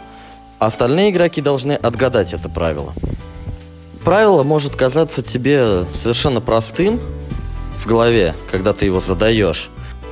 а 0.60 0.68
остальные 0.68 1.12
игроки 1.12 1.42
должны 1.42 1.74
отгадать 1.74 2.34
это 2.34 2.50
правило. 2.50 2.94
Правило 4.04 4.44
может 4.44 4.76
казаться 4.76 5.22
тебе 5.22 5.86
совершенно 5.94 6.42
простым 6.42 7.00
в 7.78 7.88
голове, 7.88 8.36
когда 8.52 8.74
ты 8.74 8.86
его 8.86 9.02
задаешь. 9.02 9.70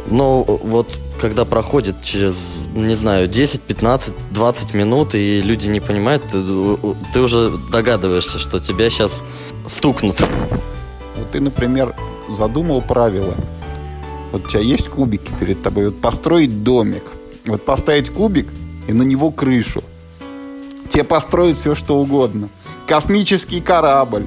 Но 0.07 0.43
вот 0.43 0.87
когда 1.21 1.45
проходит 1.45 2.01
через, 2.01 2.35
не 2.73 2.95
знаю, 2.95 3.27
10, 3.27 3.61
15, 3.61 4.13
20 4.31 4.73
минут, 4.73 5.15
и 5.15 5.41
люди 5.41 5.67
не 5.69 5.79
понимают, 5.79 6.23
ты, 6.23 6.43
ты 7.13 7.21
уже 7.21 7.51
догадываешься, 7.71 8.39
что 8.39 8.59
тебя 8.59 8.89
сейчас 8.89 9.23
стукнут. 9.67 10.21
Вот 11.15 11.31
ты, 11.31 11.39
например, 11.39 11.95
задумал 12.29 12.81
правила. 12.81 13.35
Вот 14.33 14.45
у 14.45 14.49
тебя 14.49 14.59
есть 14.59 14.89
кубики 14.89 15.31
перед 15.39 15.63
тобой. 15.63 15.85
Вот 15.85 16.01
построить 16.01 16.63
домик. 16.63 17.03
Вот 17.45 17.63
поставить 17.63 18.09
кубик 18.09 18.49
и 18.87 18.91
на 18.91 19.03
него 19.03 19.31
крышу. 19.31 19.81
Тебе 20.89 21.05
построить 21.05 21.57
все, 21.57 21.73
что 21.73 21.97
угодно. 21.97 22.49
Космический 22.85 23.61
корабль, 23.61 24.25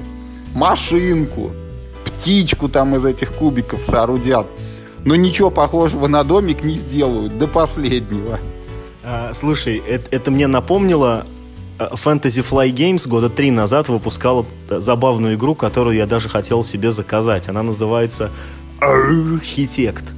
машинку, 0.55 1.51
птичку 2.03 2.69
там 2.69 2.95
из 2.95 3.05
этих 3.05 3.33
кубиков 3.33 3.83
соорудят. 3.83 4.47
Но 5.05 5.15
ничего 5.15 5.51
похожего 5.51 6.07
на 6.07 6.23
домик 6.23 6.63
не 6.63 6.73
сделают 6.73 7.37
до 7.37 7.47
последнего. 7.47 8.39
А, 9.03 9.31
слушай, 9.35 9.77
это, 9.77 10.07
это 10.09 10.31
мне 10.31 10.47
напомнило 10.47 11.27
Э, 11.79 11.89
Fantasy 11.93 12.43
Fly 12.43 12.73
Games 12.73 13.07
года 13.07 13.29
три 13.29 13.51
назад 13.51 13.89
выпускала 13.89 14.45
забавную 14.69 15.35
игру, 15.35 15.55
которую 15.55 15.95
я 15.95 16.05
даже 16.05 16.29
хотел 16.29 16.63
себе 16.63 16.91
заказать. 16.91 17.49
Она 17.49 17.63
называется 17.63 18.31
Архитект. 18.79 20.13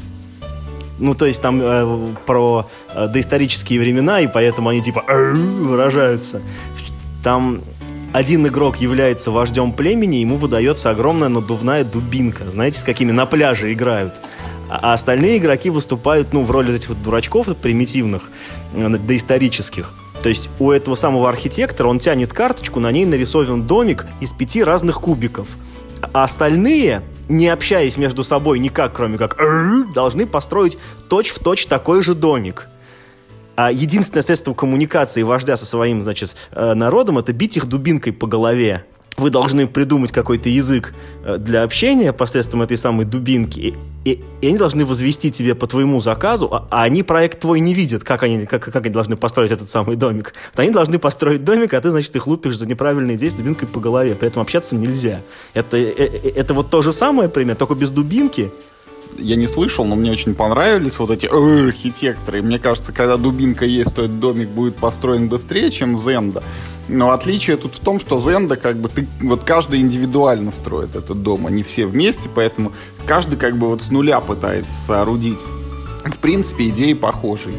Ну, 0.99 1.14
то 1.14 1.26
есть 1.26 1.41
там 1.41 1.62
э, 1.62 2.14
про 2.26 2.70
э, 2.93 3.07
доисторические 3.07 3.80
времена, 3.80 4.20
и 4.22 4.28
поэтому 4.28 4.70
они 4.70 4.82
типа 4.82 5.03
выражаются. 5.07 6.41
Там 7.24 7.62
один 8.12 8.45
игрок 8.47 8.78
является 8.78 9.32
вождем 9.32 9.72
племени, 9.72 10.18
ему 10.18 10.36
выдается 10.36 10.89
огромная 10.89 11.30
надувная 11.30 11.84
дубинка. 11.84 12.49
Знаете, 12.49 12.80
с 12.80 12.84
какими 12.84 13.12
на 13.12 13.26
пляже 13.26 13.72
играют. 13.72 14.16
А, 14.70 14.80
а 14.82 14.93
остальные 14.93 15.38
игроки 15.38 15.70
выступают, 15.70 16.34
ну, 16.34 16.43
в 16.43 16.51
роли 16.51 16.76
этих 16.76 16.89
вот 16.89 17.01
дурачков 17.01 17.47
примитивных, 17.62 18.30
э, 18.74 18.89
доисторических. 18.89 19.93
То 20.22 20.30
есть 20.30 20.49
у 20.60 20.72
этого 20.72 20.95
самого 20.95 21.30
архитектора 21.30 21.88
он 21.88 21.99
тянет 21.99 22.34
карточку, 22.34 22.80
на 22.80 22.91
ней 22.91 23.05
нарисован 23.05 23.64
домик 23.64 24.05
из 24.20 24.34
пяти 24.34 24.64
разных 24.64 24.99
кубиков. 24.99 25.47
А 26.01 26.23
остальные, 26.23 27.01
не 27.27 27.49
общаясь 27.49 27.97
между 27.97 28.23
собой 28.23 28.59
никак, 28.59 28.93
кроме 28.93 29.17
как 29.17 29.37
должны 29.93 30.25
построить 30.25 30.77
точь-в-точь 31.09 31.65
такой 31.65 32.01
же 32.01 32.13
домик. 32.13 32.67
А 33.55 33.71
единственное 33.71 34.23
средство 34.23 34.53
коммуникации 34.53 35.21
вождя 35.21 35.57
со 35.57 35.65
своим, 35.65 36.01
значит, 36.01 36.35
э, 36.51 36.73
народом 36.75 37.17
это 37.17 37.33
бить 37.33 37.57
их 37.57 37.65
дубинкой 37.65 38.13
по 38.13 38.25
голове 38.25 38.85
вы 39.20 39.30
должны 39.30 39.67
придумать 39.67 40.11
какой-то 40.11 40.49
язык 40.49 40.93
э, 41.24 41.38
для 41.38 41.63
общения 41.63 42.13
посредством 42.13 42.61
этой 42.61 42.78
самой 42.78 43.05
дубинки, 43.05 43.76
и, 44.05 44.24
и 44.41 44.47
они 44.47 44.57
должны 44.57 44.86
возвести 44.86 45.32
тебе 45.32 45.55
по 45.55 45.67
твоему 45.67 46.01
заказу, 46.01 46.47
а, 46.51 46.67
а 46.72 46.84
они 46.84 47.03
проект 47.03 47.41
твой 47.41 47.59
не 47.59 47.74
видят, 47.74 48.03
как 48.03 48.24
они, 48.24 48.45
как, 48.45 48.63
как 48.63 48.76
они 48.86 48.93
должны 48.93 49.15
построить 49.17 49.51
этот 49.51 49.70
самый 49.70 49.95
домик. 49.95 50.34
Вот 50.51 50.59
они 50.59 50.72
должны 50.72 50.99
построить 50.99 51.43
домик, 51.43 51.74
а 51.74 51.82
ты, 51.82 51.91
значит, 51.91 52.15
их 52.15 52.28
лупишь 52.28 52.57
за 52.57 52.65
неправильные 52.65 53.17
действия 53.17 53.43
дубинкой 53.43 53.67
по 53.67 53.80
голове. 53.80 54.15
При 54.15 54.28
этом 54.28 54.41
общаться 54.41 54.76
нельзя. 54.76 55.22
Это, 55.53 55.78
это, 55.78 56.01
э, 56.03 56.32
это 56.36 56.53
вот 56.53 56.70
то 56.70 56.82
же 56.82 56.91
самое 56.91 57.30
пример, 57.30 57.55
только 57.55 57.76
без 57.76 57.91
дубинки, 57.91 58.51
я 59.18 59.36
не 59.36 59.47
слышал, 59.47 59.86
но 59.86 59.95
мне 59.95 60.12
очень 60.12 60.36
понравились 60.36 60.97
вот 60.99 61.12
эти 61.12 61.26
архитекторы. 61.26 62.41
Мне 62.41 62.60
кажется, 62.60 62.93
когда 62.93 63.18
дубинка 63.18 63.66
есть, 63.66 63.95
то 63.95 64.03
этот 64.03 64.20
домик 64.20 64.49
будет 64.49 64.76
построен 64.76 65.28
быстрее, 65.30 65.72
чем 65.72 65.99
Зенда. 65.99 66.43
Но 66.88 67.12
отличие 67.12 67.57
тут 67.57 67.76
в 67.76 67.80
том, 67.80 67.99
что 67.99 68.20
Зенда, 68.20 68.55
как 68.55 68.78
бы, 68.78 68.89
ты, 68.89 69.07
вот 69.22 69.43
каждый 69.43 69.80
индивидуально 69.82 70.51
строит 70.51 70.95
этот 70.95 71.22
дом, 71.22 71.47
они 71.47 71.64
все 71.64 71.86
вместе, 71.86 72.30
поэтому 72.34 72.72
каждый 73.05 73.38
как 73.38 73.57
бы 73.57 73.68
вот 73.68 73.82
с 73.82 73.91
нуля 73.91 74.20
пытается 74.20 74.72
соорудить. 74.72 75.39
В 76.05 76.18
принципе, 76.18 76.70
идеи 76.70 76.93
похожие. 76.93 77.57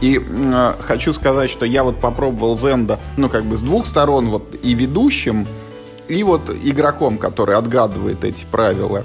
И 0.00 0.20
э, 0.20 0.74
хочу 0.80 1.12
сказать, 1.12 1.50
что 1.50 1.64
я 1.64 1.84
вот 1.84 2.00
попробовал 2.00 2.58
Зенда, 2.58 2.98
ну, 3.16 3.28
как 3.28 3.44
бы 3.44 3.56
с 3.56 3.60
двух 3.60 3.86
сторон, 3.86 4.28
вот 4.28 4.54
и 4.62 4.74
ведущим, 4.74 5.46
и 6.08 6.22
вот 6.22 6.50
игроком, 6.50 7.18
который 7.18 7.56
отгадывает 7.56 8.24
эти 8.24 8.44
правила 8.50 9.04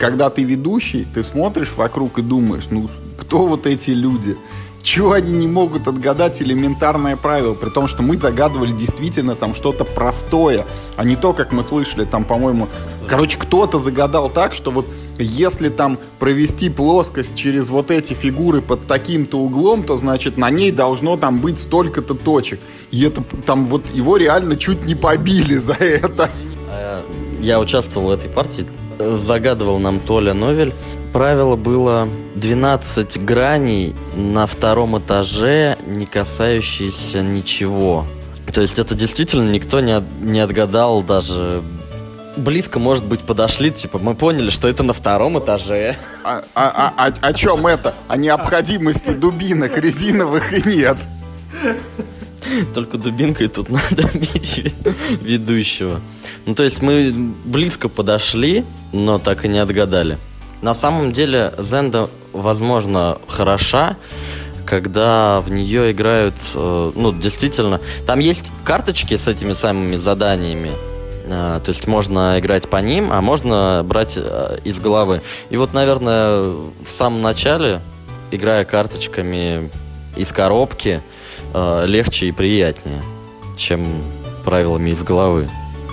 когда 0.00 0.30
ты 0.30 0.42
ведущий, 0.42 1.06
ты 1.14 1.22
смотришь 1.22 1.74
вокруг 1.76 2.18
и 2.18 2.22
думаешь, 2.22 2.68
ну, 2.70 2.88
кто 3.18 3.46
вот 3.46 3.66
эти 3.66 3.90
люди? 3.90 4.36
Чего 4.82 5.12
они 5.12 5.30
не 5.32 5.46
могут 5.46 5.86
отгадать 5.88 6.40
элементарное 6.40 7.16
правило, 7.16 7.52
при 7.52 7.68
том, 7.68 7.86
что 7.86 8.02
мы 8.02 8.16
загадывали 8.16 8.72
действительно 8.72 9.36
там 9.36 9.54
что-то 9.54 9.84
простое, 9.84 10.66
а 10.96 11.04
не 11.04 11.16
то, 11.16 11.34
как 11.34 11.52
мы 11.52 11.62
слышали 11.62 12.06
там, 12.06 12.24
по-моему, 12.24 12.66
короче, 13.06 13.38
кто-то 13.38 13.78
загадал 13.78 14.30
так, 14.30 14.54
что 14.54 14.70
вот 14.70 14.86
если 15.18 15.68
там 15.68 15.98
провести 16.18 16.70
плоскость 16.70 17.36
через 17.36 17.68
вот 17.68 17.90
эти 17.90 18.14
фигуры 18.14 18.62
под 18.62 18.86
таким-то 18.86 19.38
углом, 19.38 19.82
то 19.82 19.98
значит 19.98 20.38
на 20.38 20.48
ней 20.48 20.72
должно 20.72 21.18
там 21.18 21.40
быть 21.40 21.58
столько-то 21.58 22.14
точек. 22.14 22.58
И 22.90 23.02
это 23.02 23.22
там 23.44 23.66
вот 23.66 23.84
его 23.92 24.16
реально 24.16 24.56
чуть 24.56 24.86
не 24.86 24.94
побили 24.94 25.56
за 25.56 25.74
это. 25.74 26.30
А, 26.70 27.04
я 27.42 27.60
участвовал 27.60 28.08
в 28.08 28.12
этой 28.12 28.30
партии 28.30 28.66
загадывал 29.16 29.78
нам 29.78 30.00
Толя 30.00 30.34
Новель. 30.34 30.74
Правило 31.12 31.56
было 31.56 32.08
12 32.36 33.24
граней 33.24 33.94
на 34.14 34.46
втором 34.46 34.98
этаже, 34.98 35.76
не 35.86 36.06
касающиеся 36.06 37.22
ничего. 37.22 38.06
То 38.52 38.60
есть 38.60 38.78
это 38.78 38.94
действительно 38.94 39.50
никто 39.50 39.80
не, 39.80 39.92
от, 39.92 40.04
не 40.20 40.40
отгадал 40.40 41.02
даже 41.02 41.62
близко, 42.36 42.78
может 42.78 43.04
быть, 43.04 43.20
подошли, 43.20 43.70
типа, 43.70 43.98
мы 43.98 44.14
поняли, 44.14 44.50
что 44.50 44.68
это 44.68 44.82
на 44.82 44.92
втором 44.92 45.38
этаже. 45.38 45.98
А, 46.24 46.42
а, 46.54 46.92
а, 46.96 47.08
а, 47.08 47.12
о 47.20 47.32
чем 47.32 47.66
это? 47.66 47.94
О 48.08 48.16
необходимости 48.16 49.10
дубинок 49.10 49.76
резиновых 49.78 50.52
и 50.52 50.68
нет. 50.68 50.96
Только 52.74 52.98
дубинкой 52.98 53.48
тут 53.48 53.68
надо 53.70 54.08
бить 54.14 54.74
ведущего. 55.20 56.00
Ну, 56.46 56.54
то 56.54 56.62
есть 56.62 56.82
мы 56.82 57.12
близко 57.44 57.88
подошли, 57.88 58.64
но 58.92 59.18
так 59.18 59.44
и 59.44 59.48
не 59.48 59.58
отгадали. 59.58 60.18
На 60.62 60.74
самом 60.74 61.12
деле 61.12 61.54
Зенда, 61.58 62.10
возможно, 62.32 63.18
хороша, 63.26 63.96
когда 64.66 65.40
в 65.40 65.50
нее 65.50 65.90
играют, 65.90 66.34
э, 66.54 66.92
ну, 66.94 67.12
действительно, 67.12 67.80
там 68.06 68.18
есть 68.18 68.52
карточки 68.64 69.16
с 69.16 69.26
этими 69.26 69.54
самыми 69.54 69.96
заданиями, 69.96 70.72
э, 71.24 71.60
то 71.64 71.68
есть 71.70 71.86
можно 71.86 72.38
играть 72.38 72.68
по 72.68 72.76
ним, 72.76 73.10
а 73.10 73.20
можно 73.22 73.82
брать 73.84 74.14
э, 74.16 74.58
из 74.64 74.78
головы. 74.78 75.22
И 75.48 75.56
вот, 75.56 75.72
наверное, 75.72 76.42
в 76.42 76.88
самом 76.88 77.22
начале, 77.22 77.80
играя 78.30 78.64
карточками 78.64 79.70
из 80.16 80.32
коробки, 80.32 81.02
э, 81.54 81.86
легче 81.86 82.26
и 82.26 82.32
приятнее, 82.32 83.02
чем 83.56 83.86
правилами 84.44 84.90
из 84.90 85.02
головы. 85.02 85.48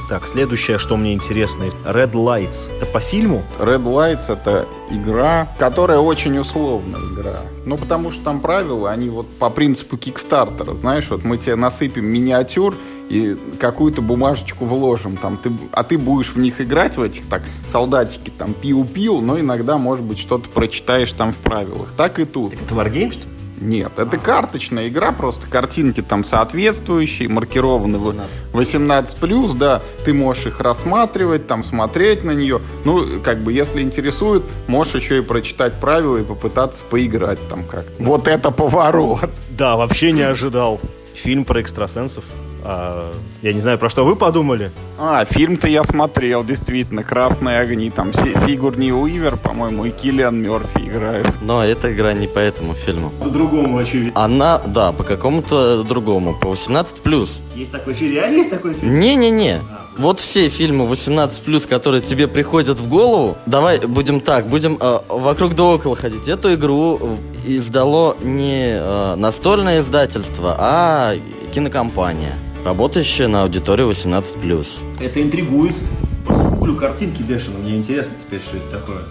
Так, 0.09 0.25
следующее, 0.25 0.77
что 0.77 0.95
мне 0.95 1.13
интересно, 1.13 1.63
Red 1.83 2.13
Lights. 2.13 2.71
Это 2.77 2.85
по 2.85 3.01
фильму? 3.01 3.43
Red 3.59 3.83
Lights 3.83 4.31
это 4.31 4.65
игра, 4.89 5.49
которая 5.59 5.99
очень 5.99 6.37
условная 6.37 7.01
игра. 7.01 7.41
Ну, 7.65 7.75
потому 7.75 8.11
что 8.11 8.23
там 8.23 8.39
правила, 8.39 8.89
они 8.89 9.09
вот 9.09 9.27
по 9.37 9.49
принципу 9.49 9.97
кикстартера, 9.97 10.73
знаешь, 10.75 11.09
вот 11.09 11.25
мы 11.25 11.37
тебе 11.37 11.55
насыпем 11.55 12.05
миниатюр 12.05 12.73
и 13.09 13.37
какую-то 13.59 14.01
бумажечку 14.01 14.63
вложим, 14.63 15.17
там, 15.17 15.37
ты, 15.37 15.51
а 15.73 15.83
ты 15.83 15.97
будешь 15.97 16.29
в 16.29 16.37
них 16.37 16.61
играть, 16.61 16.95
в 16.95 17.01
этих, 17.01 17.25
так, 17.27 17.43
солдатики, 17.69 18.29
там, 18.29 18.53
пиу-пиу, 18.53 19.19
но 19.19 19.37
иногда, 19.37 19.77
может 19.77 20.05
быть, 20.05 20.19
что-то 20.19 20.49
прочитаешь 20.49 21.11
там 21.11 21.33
в 21.33 21.37
правилах. 21.37 21.91
Так 21.97 22.19
и 22.19 22.25
тут. 22.25 22.51
Так 22.51 22.61
это 22.61 22.75
Wargame, 22.75 23.11
что 23.11 23.23
ли? 23.23 23.36
Нет, 23.59 23.93
это 23.97 24.17
карточная 24.17 24.87
игра, 24.87 25.11
просто 25.11 25.47
картинки 25.47 26.01
там 26.01 26.23
соответствующие, 26.23 27.27
маркированы 27.27 27.97
в 27.97 28.15
18+, 28.53 29.57
да, 29.57 29.81
ты 30.05 30.13
можешь 30.13 30.45
их 30.45 30.59
рассматривать, 30.59 31.47
там 31.47 31.63
смотреть 31.63 32.23
на 32.23 32.31
нее, 32.31 32.61
ну, 32.85 33.19
как 33.23 33.39
бы, 33.39 33.51
если 33.51 33.81
интересует, 33.81 34.43
можешь 34.67 34.95
еще 34.95 35.17
и 35.17 35.21
прочитать 35.21 35.73
правила 35.73 36.17
и 36.17 36.23
попытаться 36.23 36.83
поиграть 36.83 37.39
там 37.49 37.63
как-то. 37.63 37.91
Вот 38.03 38.27
это 38.27 38.51
поворот! 38.51 39.29
Да, 39.49 39.75
вообще 39.75 40.11
не 40.11 40.21
ожидал. 40.21 40.79
Фильм 41.15 41.43
про 41.43 41.61
экстрасенсов. 41.61 42.23
А, 42.69 43.13
я 43.43 43.53
не 43.53 43.61
знаю, 43.61 43.77
про 43.77 43.89
что 43.89 44.03
вы 44.05 44.17
подумали. 44.17 44.71
А, 44.99 45.23
фильм-то 45.23 45.69
я 45.69 45.83
смотрел, 45.85 46.43
действительно, 46.43 47.01
«Красные 47.01 47.59
огни», 47.59 47.89
там 47.89 48.11
Си- 48.11 48.35
Сигурни 48.35 48.91
Уивер, 48.91 49.37
по-моему, 49.37 49.85
и 49.85 49.91
Киллиан 49.91 50.35
Мерфи 50.41 50.79
играют. 50.79 51.27
Но 51.41 51.63
эта 51.63 51.93
игра 51.93 52.11
не 52.11 52.27
по 52.27 52.39
этому 52.39 52.73
фильму. 52.73 53.11
По-другому, 53.23 53.77
очевидно. 53.77 54.11
Она, 54.21 54.57
да, 54.59 54.91
по 54.91 55.03
какому-то 55.03 55.83
другому, 55.83 56.35
по 56.37 56.47
18+. 56.47 57.29
Есть 57.55 57.71
такой 57.71 57.93
фильм, 57.93 58.13
реально 58.13 58.35
есть 58.35 58.49
такой 58.49 58.73
фильм? 58.73 58.99
Не-не-не. 58.99 59.61
Вот 59.97 60.19
все 60.19 60.49
фильмы 60.49 60.85
18+, 60.85 61.67
которые 61.67 62.01
тебе 62.01 62.27
приходят 62.27 62.79
в 62.79 62.89
голову, 62.89 63.37
давай 63.45 63.79
будем 63.79 64.19
так, 64.19 64.45
будем 64.47 64.77
э, 64.79 64.99
вокруг 65.07 65.55
да 65.55 65.63
около 65.63 65.95
ходить. 65.95 66.27
Эту 66.27 66.53
игру 66.53 67.17
издало 67.47 68.15
не 68.21 68.77
э, 68.77 69.15
настольное 69.15 69.79
издательство, 69.81 70.55
а 70.59 71.15
кинокомпания, 71.51 72.35
работающая 72.67 73.29
на 73.29 73.43
аудиторию 73.43 73.89
18+. 73.89 74.67
Это 74.99 75.21
интригует. 75.21 75.77
Просто 76.25 76.49
гуглю 76.49 76.75
картинки 76.75 77.21
бешено, 77.21 77.59
мне 77.59 77.77
интересно 77.77 78.17
теперь, 78.19 78.41
что 78.41 78.57
это 78.57 78.79
такое. 78.79 79.03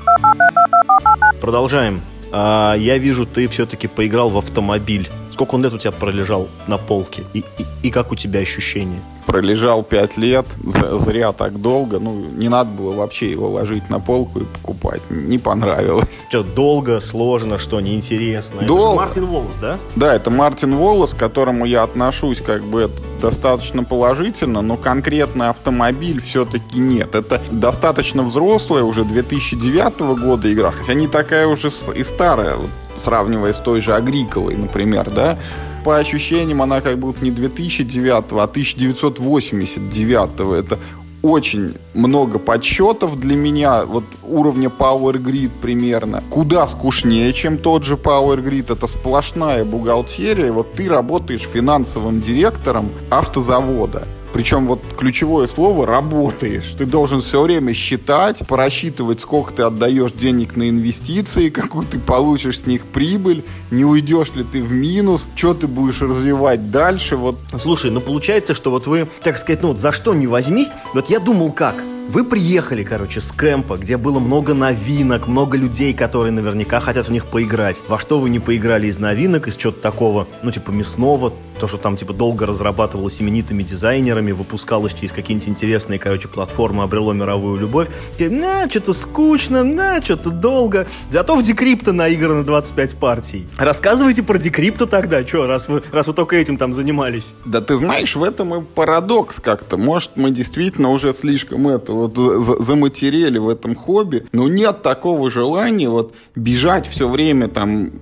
Продолжаем. 1.41 2.03
А, 2.33 2.75
я 2.75 2.99
вижу, 2.99 3.25
ты 3.25 3.49
все-таки 3.49 3.87
поиграл 3.87 4.29
в 4.29 4.37
автомобиль. 4.37 5.09
Сколько 5.31 5.55
он 5.55 5.63
лет 5.63 5.73
у 5.73 5.79
тебя 5.79 5.93
пролежал 5.93 6.49
на 6.67 6.77
полке? 6.77 7.25
И, 7.33 7.39
и, 7.39 7.67
и 7.85 7.91
как 7.91 8.13
у 8.13 8.15
тебя 8.15 8.41
ощущения? 8.41 9.01
Пролежал 9.27 9.83
пять 9.83 10.17
лет, 10.17 10.47
з- 10.65 10.99
зря 10.99 11.33
так 11.33 11.61
долго, 11.61 11.99
ну, 11.99 12.13
не 12.37 12.49
надо 12.49 12.71
было 12.71 12.93
вообще 12.93 13.31
его 13.31 13.49
ложить 13.51 13.91
на 13.91 13.99
полку 13.99 14.41
и 14.41 14.45
покупать, 14.45 15.01
не 15.11 15.39
понравилось. 15.39 16.25
Что, 16.29 16.43
долго, 16.45 17.01
сложно, 17.01 17.59
что, 17.59 17.81
неинтересно? 17.81 18.59
Это 18.59 18.67
Долго. 18.67 18.97
Мартин 19.01 19.27
Волос, 19.27 19.57
да? 19.61 19.79
Да, 19.97 20.15
это 20.15 20.31
Мартин 20.31 20.77
Волос, 20.77 21.13
к 21.15 21.19
которому 21.19 21.65
я 21.65 21.83
отношусь 21.83 22.41
как 22.41 22.63
бы 22.63 22.83
это 22.83 22.95
достаточно 23.21 23.83
положительно, 23.83 24.63
но 24.63 24.77
конкретно 24.77 25.51
автомобиль 25.51 26.21
все-таки 26.23 26.79
нет. 26.79 27.15
Это 27.17 27.41
достаточно 27.51 28.23
взрослая 28.23 28.85
уже 28.85 29.05
2009 29.05 30.01
года 30.23 30.53
игра, 30.53 30.71
хотя 30.71 30.95
не 30.95 31.09
такая 31.09 31.47
уже 31.49 31.71
и 31.97 32.03
старая, 32.05 32.57
сравнивая 32.97 33.53
с 33.53 33.59
той 33.59 33.81
же 33.81 33.93
Агриколой, 33.95 34.55
например, 34.57 35.11
да. 35.11 35.39
По 35.87 35.99
ощущениям 35.99 36.63
она 36.63 36.81
как 36.81 36.99
будто 36.99 37.25
не 37.25 37.31
2009, 37.31 38.33
а 38.33 38.43
1989. 38.43 40.59
Это 40.59 40.81
очень 41.23 41.75
много 41.95 42.41
подсчетов 42.41 43.17
для 43.17 43.37
меня, 43.37 43.85
вот 43.85 44.03
уровня 44.25 44.69
Power 44.69 45.13
Grid 45.13 45.53
примерно, 45.63 46.25
куда 46.29 46.67
скучнее, 46.67 47.33
чем 47.33 47.59
тот 47.59 47.85
же 47.85 47.95
Power 47.95 48.45
Grid. 48.45 48.73
Это 48.73 48.89
сплошная 48.89 49.65
бухгалтерия. 49.65 50.51
Вот 50.51 50.73
ты 50.73 50.89
работаешь 50.89 51.43
финансовым 51.43 52.21
директором 52.21 52.91
автозавода. 53.09 54.09
Причем 54.37 54.67
вот 54.67 54.83
ключевое 54.99 55.47
слово 55.47 55.87
«работаешь». 55.87 56.75
Ты 56.77 56.85
должен 56.85 57.23
все 57.23 57.41
время 57.41 57.73
считать, 57.73 58.47
просчитывать, 58.47 59.23
сколько 59.23 59.51
ты 59.51 59.63
отдаешь 59.63 60.13
денег 60.13 60.57
на 60.57 60.69
инвестиции, 60.69 61.49
какую 61.49 61.87
ты 61.87 61.99
получишь 61.99 62.61
с 62.61 62.67
них 62.67 62.85
прибыль, 62.85 63.45
не 63.71 63.85
уйдешь 63.85 64.33
ли 64.35 64.45
ты 64.45 64.63
в 64.63 64.73
минус, 64.73 65.27
что 65.35 65.55
ты 65.55 65.67
будешь 65.67 66.01
развивать 66.01 66.71
дальше. 66.71 67.17
Вот 67.17 67.39
Слушай, 67.61 67.91
ну 67.91 68.01
получается, 68.01 68.55
что 68.55 68.71
вот 68.71 68.87
вы, 68.87 69.09
так 69.23 69.39
сказать, 69.39 69.63
ну 69.63 69.69
вот 69.69 69.81
за 69.81 69.93
что 69.93 70.15
не 70.15 70.27
возьмись, 70.27 70.71
вот 70.95 71.11
я 71.11 71.21
думал 71.21 71.53
как. 71.53 71.77
Вы 72.09 72.23
приехали, 72.23 72.85
короче, 72.85 73.21
с 73.21 73.33
кемпа, 73.33 73.77
где 73.77 73.97
было 73.97 74.21
много 74.21 74.55
новинок, 74.55 75.27
много 75.27 75.57
людей, 75.57 75.93
которые 75.93 76.31
наверняка 76.31 76.79
хотят 76.79 77.09
в 77.09 77.11
них 77.11 77.27
поиграть. 77.27 77.83
Во 77.89 77.99
что 77.99 78.21
вы 78.21 78.31
не 78.31 78.39
поиграли 78.39 78.87
из 78.87 79.01
новинок, 79.01 79.49
из 79.49 79.57
чего-то 79.57 79.81
такого, 79.81 80.29
ну, 80.43 80.53
типа 80.53 80.71
мясного, 80.71 81.33
то, 81.59 81.67
что 81.67 81.79
там, 81.79 81.97
типа, 81.97 82.13
долго 82.13 82.47
разрабатывалось 82.47 83.21
именитыми 83.21 83.63
дизайнерами, 83.63 84.33
выпускалось 84.33 84.95
через 84.95 85.13
какие-нибудь 85.13 85.49
интересные, 85.49 85.99
короче, 85.99 86.29
платформы, 86.29 86.85
обрело 86.85 87.13
мировую 87.13 87.59
любовь. 87.59 87.89
И, 88.19 88.29
На, 88.29 88.69
что-то 88.69 88.93
скучно, 88.93 89.65
на, 89.65 90.01
что-то 90.01 90.31
долго. 90.31 90.87
Зато 91.11 91.35
в 91.35 91.43
Декрипто 91.43 91.93
наиграно 91.93 92.45
25 92.45 92.97
партий. 92.97 93.49
Рассказывайте 93.59 94.23
про 94.23 94.37
Декрипто 94.37 94.87
тогда, 94.87 95.27
что, 95.27 95.47
раз 95.47 95.67
вы, 95.69 95.83
раз 95.91 96.07
вы 96.07 96.13
только 96.13 96.37
этим 96.37 96.59
там 96.59 96.75
занимались. 96.75 97.35
Да 97.47 97.63
ты 97.63 97.77
знаешь, 97.77 98.15
в 98.15 98.23
этом 98.23 98.55
и 98.55 98.63
парадокс 98.63 99.41
как-то. 99.41 99.79
Может, 99.79 100.13
мы 100.17 100.31
действительно 100.31 100.91
уже 100.91 101.15
слишком 101.15 101.67
это 101.69 101.93
вот 101.93 102.17
за- 102.17 102.41
за- 102.41 102.63
заматерели 102.63 103.39
в 103.39 103.49
этом 103.49 103.75
хобби, 103.75 104.27
но 104.33 104.47
нет 104.47 104.83
такого 104.83 105.31
желания 105.31 105.89
вот 105.89 106.15
бежать 106.35 106.87
все 106.87 107.09
время 107.09 107.49
там, 107.49 107.93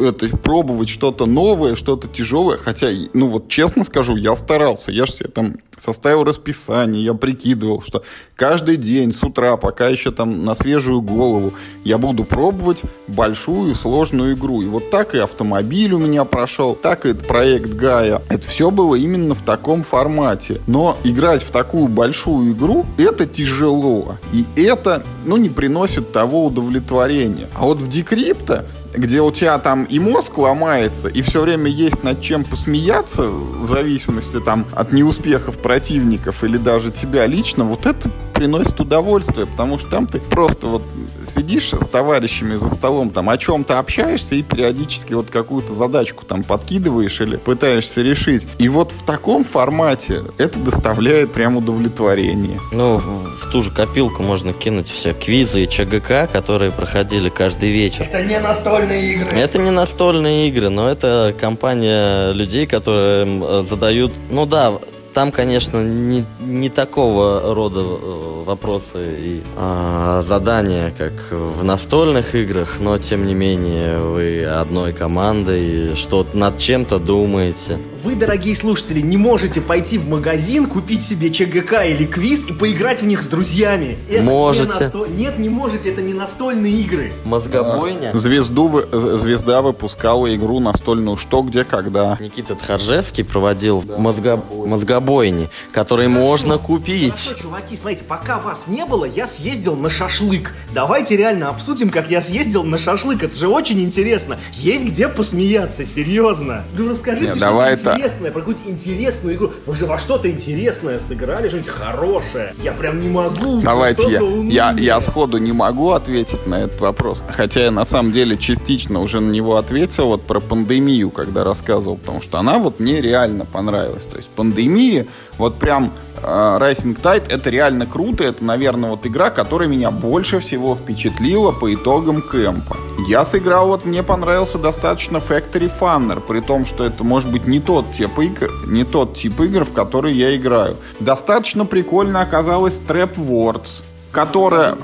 это, 0.00 0.34
пробовать 0.38 0.88
что-то 0.88 1.26
новое, 1.26 1.76
что-то 1.76 2.08
тяжелое. 2.08 2.56
Хотя, 2.56 2.88
ну 3.12 3.26
вот 3.26 3.48
честно 3.48 3.84
скажу, 3.84 4.16
я 4.16 4.34
старался. 4.36 4.90
Я 4.90 5.04
же 5.04 5.12
себе 5.12 5.28
там 5.28 5.56
составил 5.76 6.24
расписание, 6.24 7.04
я 7.04 7.14
прикидывал, 7.14 7.82
что 7.82 8.04
каждый 8.36 8.76
день 8.76 9.12
с 9.12 9.22
утра, 9.22 9.56
пока 9.58 9.88
еще 9.88 10.12
там 10.12 10.44
на 10.44 10.54
свежую 10.54 11.02
голову, 11.02 11.52
я 11.84 11.98
буду 11.98 12.24
пробовать 12.24 12.82
большую 13.06 13.74
сложную 13.74 14.34
игру. 14.34 14.62
И 14.62 14.66
вот 14.66 14.90
так 14.94 15.12
и 15.16 15.18
автомобиль 15.18 15.92
у 15.92 15.98
меня 15.98 16.24
прошел, 16.24 16.76
так 16.76 17.04
и 17.04 17.14
проект 17.14 17.70
Гая. 17.70 18.22
Это 18.28 18.46
все 18.46 18.70
было 18.70 18.94
именно 18.94 19.34
в 19.34 19.42
таком 19.42 19.82
формате. 19.82 20.60
Но 20.68 20.96
играть 21.02 21.42
в 21.42 21.50
такую 21.50 21.88
большую 21.88 22.52
игру, 22.52 22.86
это 22.96 23.26
тяжело. 23.26 24.14
И 24.32 24.46
это, 24.54 25.02
ну, 25.24 25.36
не 25.36 25.48
приносит 25.48 26.12
того 26.12 26.44
удовлетворения. 26.44 27.48
А 27.56 27.62
вот 27.62 27.78
в 27.78 27.88
Decrypto 27.88 28.64
где 28.96 29.20
у 29.20 29.32
тебя 29.32 29.58
там 29.58 29.82
и 29.84 29.98
мозг 29.98 30.38
ломается, 30.38 31.08
и 31.08 31.20
все 31.22 31.40
время 31.40 31.68
есть 31.68 32.04
над 32.04 32.20
чем 32.20 32.44
посмеяться, 32.44 33.26
в 33.26 33.68
зависимости 33.68 34.38
там 34.38 34.66
от 34.72 34.92
неуспехов 34.92 35.58
противников 35.58 36.44
или 36.44 36.58
даже 36.58 36.92
тебя 36.92 37.26
лично, 37.26 37.64
вот 37.64 37.86
это 37.86 38.08
приносит 38.34 38.80
удовольствие, 38.80 39.46
потому 39.46 39.78
что 39.78 39.90
там 39.90 40.06
ты 40.06 40.20
просто 40.20 40.66
вот 40.66 40.82
сидишь 41.24 41.72
с 41.72 41.88
товарищами 41.88 42.56
за 42.56 42.68
столом, 42.68 43.10
там 43.10 43.30
о 43.30 43.38
чем-то 43.38 43.78
общаешься 43.78 44.34
и 44.34 44.42
периодически 44.42 45.14
вот 45.14 45.30
какую-то 45.30 45.72
задачку 45.72 46.24
там 46.24 46.42
подкидываешь 46.42 47.20
или 47.20 47.36
пытаешься 47.36 48.02
решить. 48.02 48.46
И 48.58 48.68
вот 48.68 48.92
в 48.92 49.04
таком 49.04 49.44
формате 49.44 50.22
это 50.38 50.58
доставляет 50.58 51.32
прям 51.32 51.56
удовлетворение. 51.56 52.60
Ну, 52.72 52.96
в, 52.96 53.44
в 53.44 53.50
ту 53.50 53.62
же 53.62 53.70
копилку 53.70 54.22
можно 54.22 54.52
кинуть 54.52 54.88
все 54.88 55.14
квизы 55.14 55.64
и 55.64 55.68
ЧГК, 55.68 56.26
которые 56.26 56.70
проходили 56.70 57.28
каждый 57.28 57.70
вечер. 57.70 58.08
Это 58.10 58.22
не 58.24 58.40
настольные 58.40 59.12
игры. 59.14 59.36
Это 59.36 59.58
не 59.58 59.70
настольные 59.70 60.48
игры, 60.48 60.68
но 60.68 60.88
это 60.88 61.34
компания 61.38 62.32
людей, 62.32 62.66
которые 62.66 63.62
задают... 63.64 64.12
Ну 64.30 64.46
да, 64.46 64.74
там, 65.14 65.30
конечно, 65.30 65.82
не, 65.82 66.24
не 66.40 66.68
такого 66.68 67.54
рода 67.54 67.80
э, 67.80 68.42
вопросы 68.44 69.16
и 69.18 69.42
а, 69.56 70.22
задания, 70.22 70.92
как 70.98 71.12
в 71.30 71.62
настольных 71.62 72.34
играх, 72.34 72.80
но 72.80 72.98
тем 72.98 73.24
не 73.24 73.34
менее 73.34 73.98
вы 73.98 74.44
одной 74.44 74.92
командой, 74.92 75.94
что 75.94 76.26
над 76.34 76.58
чем-то 76.58 76.98
думаете. 76.98 77.78
Вы, 78.04 78.14
дорогие 78.16 78.54
слушатели, 78.54 79.00
не 79.00 79.16
можете 79.16 79.60
пойти 79.60 79.96
в 79.98 80.08
магазин, 80.08 80.66
купить 80.66 81.02
себе 81.02 81.30
ЧГК 81.30 81.82
или 81.84 82.04
квиз 82.04 82.44
и 82.48 82.52
поиграть 82.52 83.00
в 83.02 83.06
них 83.06 83.22
с 83.22 83.26
друзьями. 83.28 83.96
Это 84.10 84.20
не 84.20 84.28
Можете. 84.28 84.84
насто- 84.84 85.08
Нет, 85.08 85.38
не 85.38 85.48
можете, 85.48 85.90
это 85.90 86.02
не 86.02 86.12
настольные 86.12 86.72
игры. 86.82 87.12
Мозгобойня. 87.24 88.10
Звезду, 88.14 88.68
вы- 88.68 88.86
звезда 89.18 89.62
выпускала 89.62 90.32
игру 90.36 90.60
настольную 90.60 91.16
«Что, 91.16 91.40
где, 91.42 91.64
когда». 91.64 92.18
Никита 92.20 92.54
Тхаржевский 92.54 93.24
проводил 93.24 93.80
мозго- 93.82 94.42
мозгобойни, 94.66 95.48
которые 95.72 96.08
можно 96.08 96.58
купить. 96.58 97.12
Хорошо, 97.14 97.40
чуваки, 97.42 97.76
смотрите, 97.76 98.04
пока 98.04 98.38
вас 98.38 98.66
не 98.66 98.84
было, 98.84 99.04
я 99.06 99.26
съездил 99.26 99.76
на 99.76 99.88
шашлык. 99.88 100.52
Давайте 100.74 101.16
реально 101.16 101.48
обсудим, 101.48 101.88
как 101.90 102.10
я 102.10 102.20
съездил 102.20 102.64
на 102.64 102.76
шашлык. 102.76 103.22
Это 103.22 103.38
же 103.38 103.48
очень 103.48 103.80
интересно. 103.80 104.38
Есть 104.52 104.84
где 104.84 105.08
посмеяться, 105.08 105.86
серьезно. 105.86 106.64
Ну 106.76 106.90
расскажите 106.90 107.24
Не, 107.26 107.30
что-то 107.30 107.46
давай 107.46 107.74
это- 107.74 107.93
интересное, 107.94 108.30
про 108.30 108.40
какую-то 108.40 108.68
интересную 108.68 109.36
игру. 109.36 109.52
Вы 109.66 109.74
же 109.74 109.86
во 109.86 109.98
что-то 109.98 110.30
интересное 110.30 110.98
сыграли, 110.98 111.48
что-нибудь 111.48 111.70
хорошее. 111.70 112.54
Я 112.62 112.72
прям 112.72 113.00
не 113.00 113.08
могу. 113.08 113.60
Давайте 113.62 114.10
я, 114.10 114.70
я, 114.70 114.76
я 114.78 115.00
сходу 115.00 115.38
не 115.38 115.52
могу 115.52 115.90
ответить 115.90 116.46
на 116.46 116.62
этот 116.62 116.80
вопрос. 116.80 117.22
Хотя 117.28 117.64
я 117.64 117.70
на 117.70 117.84
самом 117.84 118.12
деле 118.12 118.36
частично 118.36 119.00
уже 119.00 119.20
на 119.20 119.30
него 119.30 119.56
ответил 119.56 120.06
вот 120.06 120.22
про 120.22 120.40
пандемию, 120.40 121.10
когда 121.10 121.44
рассказывал, 121.44 121.96
потому 121.96 122.20
что 122.20 122.38
она 122.38 122.58
вот 122.58 122.80
мне 122.80 123.00
реально 123.00 123.44
понравилась. 123.44 124.04
То 124.04 124.16
есть 124.16 124.28
пандемия, 124.30 125.06
вот 125.38 125.56
прям 125.56 125.92
Rising 126.22 127.00
Tide, 127.00 127.24
это 127.30 127.50
реально 127.50 127.86
круто. 127.86 128.24
Это, 128.24 128.44
наверное, 128.44 128.90
вот 128.90 129.06
игра, 129.06 129.30
которая 129.30 129.68
меня 129.68 129.90
больше 129.90 130.40
всего 130.40 130.74
впечатлила 130.74 131.52
по 131.52 131.72
итогам 131.72 132.22
кемпа. 132.22 132.76
Я 133.08 133.24
сыграл, 133.24 133.68
вот 133.68 133.84
мне 133.84 134.02
понравился 134.02 134.58
достаточно 134.58 135.18
Factory 135.18 135.70
Funner, 135.80 136.20
при 136.20 136.40
том, 136.40 136.64
что 136.64 136.84
это 136.84 137.04
может 137.04 137.30
быть 137.30 137.46
не 137.46 137.60
тот 137.60 137.92
тип 137.92 138.18
игр, 138.18 138.50
не 138.66 138.84
тот 138.84 139.14
тип 139.14 139.40
игр, 139.40 139.64
в 139.64 139.72
которые 139.72 140.16
я 140.16 140.34
играю. 140.36 140.76
Достаточно 141.00 141.66
прикольно 141.66 142.22
оказалась 142.22 142.80
Trap 142.86 143.16
Words, 143.16 143.82
которая 144.12 144.76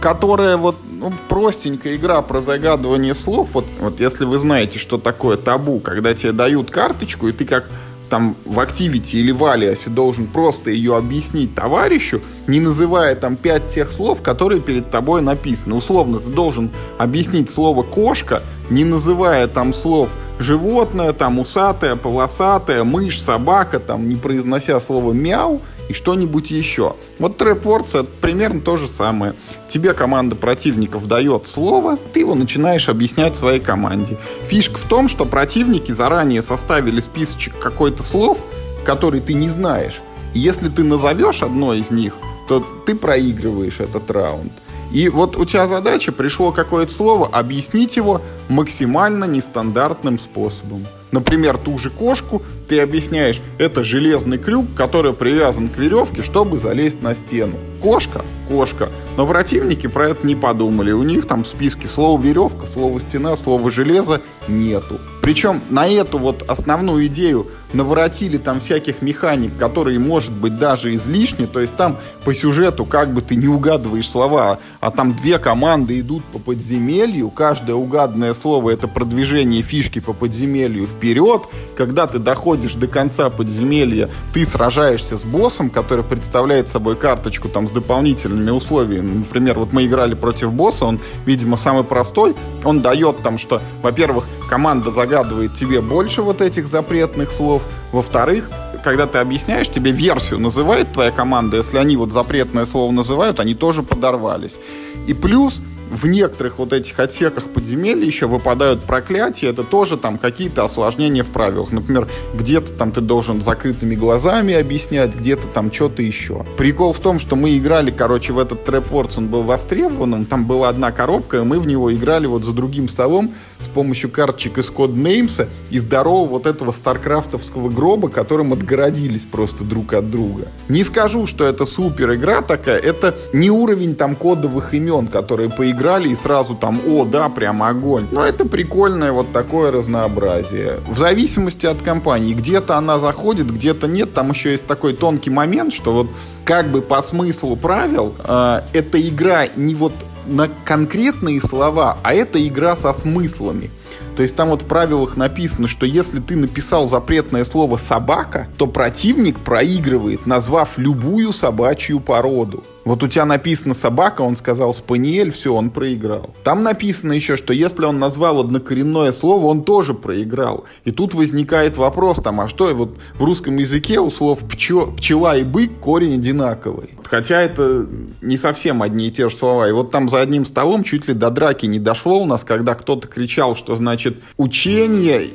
которая 0.00 0.56
вот 0.56 0.76
ну, 0.90 1.12
простенькая 1.28 1.96
игра 1.96 2.22
про 2.22 2.40
загадывание 2.40 3.14
слов. 3.14 3.50
Вот, 3.52 3.66
вот 3.80 4.00
если 4.00 4.24
вы 4.24 4.38
знаете, 4.38 4.78
что 4.78 4.98
такое 4.98 5.36
табу, 5.36 5.78
когда 5.78 6.14
тебе 6.14 6.32
дают 6.32 6.70
карточку, 6.70 7.28
и 7.28 7.32
ты 7.32 7.44
как 7.44 7.68
там 8.08 8.36
в 8.44 8.58
Activity 8.58 9.16
или 9.16 9.32
в 9.32 9.44
Алиасе 9.44 9.90
должен 9.90 10.26
просто 10.26 10.70
ее 10.70 10.96
объяснить 10.96 11.54
товарищу, 11.54 12.20
не 12.46 12.60
называя 12.60 13.14
там 13.14 13.36
пять 13.36 13.68
тех 13.68 13.90
слов, 13.90 14.22
которые 14.22 14.60
перед 14.60 14.90
тобой 14.90 15.22
написаны. 15.22 15.74
Условно, 15.74 16.18
ты 16.18 16.28
должен 16.28 16.70
объяснить 16.98 17.50
слово 17.50 17.82
«кошка», 17.82 18.42
не 18.70 18.84
называя 18.84 19.46
там 19.46 19.72
слов 19.72 20.10
животное, 20.38 21.12
там 21.12 21.38
усатая, 21.38 21.96
полосатая, 21.96 22.84
мышь, 22.84 23.20
собака, 23.20 23.78
там 23.78 24.08
не 24.08 24.16
произнося 24.16 24.78
слово 24.80 25.12
мяу 25.12 25.60
и 25.88 25.92
что-нибудь 25.92 26.50
еще. 26.50 26.96
Вот 27.18 27.40
Trap 27.40 27.62
Words 27.62 28.00
это 28.00 28.08
примерно 28.20 28.60
то 28.60 28.76
же 28.76 28.88
самое. 28.88 29.34
Тебе 29.68 29.92
команда 29.92 30.36
противников 30.36 31.06
дает 31.06 31.46
слово, 31.46 31.98
ты 32.12 32.20
его 32.20 32.34
начинаешь 32.34 32.88
объяснять 32.88 33.36
своей 33.36 33.60
команде. 33.60 34.16
Фишка 34.48 34.78
в 34.78 34.84
том, 34.84 35.08
что 35.08 35.24
противники 35.24 35.92
заранее 35.92 36.42
составили 36.42 37.00
списочек 37.00 37.58
какой-то 37.58 38.02
слов, 38.02 38.38
который 38.84 39.20
ты 39.20 39.34
не 39.34 39.48
знаешь. 39.48 40.00
Если 40.34 40.68
ты 40.68 40.84
назовешь 40.84 41.42
одно 41.42 41.74
из 41.74 41.90
них, 41.90 42.14
то 42.48 42.64
ты 42.86 42.94
проигрываешь 42.94 43.80
этот 43.80 44.10
раунд. 44.10 44.52
И 44.92 45.08
вот 45.08 45.36
у 45.36 45.44
тебя 45.44 45.66
задача, 45.66 46.12
пришло 46.12 46.52
какое-то 46.52 46.92
слово, 46.92 47.26
объяснить 47.26 47.96
его 47.96 48.22
максимально 48.48 49.24
нестандартным 49.24 50.18
способом. 50.18 50.86
Например, 51.10 51.58
ту 51.58 51.78
же 51.78 51.90
кошку 51.90 52.42
ты 52.68 52.80
объясняешь, 52.80 53.40
это 53.58 53.82
железный 53.82 54.38
крюк, 54.38 54.66
который 54.74 55.12
привязан 55.12 55.68
к 55.68 55.78
веревке, 55.78 56.22
чтобы 56.22 56.58
залезть 56.58 57.02
на 57.02 57.14
стену. 57.14 57.54
Кошка– 57.80 58.24
кошка. 58.48 58.88
Но 59.16 59.26
противники 59.26 59.86
про 59.86 60.10
это 60.10 60.26
не 60.26 60.34
подумали. 60.34 60.92
У 60.92 61.02
них 61.02 61.26
там 61.26 61.44
в 61.44 61.48
списке 61.48 61.86
слово 61.86 62.20
веревка, 62.20 62.66
слово 62.66 63.00
стена, 63.00 63.36
слово 63.36 63.70
железо 63.70 64.20
нету. 64.48 64.98
Причем 65.22 65.60
на 65.70 65.88
эту 65.88 66.18
вот 66.18 66.44
основную 66.48 67.06
идею 67.06 67.48
наворотили 67.72 68.36
там 68.38 68.60
всяких 68.60 69.02
механик, 69.02 69.56
которые, 69.58 69.98
может 69.98 70.30
быть, 70.30 70.56
даже 70.56 70.94
излишни. 70.94 71.46
То 71.46 71.60
есть 71.60 71.74
там 71.76 71.96
по 72.24 72.32
сюжету 72.32 72.84
как 72.84 73.12
бы 73.12 73.22
ты 73.22 73.34
не 73.34 73.48
угадываешь 73.48 74.08
слова, 74.08 74.60
а 74.80 74.90
там 74.92 75.16
две 75.16 75.38
команды 75.38 75.98
идут 75.98 76.24
по 76.26 76.38
подземелью. 76.38 77.30
Каждое 77.30 77.74
угаданное 77.74 78.34
слово 78.34 78.70
это 78.70 78.86
продвижение 78.86 79.62
фишки 79.62 79.98
по 79.98 80.12
подземелью 80.12 80.86
вперед. 80.86 81.42
Когда 81.76 82.06
ты 82.06 82.20
доходишь 82.20 82.55
до 82.56 82.86
конца 82.86 83.30
подземелья, 83.30 84.08
ты 84.32 84.44
сражаешься 84.44 85.16
с 85.16 85.24
боссом, 85.24 85.70
который 85.70 86.04
представляет 86.04 86.68
собой 86.68 86.96
карточку 86.96 87.48
там 87.48 87.68
с 87.68 87.70
дополнительными 87.70 88.50
условиями. 88.50 89.18
Например, 89.18 89.58
вот 89.58 89.72
мы 89.72 89.86
играли 89.86 90.14
против 90.14 90.52
босса, 90.52 90.86
он, 90.86 91.00
видимо, 91.24 91.56
самый 91.56 91.84
простой. 91.84 92.34
Он 92.64 92.80
дает 92.80 93.22
там, 93.22 93.38
что, 93.38 93.60
во-первых, 93.82 94.24
команда 94.48 94.90
загадывает 94.90 95.54
тебе 95.54 95.80
больше 95.80 96.22
вот 96.22 96.40
этих 96.40 96.66
запретных 96.66 97.30
слов. 97.30 97.62
Во-вторых, 97.92 98.50
когда 98.84 99.06
ты 99.06 99.18
объясняешь, 99.18 99.68
тебе 99.68 99.90
версию 99.90 100.38
называет 100.38 100.92
твоя 100.92 101.10
команда. 101.10 101.56
Если 101.56 101.76
они 101.76 101.96
вот 101.96 102.12
запретное 102.12 102.66
слово 102.66 102.92
называют, 102.92 103.40
они 103.40 103.54
тоже 103.54 103.82
подорвались. 103.82 104.58
И 105.06 105.14
плюс 105.14 105.60
в 105.96 106.06
некоторых 106.06 106.58
вот 106.58 106.72
этих 106.72 107.00
отсеках 107.00 107.48
подземелья 107.48 108.04
еще 108.04 108.26
выпадают 108.26 108.82
проклятия, 108.82 109.48
это 109.48 109.64
тоже 109.64 109.96
там 109.96 110.18
какие-то 110.18 110.62
осложнения 110.62 111.24
в 111.24 111.28
правилах. 111.28 111.72
Например, 111.72 112.06
где-то 112.34 112.72
там 112.72 112.92
ты 112.92 113.00
должен 113.00 113.40
закрытыми 113.40 113.94
глазами 113.94 114.54
объяснять, 114.54 115.14
где-то 115.14 115.46
там 115.48 115.72
что-то 115.72 116.02
еще. 116.02 116.44
Прикол 116.58 116.92
в 116.92 116.98
том, 116.98 117.18
что 117.18 117.34
мы 117.34 117.56
играли, 117.56 117.90
короче, 117.90 118.32
в 118.34 118.38
этот 118.38 118.68
Trap 118.68 118.90
Wars, 118.90 119.14
он 119.16 119.28
был 119.28 119.42
востребованным, 119.42 120.26
там 120.26 120.46
была 120.46 120.68
одна 120.68 120.92
коробка, 120.92 121.38
и 121.38 121.42
мы 121.42 121.58
в 121.58 121.66
него 121.66 121.92
играли 121.92 122.26
вот 122.26 122.44
за 122.44 122.52
другим 122.52 122.88
столом 122.88 123.32
с 123.60 123.68
помощью 123.68 124.10
карточек 124.10 124.58
из 124.58 124.70
Codenames 124.70 125.48
и 125.70 125.78
здорового 125.78 126.28
вот 126.28 126.46
этого 126.46 126.72
старкрафтовского 126.72 127.70
гроба, 127.70 128.08
которым 128.08 128.52
отгородились 128.52 129.22
просто 129.22 129.64
друг 129.64 129.94
от 129.94 130.10
друга. 130.10 130.48
Не 130.68 130.84
скажу, 130.84 131.26
что 131.26 131.44
это 131.44 131.64
супер 131.64 132.14
игра 132.14 132.42
такая, 132.42 132.78
это 132.78 133.14
не 133.32 133.50
уровень 133.50 133.94
там 133.94 134.14
кодовых 134.14 134.74
имен, 134.74 135.06
которые 135.06 135.48
поиграли 135.48 135.85
и 135.86 136.14
сразу 136.14 136.54
там, 136.54 136.80
о, 136.86 137.04
да, 137.04 137.28
прям 137.28 137.62
огонь. 137.62 138.06
Но 138.10 138.24
это 138.24 138.44
прикольное 138.44 139.12
вот 139.12 139.32
такое 139.32 139.70
разнообразие. 139.70 140.80
В 140.88 140.98
зависимости 140.98 141.66
от 141.66 141.82
компании, 141.82 142.34
где-то 142.34 142.76
она 142.76 142.98
заходит, 142.98 143.52
где-то 143.52 143.86
нет, 143.86 144.12
там 144.12 144.30
еще 144.30 144.50
есть 144.50 144.66
такой 144.66 144.92
тонкий 144.92 145.30
момент, 145.30 145.72
что 145.72 145.92
вот 145.92 146.08
как 146.46 146.70
бы 146.70 146.80
по 146.80 147.02
смыслу 147.02 147.56
правил, 147.56 148.14
э, 148.24 148.60
эта 148.72 149.00
игра 149.06 149.48
не 149.56 149.74
вот 149.74 149.92
на 150.26 150.48
конкретные 150.64 151.40
слова, 151.40 151.98
а 152.02 152.14
это 152.14 152.44
игра 152.46 152.76
со 152.76 152.92
смыслами. 152.92 153.70
То 154.16 154.22
есть 154.22 154.34
там 154.34 154.48
вот 154.48 154.62
в 154.62 154.64
правилах 154.64 155.16
написано, 155.16 155.68
что 155.68 155.84
если 155.84 156.20
ты 156.20 156.36
написал 156.36 156.88
запретное 156.88 157.44
слово 157.44 157.76
«собака», 157.76 158.48
то 158.56 158.66
противник 158.66 159.38
проигрывает, 159.40 160.24
назвав 160.24 160.78
любую 160.78 161.32
собачью 161.34 162.00
породу. 162.00 162.64
Вот 162.86 163.02
у 163.02 163.08
тебя 163.08 163.26
написано 163.26 163.74
«собака», 163.74 164.22
он 164.22 164.36
сказал 164.36 164.72
«спаниель», 164.72 165.32
все, 165.32 165.52
он 165.52 165.70
проиграл. 165.70 166.30
Там 166.44 166.62
написано 166.62 167.12
еще, 167.12 167.36
что 167.36 167.52
если 167.52 167.84
он 167.84 167.98
назвал 167.98 168.40
однокоренное 168.40 169.12
слово, 169.12 169.46
он 169.46 169.64
тоже 169.64 169.92
проиграл. 169.92 170.64
И 170.84 170.92
тут 170.92 171.12
возникает 171.12 171.76
вопрос, 171.76 172.18
там, 172.22 172.40
а 172.40 172.48
что 172.48 172.72
вот 172.74 172.96
в 173.18 173.24
русском 173.24 173.56
языке 173.56 174.00
у 174.00 174.08
слов 174.08 174.38
пчел, 174.48 174.92
«пчела» 174.92 175.36
и 175.36 175.42
«бык» 175.42 175.78
корень 175.78 176.14
одинаковый. 176.36 176.90
Хотя 177.04 177.42
это 177.42 177.86
не 178.20 178.36
совсем 178.36 178.82
одни 178.82 179.08
и 179.08 179.10
те 179.10 179.28
же 179.28 179.36
слова. 179.36 179.68
И 179.68 179.72
вот 179.72 179.90
там 179.90 180.08
за 180.08 180.20
одним 180.20 180.44
столом 180.44 180.82
чуть 180.82 181.08
ли 181.08 181.14
до 181.14 181.30
драки 181.30 181.66
не 181.66 181.78
дошло 181.78 182.20
у 182.20 182.26
нас, 182.26 182.44
когда 182.44 182.74
кто-то 182.74 183.08
кричал, 183.08 183.56
что 183.56 183.74
значит 183.74 184.18
учение 184.36 185.30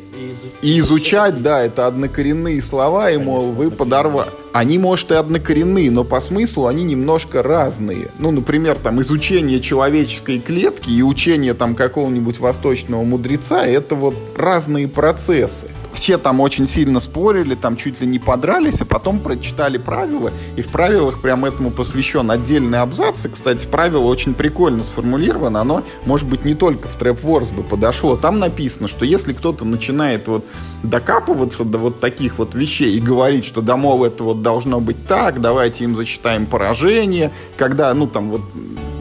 и 0.62 0.80
изучать, 0.80 1.41
да, 1.41 1.62
это 1.62 1.88
однокоренные 1.88 2.62
слова, 2.62 3.12
и, 3.12 3.18
мол, 3.18 3.52
вы 3.52 3.72
подорвали. 3.72 4.32
Они, 4.54 4.78
может, 4.78 5.12
и 5.12 5.16
однокоренные, 5.16 5.89
но 5.91 6.04
по 6.04 6.20
смыслу 6.20 6.68
они 6.68 6.84
немножко 6.84 7.41
разные. 7.41 8.12
Ну, 8.20 8.32
например, 8.32 8.78
там, 8.78 9.02
изучение 9.02 9.62
человеческой 9.62 10.39
клетки 10.39 10.89
и 10.89 11.02
учение 11.02 11.54
там 11.54 11.74
какого-нибудь 11.74 12.39
восточного 12.39 13.04
мудреца, 13.04 13.66
это 13.66 13.95
вот 13.95 14.16
разные 14.36 14.89
процессы. 14.89 15.68
Все 15.93 16.18
там 16.18 16.39
очень 16.39 16.68
сильно 16.68 16.99
спорили, 16.99 17.54
там 17.54 17.76
чуть 17.76 18.02
ли 18.02 18.08
не 18.08 18.18
подрались, 18.18 18.82
а 18.82 18.86
потом 18.86 19.20
прочитали 19.20 19.78
правила, 19.78 20.32
и 20.56 20.62
в 20.62 20.70
правилах 20.70 21.22
прям 21.22 21.45
этому 21.45 21.70
посвящен 21.70 22.32
отдельный 22.32 22.80
абзац. 22.80 23.26
И, 23.26 23.30
кстати, 23.30 23.68
правило 23.68 24.04
очень 24.04 24.34
прикольно 24.34 24.84
сформулировано, 24.84 25.62
оно, 25.62 25.84
может 26.06 26.28
быть, 26.28 26.43
не 26.43 26.56
только 26.56 26.88
в 26.88 26.97
Trap 26.97 27.22
Wars 27.24 27.54
бы 27.54 27.64
подошло. 27.64 28.16
Там 28.16 28.39
написано, 28.39 28.88
что 28.88 29.06
если 29.06 29.34
кто-то 29.34 29.64
начинает 29.66 30.28
вот 30.28 30.45
докапываться 30.84 31.64
до 31.64 31.78
вот 31.78 31.99
таких 31.99 32.38
вот 32.38 32.56
вещей 32.56 32.95
и 32.95 32.99
говорить, 32.99 33.45
что 33.45 33.62
да, 33.62 33.78
это 33.82 34.24
вот 34.24 34.41
должно 34.42 34.80
быть 34.80 35.08
так, 35.08 35.42
давайте 35.42 35.84
им 35.84 35.96
зачитаем 35.96 36.46
поражение, 36.46 37.32
когда, 37.58 37.94
ну, 37.94 38.08
там 38.08 38.32
вот 38.32 38.42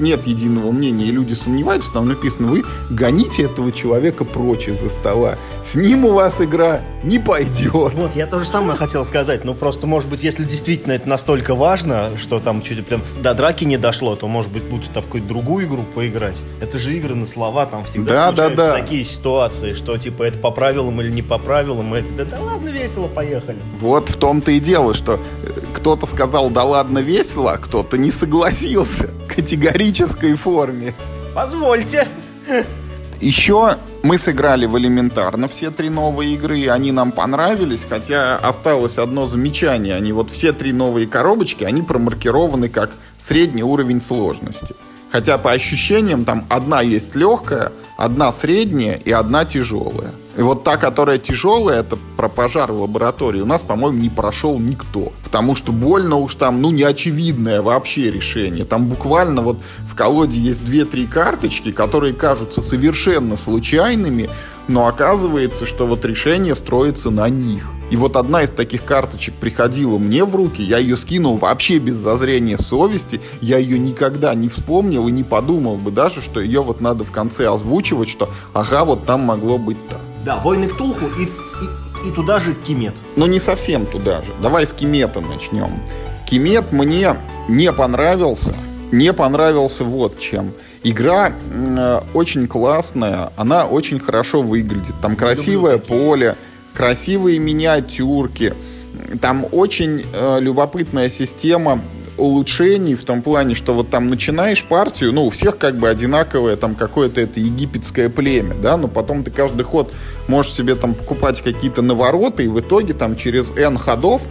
нет 0.01 0.27
единого 0.27 0.71
мнения, 0.73 1.07
и 1.07 1.11
люди 1.11 1.35
сомневаются, 1.35 1.93
там 1.93 2.09
написано, 2.09 2.49
вы 2.49 2.65
гоните 2.91 3.45
этого 3.45 3.73
человека 3.73 4.25
прочь 4.25 4.69
из-за 4.69 4.91
стола. 4.91 5.37
С 5.71 5.75
ним 5.75 6.05
у 6.05 6.13
вас 6.13 6.41
игра 6.41 6.81
не 7.03 7.19
пойдет. 7.19 7.95
Вот, 7.95 8.17
я 8.17 8.27
то 8.27 8.41
же 8.41 8.47
самое 8.47 8.77
хотел 8.77 9.05
сказать. 9.05 9.45
Ну, 9.45 9.55
просто, 9.55 9.87
может 9.87 10.09
быть, 10.09 10.23
если 10.23 10.45
действительно 10.45 10.93
это 10.93 11.09
настолько 11.09 11.55
важно, 11.55 12.13
что 12.19 12.41
там 12.41 12.63
чуть 12.63 12.85
прям 12.87 13.03
до 13.23 13.35
драки 13.35 13.65
не 13.65 13.77
дошло, 13.77 14.17
то, 14.17 14.27
может 14.27 14.51
быть, 14.51 14.71
лучше 14.71 14.91
там 14.91 15.03
в 15.03 15.07
какую-то 15.07 15.29
другую 15.29 15.67
игру 15.67 15.85
поиграть. 15.95 16.43
Это 16.61 16.79
же 16.79 16.95
игры 16.97 17.15
на 17.15 17.27
слова, 17.27 17.67
там 17.67 17.85
всегда 17.85 18.33
да, 18.33 18.49
да, 18.49 18.55
да. 18.55 18.73
такие 18.75 19.05
ситуации, 19.05 19.75
что, 19.75 19.97
типа, 19.99 20.25
это 20.25 20.39
по 20.39 20.51
правилам 20.51 21.01
или 21.01 21.11
не 21.11 21.23
по 21.23 21.39
правилам, 21.39 21.95
это, 21.95 22.11
да, 22.17 22.25
да 22.25 22.41
ладно, 22.41 22.69
весело, 22.69 23.07
поехали. 23.09 23.59
Вот 23.79 24.09
в 24.09 24.17
том-то 24.17 24.51
и 24.51 24.61
дело, 24.61 24.95
что 24.95 25.21
э, 25.43 25.61
кто-то 25.75 26.07
сказал, 26.07 26.51
да 26.51 26.65
ладно, 26.65 26.99
весело, 26.99 27.53
а 27.53 27.59
кто-то 27.59 27.97
не 27.97 28.11
согласился. 28.11 29.11
Категорической 29.91 30.35
форме. 30.37 30.95
Позвольте. 31.35 32.07
Еще 33.21 33.77
мы 34.05 34.19
сыграли 34.19 34.67
в 34.67 34.79
элементарно 34.79 35.49
все 35.49 35.73
три 35.73 35.91
новые 35.91 36.35
игры, 36.35 36.69
они 36.69 36.93
нам 36.93 37.11
понравились, 37.11 37.85
хотя 37.89 38.37
осталось 38.37 38.99
одно 38.99 39.27
замечание. 39.27 39.97
Они 39.97 40.13
вот 40.13 40.31
все 40.31 40.53
три 40.53 40.73
новые 40.73 41.09
коробочки, 41.09 41.65
они 41.65 41.83
промаркированы 41.83 42.69
как 42.69 42.93
средний 43.19 43.65
уровень 43.65 44.01
сложности. 44.01 44.77
Хотя 45.11 45.39
по 45.39 45.53
ощущениям 45.53 46.25
там 46.25 46.47
одна 46.49 46.83
есть 46.83 47.17
легкая, 47.17 47.73
одна 47.97 48.33
средняя 48.33 48.95
и 48.97 49.11
одна 49.11 49.45
тяжелая. 49.45 50.13
И 50.37 50.43
вот 50.43 50.63
та, 50.63 50.77
которая 50.77 51.19
тяжелая, 51.19 51.81
это 51.81 51.99
про 52.17 52.29
пожар 52.29 52.71
в 52.73 52.81
лаборатории, 52.81 53.41
у 53.41 53.47
нас, 53.47 53.63
по-моему, 53.63 53.99
не 53.99 54.09
прошел 54.09 54.59
никто. 54.59 55.13
Потому 55.25 55.57
что 55.57 55.73
больно 55.73 56.17
уж 56.17 56.37
там, 56.37 56.63
ну, 56.63 56.71
неочевидное 56.71 57.61
вообще 57.61 58.11
решение. 58.11 58.65
Там 58.65 58.87
буквально 58.87 59.43
вот 59.43 59.59
в 59.81 59.95
колоде 59.97 60.39
есть 60.41 60.65
две-три 60.65 61.07
карточки, 61.07 61.73
которые 61.73 62.15
кажутся 62.15 62.63
совершенно 62.63 63.37
случайными, 63.37 64.31
но 64.69 64.87
оказывается, 64.87 65.67
что 65.67 65.87
вот 65.87 66.05
решение 66.05 66.55
строится 66.55 67.11
на 67.11 67.29
них. 67.29 67.69
И 67.91 67.97
вот 67.97 68.17
одна 68.17 68.43
из 68.43 68.51
таких 68.51 68.85
карточек 68.85 69.35
приходила 69.35 69.99
мне 69.99 70.25
в 70.25 70.35
руки, 70.35 70.63
я 70.63 70.79
ее 70.79 70.97
скинул 70.97 71.37
вообще 71.37 71.79
без 71.79 71.97
зазрения 71.97 72.57
совести, 72.57 73.21
я 73.41 73.59
ее 73.59 73.79
никогда 73.79 74.35
не 74.35 74.49
вспомнил 74.49 75.09
и 75.09 75.13
не 75.13 75.25
подумал 75.25 75.77
бы 75.77 75.91
даже, 75.91 76.23
что 76.23 76.41
ее 76.41 76.63
вот 76.63 76.81
надо 76.81 77.05
в 77.05 77.11
конце 77.11 77.49
озвучивать, 77.49 78.09
что 78.09 78.29
ага, 78.55 78.85
вот 78.85 79.07
там 79.07 79.23
могло 79.23 79.59
быть 79.59 79.79
так. 79.89 80.01
Да, 80.25 80.37
войны 80.37 80.69
Ктулху 80.69 81.07
и, 81.19 81.25
и, 81.25 82.09
и 82.09 82.13
туда 82.13 82.39
же 82.39 82.55
Кимет. 82.55 82.95
Но 83.17 83.27
не 83.27 83.41
совсем 83.41 83.87
туда 83.87 84.23
же. 84.23 84.33
Давай 84.41 84.67
с 84.67 84.73
Кимета 84.73 85.21
начнем. 85.21 85.71
Кимет 86.27 86.73
мне 86.73 87.17
не 87.49 87.73
понравился. 87.73 88.55
Не 88.93 89.13
понравился 89.13 89.85
вот 89.85 90.19
чем. 90.19 90.53
Игра 90.83 91.33
э, 91.33 92.01
очень 92.15 92.47
классная, 92.49 93.33
она 93.37 93.67
очень 93.67 94.01
хорошо 94.01 94.43
выглядит. 94.43 94.95
Там 95.01 95.15
красивое 95.15 95.79
поле, 95.79 96.37
красивые 96.75 97.39
миниатюрки. 97.39 98.55
Там 99.21 99.47
очень 99.51 100.05
э, 100.13 100.39
любопытная 100.41 101.09
система 101.09 101.81
улучшений 102.21 102.95
в 102.95 103.05
том 103.05 103.23
плане, 103.23 103.55
что 103.55 103.73
вот 103.73 103.91
там 103.91 104.09
начинаешь 104.09 104.65
партию, 104.65 105.13
ну, 105.13 105.27
у 105.27 105.31
всех 105.31 105.59
как 105.59 105.77
бы 105.77 105.89
одинаковое 105.89 106.57
там 106.57 106.75
какое-то 106.75 107.21
это 107.21 107.41
египетское 107.41 108.09
племя, 108.09 108.55
да, 108.55 108.77
но 108.77 108.89
потом 108.89 109.25
ты 109.25 109.31
каждый 109.31 109.63
ход 109.63 109.93
можешь 110.29 110.53
себе 110.53 110.75
там 110.75 110.95
покупать 110.95 111.43
какие-то 111.43 111.83
навороты, 111.83 112.45
и 112.45 112.49
в 112.49 112.61
итоге 112.61 112.93
там 112.93 113.17
через 113.17 113.51
N 113.53 113.79
ходов 113.79 114.23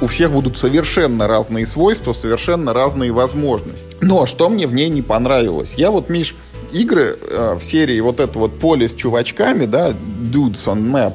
у 0.00 0.06
всех 0.06 0.32
будут 0.32 0.56
совершенно 0.58 1.26
разные 1.26 1.66
свойства, 1.66 2.12
совершенно 2.12 2.72
разные 2.72 3.12
возможности. 3.12 3.96
Но 4.00 4.26
что 4.26 4.48
мне 4.48 4.66
в 4.66 4.74
ней 4.74 4.88
не 4.88 5.02
понравилось? 5.02 5.74
Я 5.76 5.90
вот, 5.90 6.08
Миш, 6.08 6.34
игры 6.72 7.16
э, 7.20 7.56
в 7.58 7.64
серии 7.64 8.00
вот 8.00 8.20
это 8.20 8.38
вот 8.38 8.58
поле 8.58 8.88
с 8.88 8.94
чувачками, 8.94 9.66
да, 9.66 9.90
Dudes 9.90 10.64
on 10.66 10.90
Map, 10.90 11.14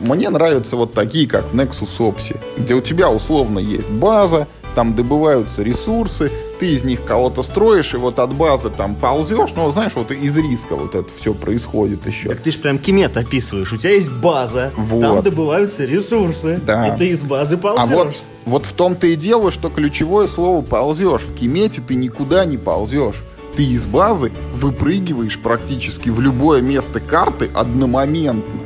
мне 0.00 0.30
нравятся 0.30 0.76
вот 0.76 0.92
такие, 0.92 1.28
как 1.28 1.52
в 1.52 1.54
Nexus 1.54 1.98
Opsi, 1.98 2.38
где 2.56 2.74
у 2.74 2.80
тебя 2.80 3.10
условно 3.10 3.58
есть 3.58 3.88
база, 3.88 4.46
там 4.76 4.94
добываются 4.94 5.62
ресурсы, 5.62 6.30
ты 6.60 6.74
из 6.74 6.84
них 6.84 7.02
кого-то 7.04 7.42
строишь, 7.42 7.94
и 7.94 7.96
вот 7.96 8.18
от 8.18 8.34
базы 8.34 8.68
там 8.68 8.94
ползешь, 8.94 9.52
ну, 9.56 9.70
знаешь, 9.70 9.92
вот 9.94 10.10
из 10.10 10.36
риска 10.36 10.76
вот 10.76 10.94
это 10.94 11.08
все 11.18 11.32
происходит 11.32 12.06
еще. 12.06 12.28
Так 12.28 12.40
ты 12.40 12.50
же 12.50 12.58
прям 12.58 12.78
кемет 12.78 13.16
описываешь, 13.16 13.72
у 13.72 13.78
тебя 13.78 13.94
есть 13.94 14.12
база, 14.12 14.72
вот. 14.76 15.00
там 15.00 15.22
добываются 15.22 15.86
ресурсы, 15.86 16.60
да. 16.64 16.88
и 16.88 16.98
ты 16.98 17.08
из 17.08 17.22
базы 17.22 17.56
ползешь. 17.56 17.82
А 17.82 17.86
вот, 17.86 18.16
вот 18.44 18.66
в 18.66 18.72
том-то 18.74 19.06
и 19.06 19.16
дело, 19.16 19.50
что 19.50 19.70
ключевое 19.70 20.26
слово 20.26 20.60
ползешь. 20.62 21.22
В 21.22 21.34
кемете 21.34 21.80
ты 21.80 21.94
никуда 21.94 22.44
не 22.44 22.58
ползешь. 22.58 23.22
Ты 23.56 23.64
из 23.64 23.86
базы 23.86 24.30
выпрыгиваешь 24.54 25.38
практически 25.38 26.10
в 26.10 26.20
любое 26.20 26.60
место 26.60 27.00
карты 27.00 27.50
одномоментно. 27.54 28.65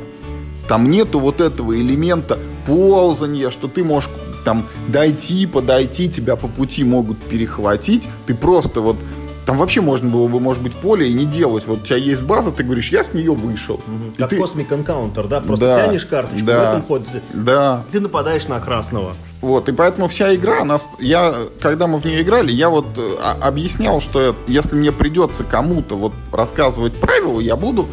Там 0.71 0.89
нету 0.89 1.19
вот 1.19 1.41
этого 1.41 1.75
элемента 1.75 2.39
ползания, 2.65 3.49
что 3.49 3.67
ты 3.67 3.83
можешь 3.83 4.09
там 4.45 4.69
дойти, 4.87 5.45
подойти, 5.45 6.09
тебя 6.09 6.37
по 6.37 6.47
пути 6.47 6.85
могут 6.85 7.17
перехватить. 7.17 8.07
Ты 8.25 8.33
просто 8.33 8.79
вот 8.79 8.95
там 9.45 9.57
вообще 9.57 9.81
можно 9.81 10.09
было 10.09 10.29
бы, 10.29 10.39
может 10.39 10.63
быть, 10.63 10.73
поле 10.73 11.09
и 11.09 11.13
не 11.13 11.25
делать. 11.25 11.67
Вот 11.67 11.79
у 11.79 11.85
тебя 11.85 11.97
есть 11.97 12.21
база, 12.21 12.53
ты 12.53 12.63
говоришь, 12.63 12.89
я 12.89 13.03
с 13.03 13.13
нее 13.13 13.33
вышел. 13.33 13.81
Угу. 13.85 14.15
Как 14.17 14.29
ты... 14.29 14.37
Cosmic 14.37 14.69
Encounter, 14.69 15.27
да? 15.27 15.41
Просто 15.41 15.65
да, 15.65 15.87
тянешь 15.87 16.05
карточку, 16.05 16.45
да, 16.45 16.59
в 16.59 16.69
этом 16.69 16.83
ходе 16.83 17.21
да. 17.33 17.83
ты 17.91 17.99
нападаешь 17.99 18.47
на 18.47 18.61
красного. 18.61 19.13
Вот, 19.41 19.67
и 19.67 19.73
поэтому 19.73 20.07
вся 20.07 20.33
игра, 20.33 20.63
нас, 20.63 20.87
я, 20.99 21.35
когда 21.59 21.87
мы 21.87 21.97
в 21.97 22.05
нее 22.05 22.21
играли, 22.21 22.53
я 22.53 22.69
вот 22.69 22.85
а, 22.97 23.35
объяснял, 23.41 23.99
что 23.99 24.37
если 24.47 24.77
мне 24.77 24.93
придется 24.93 25.43
кому-то 25.43 25.97
вот 25.97 26.13
рассказывать 26.31 26.93
правила, 26.93 27.41
я 27.41 27.57
буду 27.57 27.89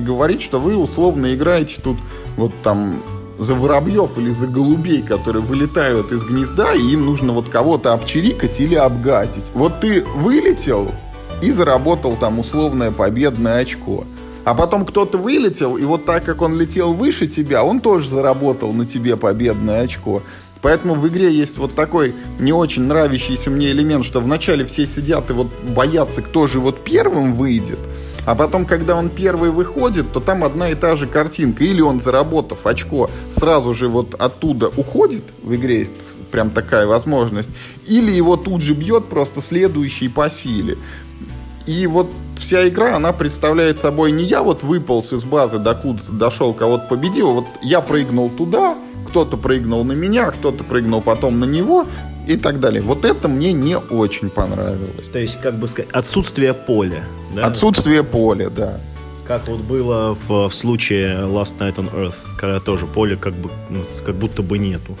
говорить, 0.00 0.42
что 0.42 0.58
вы 0.58 0.76
условно 0.76 1.34
играете 1.34 1.76
тут 1.82 1.98
вот 2.36 2.52
там 2.62 2.96
за 3.38 3.54
воробьев 3.54 4.16
или 4.18 4.30
за 4.30 4.46
голубей, 4.46 5.02
которые 5.02 5.42
вылетают 5.42 6.12
из 6.12 6.24
гнезда, 6.24 6.74
и 6.74 6.92
им 6.92 7.06
нужно 7.06 7.32
вот 7.32 7.48
кого-то 7.48 7.92
обчирикать 7.92 8.60
или 8.60 8.74
обгатить. 8.74 9.44
Вот 9.54 9.80
ты 9.80 10.04
вылетел 10.04 10.92
и 11.40 11.50
заработал 11.50 12.16
там 12.16 12.38
условное 12.38 12.92
победное 12.92 13.58
очко. 13.58 14.04
А 14.44 14.54
потом 14.54 14.84
кто-то 14.84 15.18
вылетел, 15.18 15.76
и 15.76 15.84
вот 15.84 16.04
так 16.04 16.24
как 16.24 16.42
он 16.42 16.58
летел 16.58 16.94
выше 16.94 17.28
тебя, 17.28 17.64
он 17.64 17.80
тоже 17.80 18.08
заработал 18.08 18.72
на 18.72 18.86
тебе 18.86 19.16
победное 19.16 19.82
очко. 19.82 20.22
Поэтому 20.62 20.94
в 20.94 21.06
игре 21.08 21.32
есть 21.32 21.58
вот 21.58 21.74
такой 21.74 22.14
не 22.38 22.52
очень 22.52 22.82
нравящийся 22.82 23.50
мне 23.50 23.70
элемент, 23.70 24.04
что 24.04 24.20
вначале 24.20 24.64
все 24.64 24.86
сидят 24.86 25.30
и 25.30 25.32
вот 25.32 25.48
боятся, 25.68 26.22
кто 26.22 26.46
же 26.46 26.60
вот 26.60 26.82
первым 26.84 27.34
выйдет. 27.34 27.80
А 28.24 28.34
потом, 28.34 28.66
когда 28.66 28.96
он 28.96 29.08
первый 29.08 29.50
выходит, 29.50 30.12
то 30.12 30.20
там 30.20 30.44
одна 30.44 30.70
и 30.70 30.74
та 30.74 30.94
же 30.96 31.06
картинка. 31.06 31.64
Или 31.64 31.80
он, 31.80 32.00
заработав 32.00 32.66
очко, 32.66 33.10
сразу 33.30 33.74
же 33.74 33.88
вот 33.88 34.14
оттуда 34.14 34.68
уходит, 34.68 35.24
в 35.42 35.54
игре 35.54 35.80
есть 35.80 35.94
прям 36.30 36.50
такая 36.50 36.86
возможность, 36.86 37.50
или 37.86 38.10
его 38.10 38.36
тут 38.36 38.62
же 38.62 38.74
бьет 38.74 39.06
просто 39.06 39.42
следующий 39.42 40.08
по 40.08 40.30
силе. 40.30 40.78
И 41.66 41.86
вот 41.86 42.10
вся 42.36 42.66
игра, 42.68 42.96
она 42.96 43.12
представляет 43.12 43.78
собой 43.78 44.10
не 44.10 44.24
я 44.24 44.42
вот 44.42 44.62
выполз 44.62 45.12
из 45.12 45.24
базы, 45.24 45.58
докуда-то 45.58 46.12
дошел, 46.12 46.54
кого-то 46.54 46.86
победил, 46.88 47.32
вот 47.32 47.46
я 47.62 47.80
прыгнул 47.80 48.30
туда, 48.30 48.76
кто-то 49.08 49.36
прыгнул 49.36 49.84
на 49.84 49.92
меня, 49.92 50.30
кто-то 50.30 50.64
прыгнул 50.64 51.02
потом 51.02 51.38
на 51.38 51.44
него, 51.44 51.86
и 52.26 52.36
так 52.36 52.60
далее. 52.60 52.82
Вот 52.82 53.04
это 53.04 53.28
мне 53.28 53.52
не 53.52 53.76
очень 53.76 54.30
понравилось. 54.30 55.08
То 55.12 55.18
есть, 55.18 55.40
как 55.40 55.54
бы 55.54 55.68
сказать, 55.68 55.90
отсутствие 55.92 56.54
поля. 56.54 57.04
Да? 57.34 57.46
Отсутствие 57.46 58.02
поля, 58.02 58.50
да. 58.50 58.80
Как 59.26 59.48
вот 59.48 59.60
было 59.60 60.16
в, 60.26 60.48
в 60.48 60.54
случае 60.54 61.20
Last 61.20 61.58
Night 61.58 61.76
on 61.76 61.92
Earth, 61.94 62.16
когда 62.38 62.60
тоже 62.60 62.86
поля 62.86 63.16
как 63.16 63.34
бы 63.34 63.50
ну, 63.70 63.84
как 64.04 64.16
будто 64.16 64.42
бы 64.42 64.58
нету. 64.58 64.96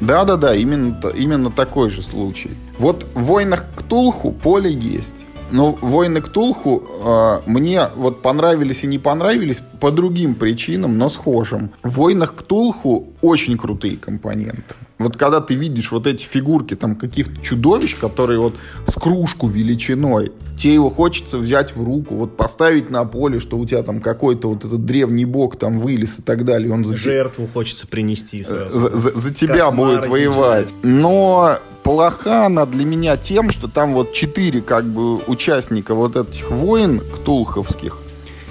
Да-да-да, 0.00 0.54
именно, 0.54 0.98
именно 1.14 1.50
такой 1.50 1.90
же 1.90 2.02
случай. 2.02 2.50
Вот 2.78 3.06
в 3.14 3.22
«Войнах 3.22 3.66
Ктулху» 3.76 4.32
поле 4.32 4.72
есть. 4.72 5.26
Но 5.50 5.76
«Войны 5.80 6.20
Ктулху» 6.22 6.82
э, 7.04 7.40
мне 7.46 7.86
вот 7.96 8.22
понравились 8.22 8.84
и 8.84 8.86
не 8.86 8.98
понравились 8.98 9.62
по 9.80 9.90
другим 9.90 10.34
причинам, 10.34 10.96
но 10.96 11.08
схожим. 11.08 11.70
В 11.82 11.96
«Войнах 11.96 12.34
Ктулху» 12.34 13.08
очень 13.20 13.58
крутые 13.58 13.96
компоненты. 13.96 14.74
Вот 15.00 15.16
когда 15.16 15.40
ты 15.40 15.54
видишь 15.54 15.92
вот 15.92 16.06
эти 16.06 16.22
фигурки 16.22 16.76
там 16.76 16.94
каких-то 16.94 17.40
чудовищ, 17.40 17.96
которые 17.96 18.38
вот 18.38 18.56
с 18.86 18.94
кружку 18.94 19.48
величиной, 19.48 20.30
тебе 20.58 20.74
его 20.74 20.90
хочется 20.90 21.38
взять 21.38 21.74
в 21.74 21.82
руку, 21.82 22.16
вот 22.16 22.36
поставить 22.36 22.90
на 22.90 23.06
поле, 23.06 23.40
что 23.40 23.56
у 23.56 23.64
тебя 23.64 23.82
там 23.82 24.02
какой-то 24.02 24.50
вот 24.50 24.66
этот 24.66 24.84
древний 24.84 25.24
бог 25.24 25.56
там 25.56 25.80
вылез 25.80 26.18
и 26.18 26.22
так 26.22 26.44
далее. 26.44 26.70
Он 26.70 26.84
за 26.84 26.98
Жертву 26.98 27.48
хочется 27.50 27.86
принести 27.86 28.44
сразу. 28.44 28.78
За, 28.78 28.94
за, 28.94 29.18
за 29.18 29.32
тебя 29.32 29.70
Кошмар 29.70 29.74
будет 29.74 30.06
воевать. 30.06 30.74
Но 30.82 31.56
плоха 31.82 32.44
она 32.44 32.66
для 32.66 32.84
меня 32.84 33.16
тем, 33.16 33.50
что 33.52 33.68
там 33.68 33.94
вот 33.94 34.12
четыре 34.12 34.60
как 34.60 34.84
бы 34.84 35.16
участника 35.16 35.94
вот 35.94 36.14
этих 36.14 36.50
войн 36.50 37.00
ктулховских, 37.00 37.96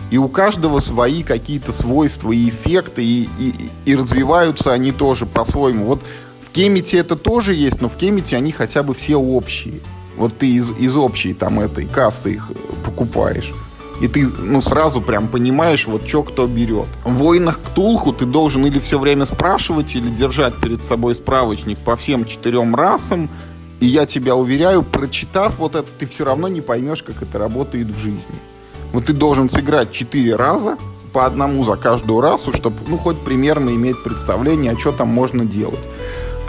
и 0.09 0.17
у 0.17 0.27
каждого 0.29 0.79
свои 0.79 1.21
какие-то 1.21 1.71
свойства 1.71 2.31
и 2.31 2.49
эффекты, 2.49 3.05
и, 3.05 3.29
и, 3.37 3.53
и 3.85 3.95
развиваются 3.95 4.73
они 4.73 4.91
тоже 4.91 5.27
по-своему. 5.27 5.85
Вот 5.85 6.01
в 6.49 6.51
Кемите 6.51 6.97
это 6.97 7.15
тоже 7.15 7.53
есть, 7.53 7.79
но 7.79 7.89
в 7.89 7.95
Кемите 7.95 8.35
они 8.35 8.51
хотя 8.51 8.81
бы 8.81 8.95
все 8.95 9.15
общие. 9.17 9.75
вот 10.17 10.37
ты 10.39 10.47
из, 10.47 10.71
из 10.71 10.95
общей 10.95 11.33
там 11.33 11.59
этой 11.59 11.85
кассы 11.85 12.33
их 12.33 12.51
покупаешь. 12.83 13.53
И 14.01 14.07
ты, 14.07 14.25
ну, 14.27 14.61
сразу 14.61 15.01
прям 15.01 15.27
понимаешь, 15.27 15.85
вот 15.85 16.07
что 16.07 16.23
кто 16.23 16.47
берет. 16.47 16.87
В 17.03 17.13
«Войнах 17.13 17.59
Ктулху» 17.59 18.13
ты 18.13 18.25
должен 18.25 18.65
или 18.65 18.79
все 18.79 18.97
время 18.97 19.25
спрашивать, 19.25 19.95
или 19.95 20.09
держать 20.09 20.55
перед 20.55 20.85
собой 20.85 21.15
справочник 21.15 21.77
по 21.77 21.95
всем 21.95 22.25
четырем 22.25 22.75
расам. 22.75 23.29
И 23.79 23.85
я 23.85 24.05
тебя 24.05 24.35
уверяю, 24.35 24.83
прочитав 24.83 25.59
вот 25.59 25.75
это, 25.75 25.87
ты 25.99 26.07
все 26.07 26.25
равно 26.25 26.47
не 26.47 26.61
поймешь, 26.61 27.03
как 27.03 27.21
это 27.21 27.37
работает 27.37 27.87
в 27.87 27.97
жизни. 27.99 28.35
Вот 28.91 29.05
ты 29.05 29.13
должен 29.13 29.49
сыграть 29.49 29.91
четыре 29.91 30.35
раза, 30.35 30.77
по 31.13 31.25
одному 31.25 31.63
за 31.63 31.75
каждую 31.75 32.21
расу, 32.21 32.53
чтобы, 32.53 32.77
ну, 32.87 32.97
хоть 32.97 33.19
примерно 33.19 33.71
иметь 33.71 34.01
представление, 34.03 34.73
а 34.73 34.79
что 34.79 34.91
там 34.91 35.07
можно 35.07 35.43
делать 35.43 35.79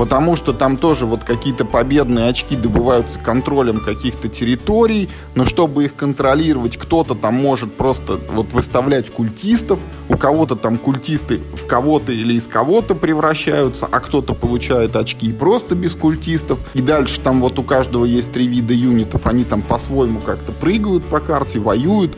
потому 0.01 0.35
что 0.35 0.55
там 0.55 0.79
тоже 0.79 1.05
вот 1.05 1.25
какие-то 1.25 1.67
победные 1.67 2.31
очки 2.31 2.57
добываются 2.57 3.19
контролем 3.19 3.81
каких-то 3.81 4.31
территорий, 4.31 5.11
но 5.35 5.45
чтобы 5.45 5.85
их 5.85 5.95
контролировать, 5.95 6.79
кто-то 6.79 7.15
там 7.15 7.35
может 7.35 7.75
просто 7.75 8.19
вот 8.33 8.51
выставлять 8.55 9.11
культистов, 9.11 9.79
у 10.09 10.17
кого-то 10.17 10.57
там 10.57 10.79
культисты 10.79 11.43
в 11.53 11.67
кого-то 11.67 12.13
или 12.13 12.33
из 12.33 12.47
кого-то 12.47 12.95
превращаются, 12.95 13.87
а 13.93 14.01
кто-то 14.01 14.33
получает 14.33 14.97
очки 14.97 15.35
просто 15.35 15.75
без 15.75 15.95
культистов, 15.95 16.61
и 16.73 16.81
дальше 16.81 17.21
там 17.21 17.43
вот 17.43 17.59
у 17.59 17.63
каждого 17.63 18.07
есть 18.07 18.33
три 18.33 18.49
вида 18.49 18.73
юнитов, 18.73 19.27
они 19.27 19.45
там 19.45 19.61
по-своему 19.61 20.21
как-то 20.21 20.53
прыгают 20.53 21.05
по 21.05 21.21
карте, 21.21 21.59
воюют 21.59 22.17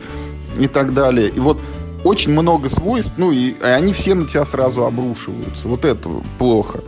и 0.57 0.67
так 0.67 0.93
далее. 0.93 1.27
И 1.27 1.39
вот 1.41 1.59
очень 2.05 2.31
много 2.31 2.69
свойств, 2.69 3.15
ну 3.17 3.33
и, 3.33 3.49
и 3.49 3.61
они 3.61 3.91
все 3.91 4.13
на 4.13 4.25
тебя 4.25 4.45
сразу 4.45 4.85
обрушиваются. 4.85 5.67
Вот 5.67 5.83
это 5.83 6.09
плохо. 6.39 6.79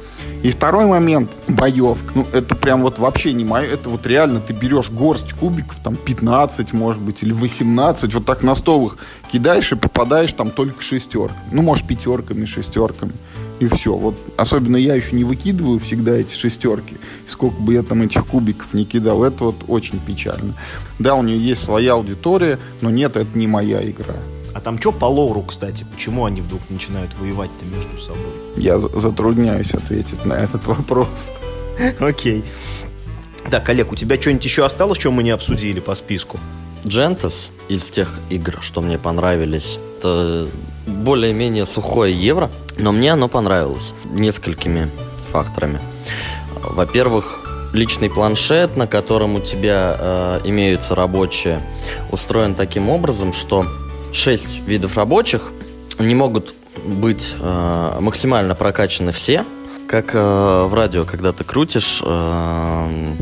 И 0.46 0.52
второй 0.52 0.86
момент, 0.86 1.32
боевка. 1.48 2.12
Ну, 2.14 2.28
это 2.32 2.54
прям 2.54 2.84
вот 2.84 3.00
вообще 3.00 3.34
не 3.34 3.44
мое. 3.44 3.66
Это 3.66 3.90
вот 3.90 4.06
реально 4.06 4.40
ты 4.40 4.54
берешь 4.54 4.92
горсть 4.92 5.34
кубиков, 5.34 5.76
там 5.84 5.96
15, 5.96 6.72
может 6.72 7.02
быть, 7.02 7.24
или 7.24 7.32
18, 7.32 8.14
вот 8.14 8.26
так 8.28 8.44
на 8.44 8.54
стол 8.54 8.86
их 8.86 8.98
кидаешь 9.32 9.72
и 9.72 9.76
попадаешь 9.76 10.34
там 10.34 10.52
только 10.52 10.84
шестерками. 10.84 11.42
Ну, 11.52 11.64
может, 11.64 11.88
пятерками, 11.88 12.46
шестерками. 12.46 13.14
И 13.60 13.66
все. 13.66 13.96
Вот 13.96 14.18
особенно 14.38 14.78
я 14.78 14.94
еще 14.94 15.16
не 15.16 15.24
выкидываю 15.24 15.80
всегда 15.80 16.12
эти 16.12 16.36
шестерки. 16.36 16.98
сколько 17.28 17.60
бы 17.60 17.74
я 17.74 17.82
там 17.82 18.04
этих 18.04 18.24
кубиков 18.28 18.72
не 18.76 18.86
кидал, 18.86 19.24
это 19.24 19.46
вот 19.46 19.64
очень 19.68 20.00
печально. 20.00 20.54
Да, 21.00 21.16
у 21.16 21.24
нее 21.24 21.40
есть 21.40 21.66
своя 21.66 21.94
аудитория, 21.94 22.60
но 22.82 22.92
нет, 22.92 23.18
это 23.18 23.36
не 23.36 23.48
моя 23.48 23.84
игра. 23.90 24.18
А 24.56 24.62
там 24.62 24.80
что 24.80 24.94
по 24.94 25.04
лору, 25.04 25.42
кстати? 25.42 25.86
Почему 25.92 26.24
они 26.24 26.40
вдруг 26.40 26.62
начинают 26.70 27.12
воевать-то 27.20 27.66
между 27.66 27.98
собой? 27.98 28.32
Я 28.56 28.80
затрудняюсь 28.80 29.74
ответить 29.74 30.26
на 30.26 30.32
этот 30.34 30.66
вопрос. 30.66 31.30
Окей. 32.00 32.46
Так, 33.52 33.68
Олег, 33.68 33.92
у 33.92 33.96
тебя 33.98 34.20
что-нибудь 34.20 34.46
еще 34.46 34.64
осталось, 34.64 34.98
что 34.98 35.12
мы 35.12 35.24
не 35.24 35.32
обсудили 35.32 35.82
по 35.82 35.94
списку? 35.94 36.40
Джентес 36.88 37.52
из 37.68 37.84
тех 37.90 38.18
игр, 38.30 38.60
что 38.62 38.80
мне 38.80 38.98
понравились, 38.98 39.78
это 39.98 40.48
более-менее 40.88 41.66
сухое 41.66 42.16
евро, 42.16 42.50
но 42.78 42.94
мне 42.94 43.12
оно 43.12 43.28
понравилось 43.28 43.94
несколькими 44.06 44.90
факторами. 45.32 45.80
Во-первых, 46.64 47.42
личный 47.74 48.10
планшет, 48.10 48.78
на 48.78 48.88
котором 48.88 49.36
у 49.36 49.42
тебя 49.42 49.98
э, 50.00 50.42
имеются 50.46 50.96
рабочие, 50.96 51.60
устроен 52.10 52.56
таким 52.56 52.90
образом, 52.90 53.34
что 53.34 53.66
шесть 54.16 54.62
видов 54.66 54.98
рабочих. 54.98 55.52
Не 56.00 56.16
могут 56.16 56.54
быть 56.86 57.36
э, 57.40 57.98
максимально 58.00 58.56
прокачаны 58.56 59.12
все. 59.12 59.46
Как 59.88 60.14
э, 60.14 60.66
в 60.66 60.74
радио, 60.74 61.06
когда 61.06 61.32
ты 61.32 61.44
крутишь 61.44 62.02
э, 62.04 63.16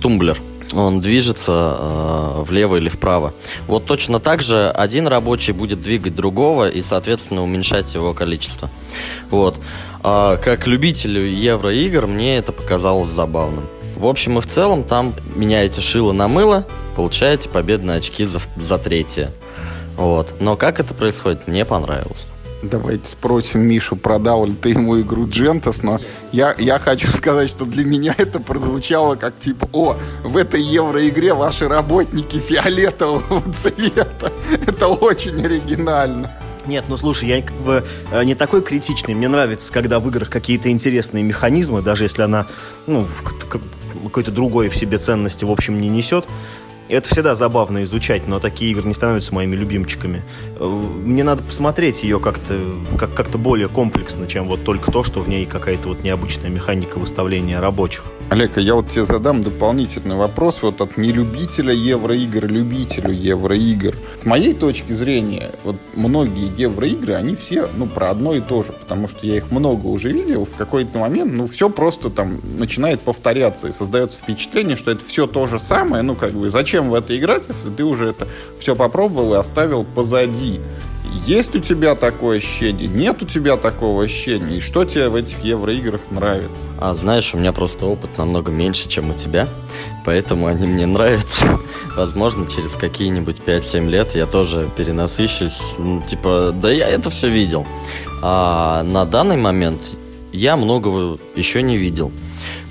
тумблер, 0.00 0.40
он 0.74 1.00
движется 1.00 1.76
э, 1.78 2.42
влево 2.46 2.76
или 2.76 2.88
вправо. 2.88 3.32
Вот 3.66 3.86
точно 3.86 4.20
так 4.20 4.42
же 4.42 4.70
один 4.70 5.08
рабочий 5.08 5.52
будет 5.52 5.80
двигать 5.80 6.14
другого 6.14 6.68
и, 6.68 6.82
соответственно, 6.82 7.42
уменьшать 7.42 7.94
его 7.94 8.14
количество. 8.14 8.70
Вот. 9.30 9.58
А 10.02 10.36
как 10.36 10.66
любителю 10.66 11.22
евроигр 11.22 12.06
мне 12.06 12.38
это 12.38 12.52
показалось 12.52 13.10
забавным. 13.10 13.68
В 13.96 14.06
общем 14.06 14.38
и 14.38 14.40
в 14.40 14.46
целом, 14.46 14.84
там 14.84 15.14
меняете 15.34 15.80
шило 15.80 16.12
на 16.12 16.28
мыло, 16.28 16.66
получаете 16.96 17.48
победные 17.48 17.98
очки 17.98 18.24
за, 18.24 18.40
за 18.56 18.78
третье. 18.78 19.30
Вот. 20.00 20.34
Но 20.40 20.56
как 20.56 20.80
это 20.80 20.94
происходит, 20.94 21.46
мне 21.46 21.66
понравилось. 21.66 22.26
Давайте 22.62 23.10
спросим 23.10 23.60
Мишу, 23.60 23.96
продал 23.96 24.46
ли 24.46 24.54
ты 24.54 24.70
ему 24.70 24.98
игру 25.00 25.28
Джентос, 25.28 25.82
но 25.82 26.00
я, 26.32 26.54
я 26.58 26.78
хочу 26.78 27.10
сказать, 27.12 27.50
что 27.50 27.66
для 27.66 27.84
меня 27.84 28.14
это 28.16 28.40
прозвучало 28.40 29.16
как 29.16 29.38
типа, 29.38 29.68
о, 29.74 29.96
в 30.24 30.38
этой 30.38 30.62
евроигре 30.62 31.34
ваши 31.34 31.68
работники 31.68 32.38
фиолетового 32.38 33.42
цвета. 33.54 34.32
Это 34.50 34.88
очень 34.88 35.44
оригинально. 35.44 36.30
Нет, 36.66 36.86
ну 36.88 36.96
слушай, 36.96 37.28
я 37.28 37.42
как 37.42 37.56
бы 37.56 37.84
э, 38.10 38.24
не 38.24 38.34
такой 38.34 38.62
критичный. 38.62 39.12
Мне 39.12 39.28
нравится, 39.28 39.70
когда 39.70 40.00
в 40.00 40.08
играх 40.08 40.30
какие-то 40.30 40.70
интересные 40.70 41.24
механизмы, 41.24 41.82
даже 41.82 42.04
если 42.04 42.22
она, 42.22 42.46
ну, 42.86 43.06
какой-то 44.04 44.30
другой 44.30 44.70
в 44.70 44.76
себе 44.76 44.96
ценности, 44.96 45.44
в 45.44 45.50
общем, 45.50 45.78
не 45.80 45.88
несет. 45.88 46.26
Это 46.90 47.08
всегда 47.08 47.36
забавно 47.36 47.84
изучать, 47.84 48.26
но 48.26 48.40
такие 48.40 48.72
игры 48.72 48.86
не 48.88 48.94
становятся 48.94 49.32
моими 49.32 49.54
любимчиками. 49.54 50.24
Э, 50.58 50.64
мне 50.64 51.22
надо 51.22 51.42
посмотреть 51.42 52.02
ее 52.02 52.18
как-то 52.18 52.58
как, 52.98 53.14
как-то 53.14 53.38
более 53.38 53.68
комплексно, 53.68 54.26
чем 54.26 54.48
вот 54.48 54.64
только 54.64 54.90
то, 54.90 55.04
что 55.04 55.20
в 55.20 55.28
ней 55.28 55.46
какая-то 55.46 55.88
вот 55.88 56.02
необычная 56.02 56.50
механика 56.50 56.98
выставления 56.98 57.60
рабочих. 57.60 58.04
Олег, 58.30 58.58
а 58.58 58.60
я 58.60 58.76
вот 58.76 58.88
тебе 58.88 59.04
задам 59.04 59.42
дополнительный 59.42 60.14
вопрос 60.14 60.62
вот 60.62 60.80
от 60.80 60.96
нелюбителя 60.96 61.72
евроигр 61.72 62.46
любителю 62.46 63.12
евроигр. 63.12 63.96
С 64.14 64.24
моей 64.24 64.54
точки 64.54 64.92
зрения, 64.92 65.50
вот 65.64 65.76
многие 65.94 66.48
евроигры, 66.56 67.14
они 67.14 67.34
все, 67.34 67.68
ну, 67.76 67.86
про 67.86 68.10
одно 68.10 68.32
и 68.34 68.40
то 68.40 68.62
же, 68.62 68.72
потому 68.72 69.08
что 69.08 69.26
я 69.26 69.36
их 69.36 69.50
много 69.50 69.86
уже 69.86 70.10
видел, 70.10 70.44
в 70.44 70.54
какой-то 70.54 70.98
момент, 70.98 71.32
ну, 71.32 71.48
все 71.48 71.68
просто 71.68 72.08
там 72.08 72.40
начинает 72.56 73.00
повторяться, 73.00 73.66
и 73.66 73.72
создается 73.72 74.20
впечатление, 74.20 74.76
что 74.76 74.92
это 74.92 75.04
все 75.04 75.26
то 75.26 75.48
же 75.48 75.58
самое, 75.58 76.02
ну, 76.02 76.14
как 76.14 76.32
бы, 76.32 76.50
зачем 76.50 76.70
зачем 76.70 76.90
в 76.90 76.94
это 76.94 77.18
играть, 77.18 77.44
если 77.48 77.68
ты 77.68 77.82
уже 77.82 78.10
это 78.10 78.28
все 78.60 78.76
попробовал 78.76 79.34
и 79.34 79.38
оставил 79.38 79.82
позади? 79.82 80.60
Есть 81.12 81.54
у 81.54 81.58
тебя 81.58 81.94
такое 81.94 82.38
ощущение? 82.38 82.88
Нет 82.88 83.22
у 83.22 83.26
тебя 83.26 83.56
такого 83.56 84.04
ощущения? 84.04 84.58
И 84.58 84.60
что 84.60 84.84
тебе 84.84 85.08
в 85.08 85.14
этих 85.14 85.44
евроиграх 85.44 86.00
нравится? 86.10 86.68
А 86.78 86.94
знаешь, 86.94 87.34
у 87.34 87.38
меня 87.38 87.52
просто 87.52 87.86
опыт 87.86 88.16
намного 88.18 88.50
меньше, 88.50 88.88
чем 88.88 89.10
у 89.10 89.14
тебя, 89.14 89.48
поэтому 90.04 90.46
они 90.46 90.66
мне 90.66 90.86
нравятся. 90.86 91.46
Возможно, 91.96 92.46
через 92.46 92.74
какие-нибудь 92.74 93.38
5-7 93.44 93.88
лет 93.88 94.14
я 94.14 94.26
тоже 94.26 94.70
перенасыщусь. 94.76 95.74
Ну, 95.78 96.02
типа, 96.02 96.54
да 96.54 96.70
я 96.70 96.88
это 96.88 97.10
все 97.10 97.28
видел. 97.28 97.66
А 98.22 98.82
на 98.82 99.04
данный 99.04 99.36
момент 99.36 99.96
я 100.32 100.56
многого 100.56 101.18
еще 101.34 101.62
не 101.62 101.76
видел. 101.76 102.12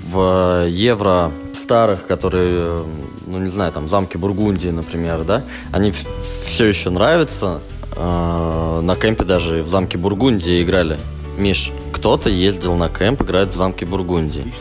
В 0.06 0.66
евро 0.68 1.30
старых, 1.54 2.06
которые 2.06 2.84
ну, 3.30 3.38
не 3.38 3.48
знаю, 3.48 3.72
там, 3.72 3.88
замки 3.88 4.16
Бургундии, 4.16 4.70
например, 4.70 5.24
да, 5.24 5.44
они 5.70 5.92
все 5.92 6.64
еще 6.64 6.90
нравятся. 6.90 7.60
Э, 7.96 8.80
на 8.82 8.96
кемпе 8.96 9.24
даже 9.24 9.62
в 9.62 9.68
замке 9.68 9.98
Бургундии 9.98 10.62
играли. 10.62 10.96
Миш, 11.38 11.72
кто-то 11.92 12.28
ездил 12.28 12.76
на 12.76 12.88
кемп 12.88 13.22
играть 13.22 13.50
в 13.50 13.56
замке 13.56 13.86
Бургундии. 13.86 14.52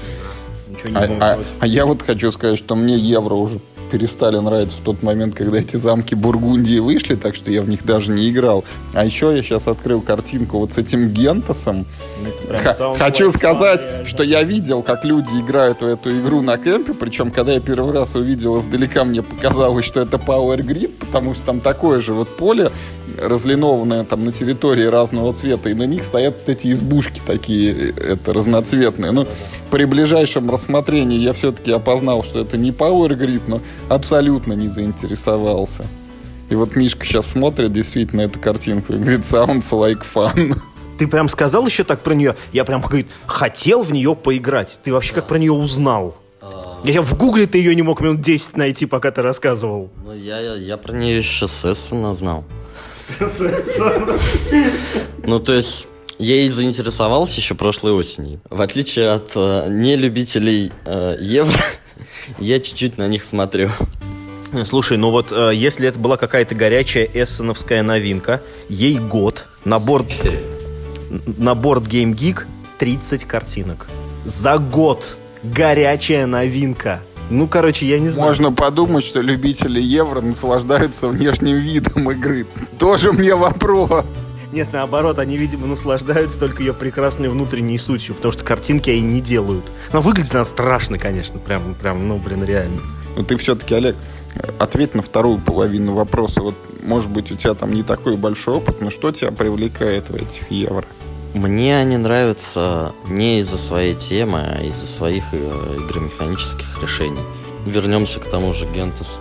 А, 0.94 1.04
а, 1.20 1.40
а 1.60 1.68
я 1.68 1.86
вот 1.86 2.02
хочу 2.02 2.32
сказать, 2.32 2.58
что 2.58 2.76
мне 2.76 2.98
евро 2.98 3.36
уже 3.36 3.60
перестали 3.90 4.38
нравиться 4.38 4.78
в 4.78 4.82
тот 4.82 5.04
момент, 5.04 5.36
когда 5.36 5.60
эти 5.60 5.78
замки 5.78 6.16
Бургундии 6.16 6.80
вышли, 6.80 7.16
так 7.16 7.36
что 7.36 7.52
я 7.52 7.62
в 7.62 7.70
них 7.70 7.86
даже 7.86 8.12
не 8.12 8.30
играл. 8.30 8.64
А 8.94 9.06
еще 9.06 9.36
я 9.36 9.42
сейчас 9.44 9.68
открыл 9.68 10.02
картинку 10.02 10.60
вот 10.60 10.72
с 10.72 10.78
этим 10.78 11.10
Гентосом. 11.10 11.86
Ну, 12.24 12.96
хочу 12.98 13.32
сказать, 13.32 13.86
что 14.06 14.24
я 14.24 14.44
видел, 14.44 14.82
как 14.82 15.06
люди 15.06 15.30
играют 15.40 15.82
в 15.82 15.86
эту 15.86 16.18
игру 16.20 16.42
на 16.42 16.58
кемпе, 16.58 16.94
причем, 16.94 17.32
когда 17.32 17.54
я 17.54 17.60
первый 17.60 17.94
раз 17.94 18.16
увидел 18.16 18.60
издалека, 18.60 19.04
мне 19.04 19.24
показалось, 19.24 19.86
что 19.86 20.02
это 20.02 20.18
Power 20.18 20.58
Grid, 20.58 20.92
потому 21.00 21.34
что 21.34 21.46
там 21.46 21.60
такое 21.60 22.00
же 22.00 22.14
вот 22.14 22.38
поле, 22.38 22.72
разлинованное 23.22 24.04
там 24.04 24.24
на 24.24 24.32
территории 24.32 24.86
разного 24.86 25.34
цвета, 25.34 25.70
и 25.70 25.74
на 25.74 25.84
них 25.84 26.04
стоят 26.04 26.38
вот 26.40 26.50
эти 26.50 26.72
избушки 26.72 27.22
такие, 27.26 27.92
это 27.92 28.34
разноцветные. 28.34 29.12
Но 29.12 29.28
при 29.70 29.86
ближайшем 29.86 30.50
рассмотрении 30.50 31.18
я 31.18 31.34
все-таки 31.34 31.72
опознал, 31.72 32.24
что 32.24 32.40
это 32.40 32.58
не 32.58 32.72
Power 32.72 33.10
Grid, 33.10 33.44
но 33.48 33.62
абсолютно 33.88 34.54
не 34.54 34.68
заинтересовался. 34.68 35.86
И 36.50 36.56
вот 36.56 36.76
Мишка 36.76 37.06
сейчас 37.06 37.28
смотрит 37.28 37.72
действительно 37.72 38.22
эту 38.22 38.40
картинку 38.40 38.94
и 38.94 38.98
говорит, 38.98 39.22
sounds 39.22 39.70
like 39.72 40.04
fun. 40.14 40.56
Ты 40.98 41.08
прям 41.08 41.30
сказал 41.30 41.66
еще 41.66 41.84
так 41.84 42.02
про 42.02 42.14
нее? 42.14 42.36
Я 42.52 42.66
прям, 42.66 42.82
говорит, 42.82 43.08
хотел 43.26 43.84
в 43.84 43.94
нее 43.94 44.16
поиграть. 44.16 44.80
Ты 44.84 44.92
вообще 44.92 45.14
как 45.14 45.28
про 45.28 45.38
нее 45.38 45.54
узнал? 45.54 46.18
Я 46.84 47.02
в 47.02 47.18
гугле 47.18 47.46
ты 47.46 47.58
ее 47.58 47.76
не 47.76 47.82
мог 47.82 48.02
минут 48.02 48.22
10 48.22 48.58
найти, 48.58 48.86
пока 48.86 49.12
ты 49.12 49.22
рассказывал. 49.22 49.90
Ну, 50.04 50.14
я, 50.14 50.40
я, 50.40 50.56
я 50.56 50.78
про 50.78 50.94
нее 50.94 51.18
еще 51.18 51.48
Сессона 51.48 52.16
знал. 52.16 52.46
Ну, 55.24 55.40
то 55.40 55.54
есть, 55.54 55.88
я 56.20 56.36
ей 56.36 56.50
заинтересовался 56.50 57.40
еще 57.40 57.56
прошлой 57.56 57.94
осенью. 57.94 58.42
В 58.50 58.62
отличие 58.62 59.10
от 59.10 59.32
э, 59.36 59.68
нелюбителей 59.70 60.72
э, 60.86 61.18
евро, 61.20 61.60
Я 62.40 62.60
чуть-чуть 62.60 62.98
на 62.98 63.08
них 63.08 63.24
смотрю. 63.24 63.70
Слушай, 64.64 64.98
ну 64.98 65.12
вот 65.12 65.32
э, 65.32 65.52
если 65.54 65.88
это 65.88 66.00
была 66.00 66.18
какая-то 66.18 66.56
горячая 66.56 67.08
эссеновская 67.14 67.84
новинка, 67.84 68.42
ей 68.68 68.98
год, 68.98 69.46
на 69.64 69.80
борт, 69.80 70.08
на 71.38 71.56
борт 71.56 71.84
Game 71.84 72.16
Geek 72.16 72.46
30 72.80 73.26
картинок. 73.26 73.88
За 74.26 74.58
год 74.58 75.18
горячая 75.44 76.26
новинка. 76.26 77.02
Ну, 77.30 77.48
короче, 77.48 77.86
я 77.86 78.00
не 78.00 78.10
знаю. 78.10 78.30
Можно 78.30 78.52
подумать, 78.52 79.06
что 79.06 79.22
любители 79.22 79.80
евро 79.80 80.20
наслаждаются 80.22 81.08
внешним 81.08 81.58
видом 81.58 82.10
игры. 82.10 82.48
Тоже 82.80 83.12
мне 83.12 83.36
вопрос. 83.36 84.04
Нет, 84.52 84.70
наоборот, 84.74 85.20
они, 85.20 85.38
видимо, 85.38 85.68
наслаждаются 85.68 86.40
только 86.40 86.64
ее 86.64 86.74
прекрасной 86.74 87.30
внутренней 87.30 87.78
сутью, 87.78 88.16
потому 88.16 88.32
что 88.32 88.44
картинки 88.44 88.90
они 88.90 89.02
не 89.02 89.22
делают. 89.22 89.66
Но 89.94 90.02
выглядит 90.02 90.34
она 90.34 90.46
страшно, 90.46 90.98
конечно, 90.98 91.40
прям, 91.40 91.76
прям, 91.76 92.08
ну, 92.08 92.18
блин, 92.18 92.44
реально. 92.44 92.82
Ну 93.16 93.24
ты 93.24 93.38
все-таки, 93.38 93.76
Олег, 93.76 93.96
ответь 94.58 94.96
на 94.96 95.02
вторую 95.02 95.40
половину 95.40 95.94
вопроса. 95.94 96.42
Вот, 96.42 96.56
может 96.82 97.10
быть, 97.12 97.32
у 97.32 97.36
тебя 97.36 97.54
там 97.54 97.74
не 97.74 97.84
такой 97.84 98.18
большой 98.18 98.56
опыт, 98.56 98.82
но 98.82 98.90
что 98.90 99.12
тебя 99.12 99.32
привлекает 99.32 100.10
в 100.10 100.16
этих 100.16 100.50
евро? 100.50 100.86
Мне 101.36 101.78
они 101.78 101.98
нравятся 101.98 102.94
не 103.08 103.42
из-за 103.42 103.60
своей 103.60 103.94
темы, 103.94 104.40
а 104.40 104.64
из-за 104.64 104.88
своих 104.88 105.26
э, 105.32 105.78
игромеханических 105.78 106.82
решений. 106.82 107.22
Вернемся 107.68 108.20
к 108.20 108.28
тому 108.28 108.54
же 108.54 108.66
Гентусу. 108.66 109.18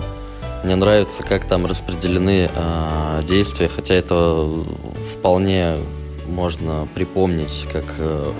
Мне 0.65 0.75
нравится, 0.75 1.23
как 1.23 1.47
там 1.47 1.67
распределены 1.67 2.51
э, 2.53 3.23
действия, 3.27 3.69
хотя 3.69 3.95
это 3.95 4.47
вполне 5.13 5.77
можно 6.27 6.89
припомнить, 6.95 7.67
как 7.73 7.85
э, 7.99 8.33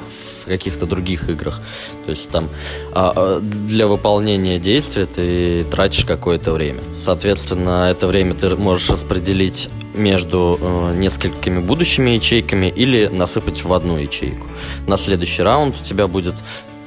в 0.43 0.47
каких-то 0.47 0.87
других 0.87 1.29
играх. 1.29 1.61
То 2.07 2.11
есть 2.13 2.31
там 2.31 2.49
э, 2.95 3.41
для 3.43 3.87
выполнения 3.87 4.59
действия 4.59 5.07
ты 5.07 5.65
тратишь 5.65 6.05
какое-то 6.05 6.53
время. 6.53 6.81
Соответственно, 7.05 7.89
это 7.91 8.07
время 8.07 8.35
ты 8.35 8.55
можешь 8.57 8.91
распределить 8.91 9.69
между 9.95 10.59
э, 10.61 10.95
несколькими 10.97 11.61
будущими 11.61 12.11
ячейками 12.11 12.67
или 12.67 13.07
насыпать 13.07 13.65
в 13.65 13.73
одну 13.73 13.97
ячейку. 13.97 14.47
На 14.87 14.97
следующий 14.97 15.43
раунд 15.43 15.77
у 15.81 15.85
тебя 15.85 16.07
будет 16.07 16.35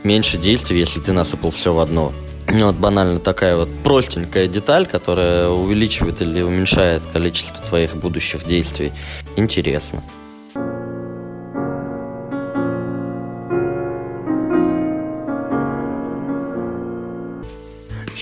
меньше 0.03 0.37
действий, 0.37 0.79
если 0.79 0.99
ты 0.99 1.13
насыпал 1.13 1.51
все 1.51 1.73
в 1.73 1.79
одно. 1.79 2.11
Вот 2.47 2.75
банально 2.75 3.19
такая 3.19 3.55
вот 3.55 3.69
простенькая 3.83 4.47
деталь, 4.47 4.85
которая 4.85 5.49
увеличивает 5.49 6.21
или 6.21 6.41
уменьшает 6.41 7.03
количество 7.13 7.63
твоих 7.65 7.95
будущих 7.95 8.45
действий. 8.45 8.91
Интересно. 9.35 10.03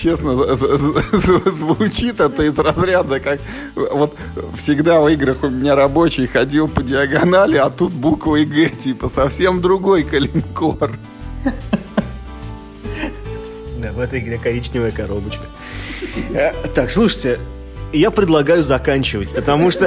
честно, 0.00 0.34
звучит 0.54 2.20
это 2.20 2.42
из 2.42 2.58
разряда, 2.58 3.20
как 3.20 3.40
вот 3.74 4.14
всегда 4.56 5.00
в 5.00 5.08
играх 5.08 5.42
у 5.42 5.48
меня 5.48 5.76
рабочий 5.76 6.26
ходил 6.26 6.68
по 6.68 6.82
диагонали, 6.82 7.56
а 7.56 7.70
тут 7.70 7.92
буквы 7.92 8.44
Г, 8.44 8.70
типа 8.70 9.08
совсем 9.08 9.60
другой 9.60 10.04
калинкор. 10.04 10.92
В 14.00 14.02
этой 14.02 14.20
игре 14.20 14.38
коричневая 14.38 14.92
коробочка. 14.92 15.42
Э, 16.32 16.54
так, 16.74 16.90
слушайте, 16.90 17.38
я 17.92 18.10
предлагаю 18.10 18.62
заканчивать, 18.62 19.28
потому 19.34 19.70
что, 19.70 19.86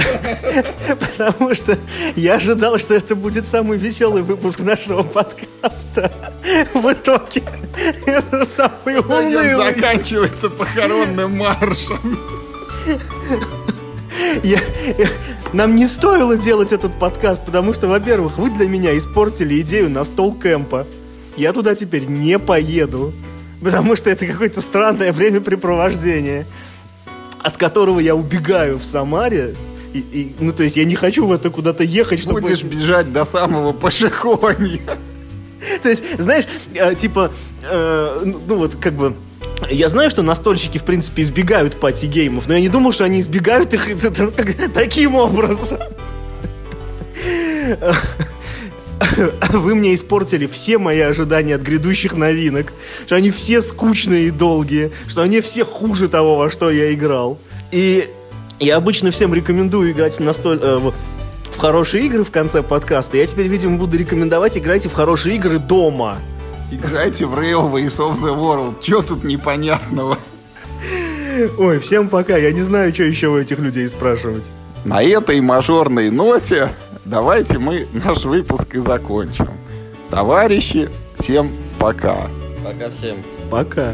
потому 1.17 1.55
что 1.55 1.79
я 2.15 2.35
ожидал, 2.35 2.77
что 2.77 2.93
это 2.93 3.15
будет 3.15 3.47
самый 3.47 3.79
веселый 3.79 4.21
выпуск 4.21 4.59
нашего 4.59 5.01
подкаста. 5.01 6.13
В 6.75 6.93
итоге 6.93 7.41
это 8.05 8.45
самый 8.45 8.99
унылый. 8.99 9.55
заканчивается 9.55 10.51
похоронным 10.51 11.35
маршем. 11.35 12.19
Я, 14.43 14.59
я, 14.99 15.07
нам 15.53 15.75
не 15.75 15.87
стоило 15.87 16.37
делать 16.37 16.71
этот 16.71 16.99
подкаст, 16.99 17.43
потому 17.47 17.73
что, 17.73 17.87
во-первых, 17.87 18.37
вы 18.37 18.51
для 18.51 18.67
меня 18.67 18.95
испортили 18.95 19.59
идею 19.61 19.89
на 19.89 20.03
стол 20.03 20.35
кемпа. 20.35 20.85
Я 21.35 21.51
туда 21.51 21.73
теперь 21.73 22.05
не 22.05 22.37
поеду, 22.37 23.11
потому 23.63 23.95
что 23.95 24.09
это 24.09 24.25
какое-то 24.27 24.61
странное 24.61 25.11
времяпрепровождение 25.11 26.45
от 27.43 27.57
которого 27.57 27.99
я 27.99 28.15
убегаю 28.15 28.79
в 28.79 28.85
Самаре. 28.85 29.53
И, 29.93 29.99
и, 29.99 30.35
ну, 30.39 30.53
то 30.53 30.63
есть 30.63 30.77
я 30.77 30.85
не 30.85 30.95
хочу 30.95 31.27
в 31.27 31.31
это 31.31 31.51
куда-то 31.51 31.83
ехать, 31.83 32.21
чтобы... 32.21 32.41
Будешь 32.41 32.63
бежать 32.63 33.11
до 33.11 33.25
самого 33.25 33.73
Пашихонья. 33.73 34.81
То 35.83 35.89
есть, 35.89 36.19
знаешь, 36.19 36.45
э, 36.73 36.95
типа, 36.95 37.31
э, 37.61 38.21
ну, 38.25 38.41
ну 38.47 38.55
вот 38.57 38.75
как 38.77 38.93
бы... 38.93 39.13
Я 39.69 39.89
знаю, 39.89 40.09
что 40.09 40.23
настольщики, 40.23 40.77
в 40.77 40.83
принципе, 40.83 41.21
избегают 41.21 41.79
пати-геймов, 41.79 42.47
но 42.47 42.55
я 42.55 42.61
не 42.61 42.69
думал, 42.69 42.91
что 42.91 43.03
они 43.03 43.19
избегают 43.19 43.73
их 43.73 43.87
таким 44.73 45.15
образом. 45.15 45.79
Вы 49.49 49.75
мне 49.75 49.93
испортили 49.93 50.47
все 50.47 50.77
мои 50.77 50.99
ожидания 50.99 51.55
от 51.55 51.61
грядущих 51.61 52.13
новинок. 52.13 52.73
Что 53.05 53.15
они 53.15 53.31
все 53.31 53.61
скучные 53.61 54.27
и 54.27 54.31
долгие. 54.31 54.91
Что 55.07 55.21
они 55.21 55.41
все 55.41 55.65
хуже 55.65 56.07
того, 56.07 56.37
во 56.37 56.49
что 56.49 56.71
я 56.71 56.93
играл. 56.93 57.37
И 57.71 58.09
я 58.59 58.77
обычно 58.77 59.11
всем 59.11 59.33
рекомендую 59.33 59.91
играть 59.91 60.15
в 60.15 60.19
настоль... 60.19 60.59
Э, 60.61 60.77
в, 60.77 60.93
в 61.51 61.57
хорошие 61.57 62.05
игры 62.05 62.23
в 62.23 62.31
конце 62.31 62.63
подкаста. 62.63 63.17
Я 63.17 63.27
теперь, 63.27 63.47
видимо, 63.47 63.77
буду 63.77 63.97
рекомендовать 63.97 64.57
играйте 64.57 64.89
в 64.89 64.93
хорошие 64.93 65.35
игры 65.35 65.59
дома. 65.59 66.17
Играйте 66.71 67.25
в 67.25 67.35
Railways 67.35 67.97
of 67.97 68.15
the 68.15 68.35
World. 68.35 68.81
Че 68.81 69.01
тут 69.01 69.23
непонятного? 69.23 70.17
Ой, 71.57 71.79
всем 71.79 72.09
пока. 72.09 72.37
Я 72.37 72.51
не 72.51 72.61
знаю, 72.61 72.93
что 72.93 73.03
еще 73.03 73.27
у 73.27 73.37
этих 73.37 73.59
людей 73.59 73.87
спрашивать. 73.87 74.49
На 74.85 75.03
этой 75.03 75.39
мажорной 75.39 76.09
ноте 76.09 76.69
давайте 77.05 77.59
мы 77.59 77.87
наш 77.93 78.25
выпуск 78.25 78.75
и 78.75 78.79
закончим. 78.79 79.49
Товарищи, 80.09 80.89
всем 81.15 81.51
пока. 81.79 82.27
Пока 82.63 82.89
всем. 82.89 83.23
Пока. 83.49 83.93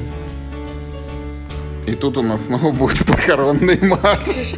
И 1.86 1.94
тут 1.94 2.18
у 2.18 2.22
нас 2.22 2.46
снова 2.46 2.72
будет 2.72 3.06
похоронный 3.06 3.80
марш. 3.82 4.56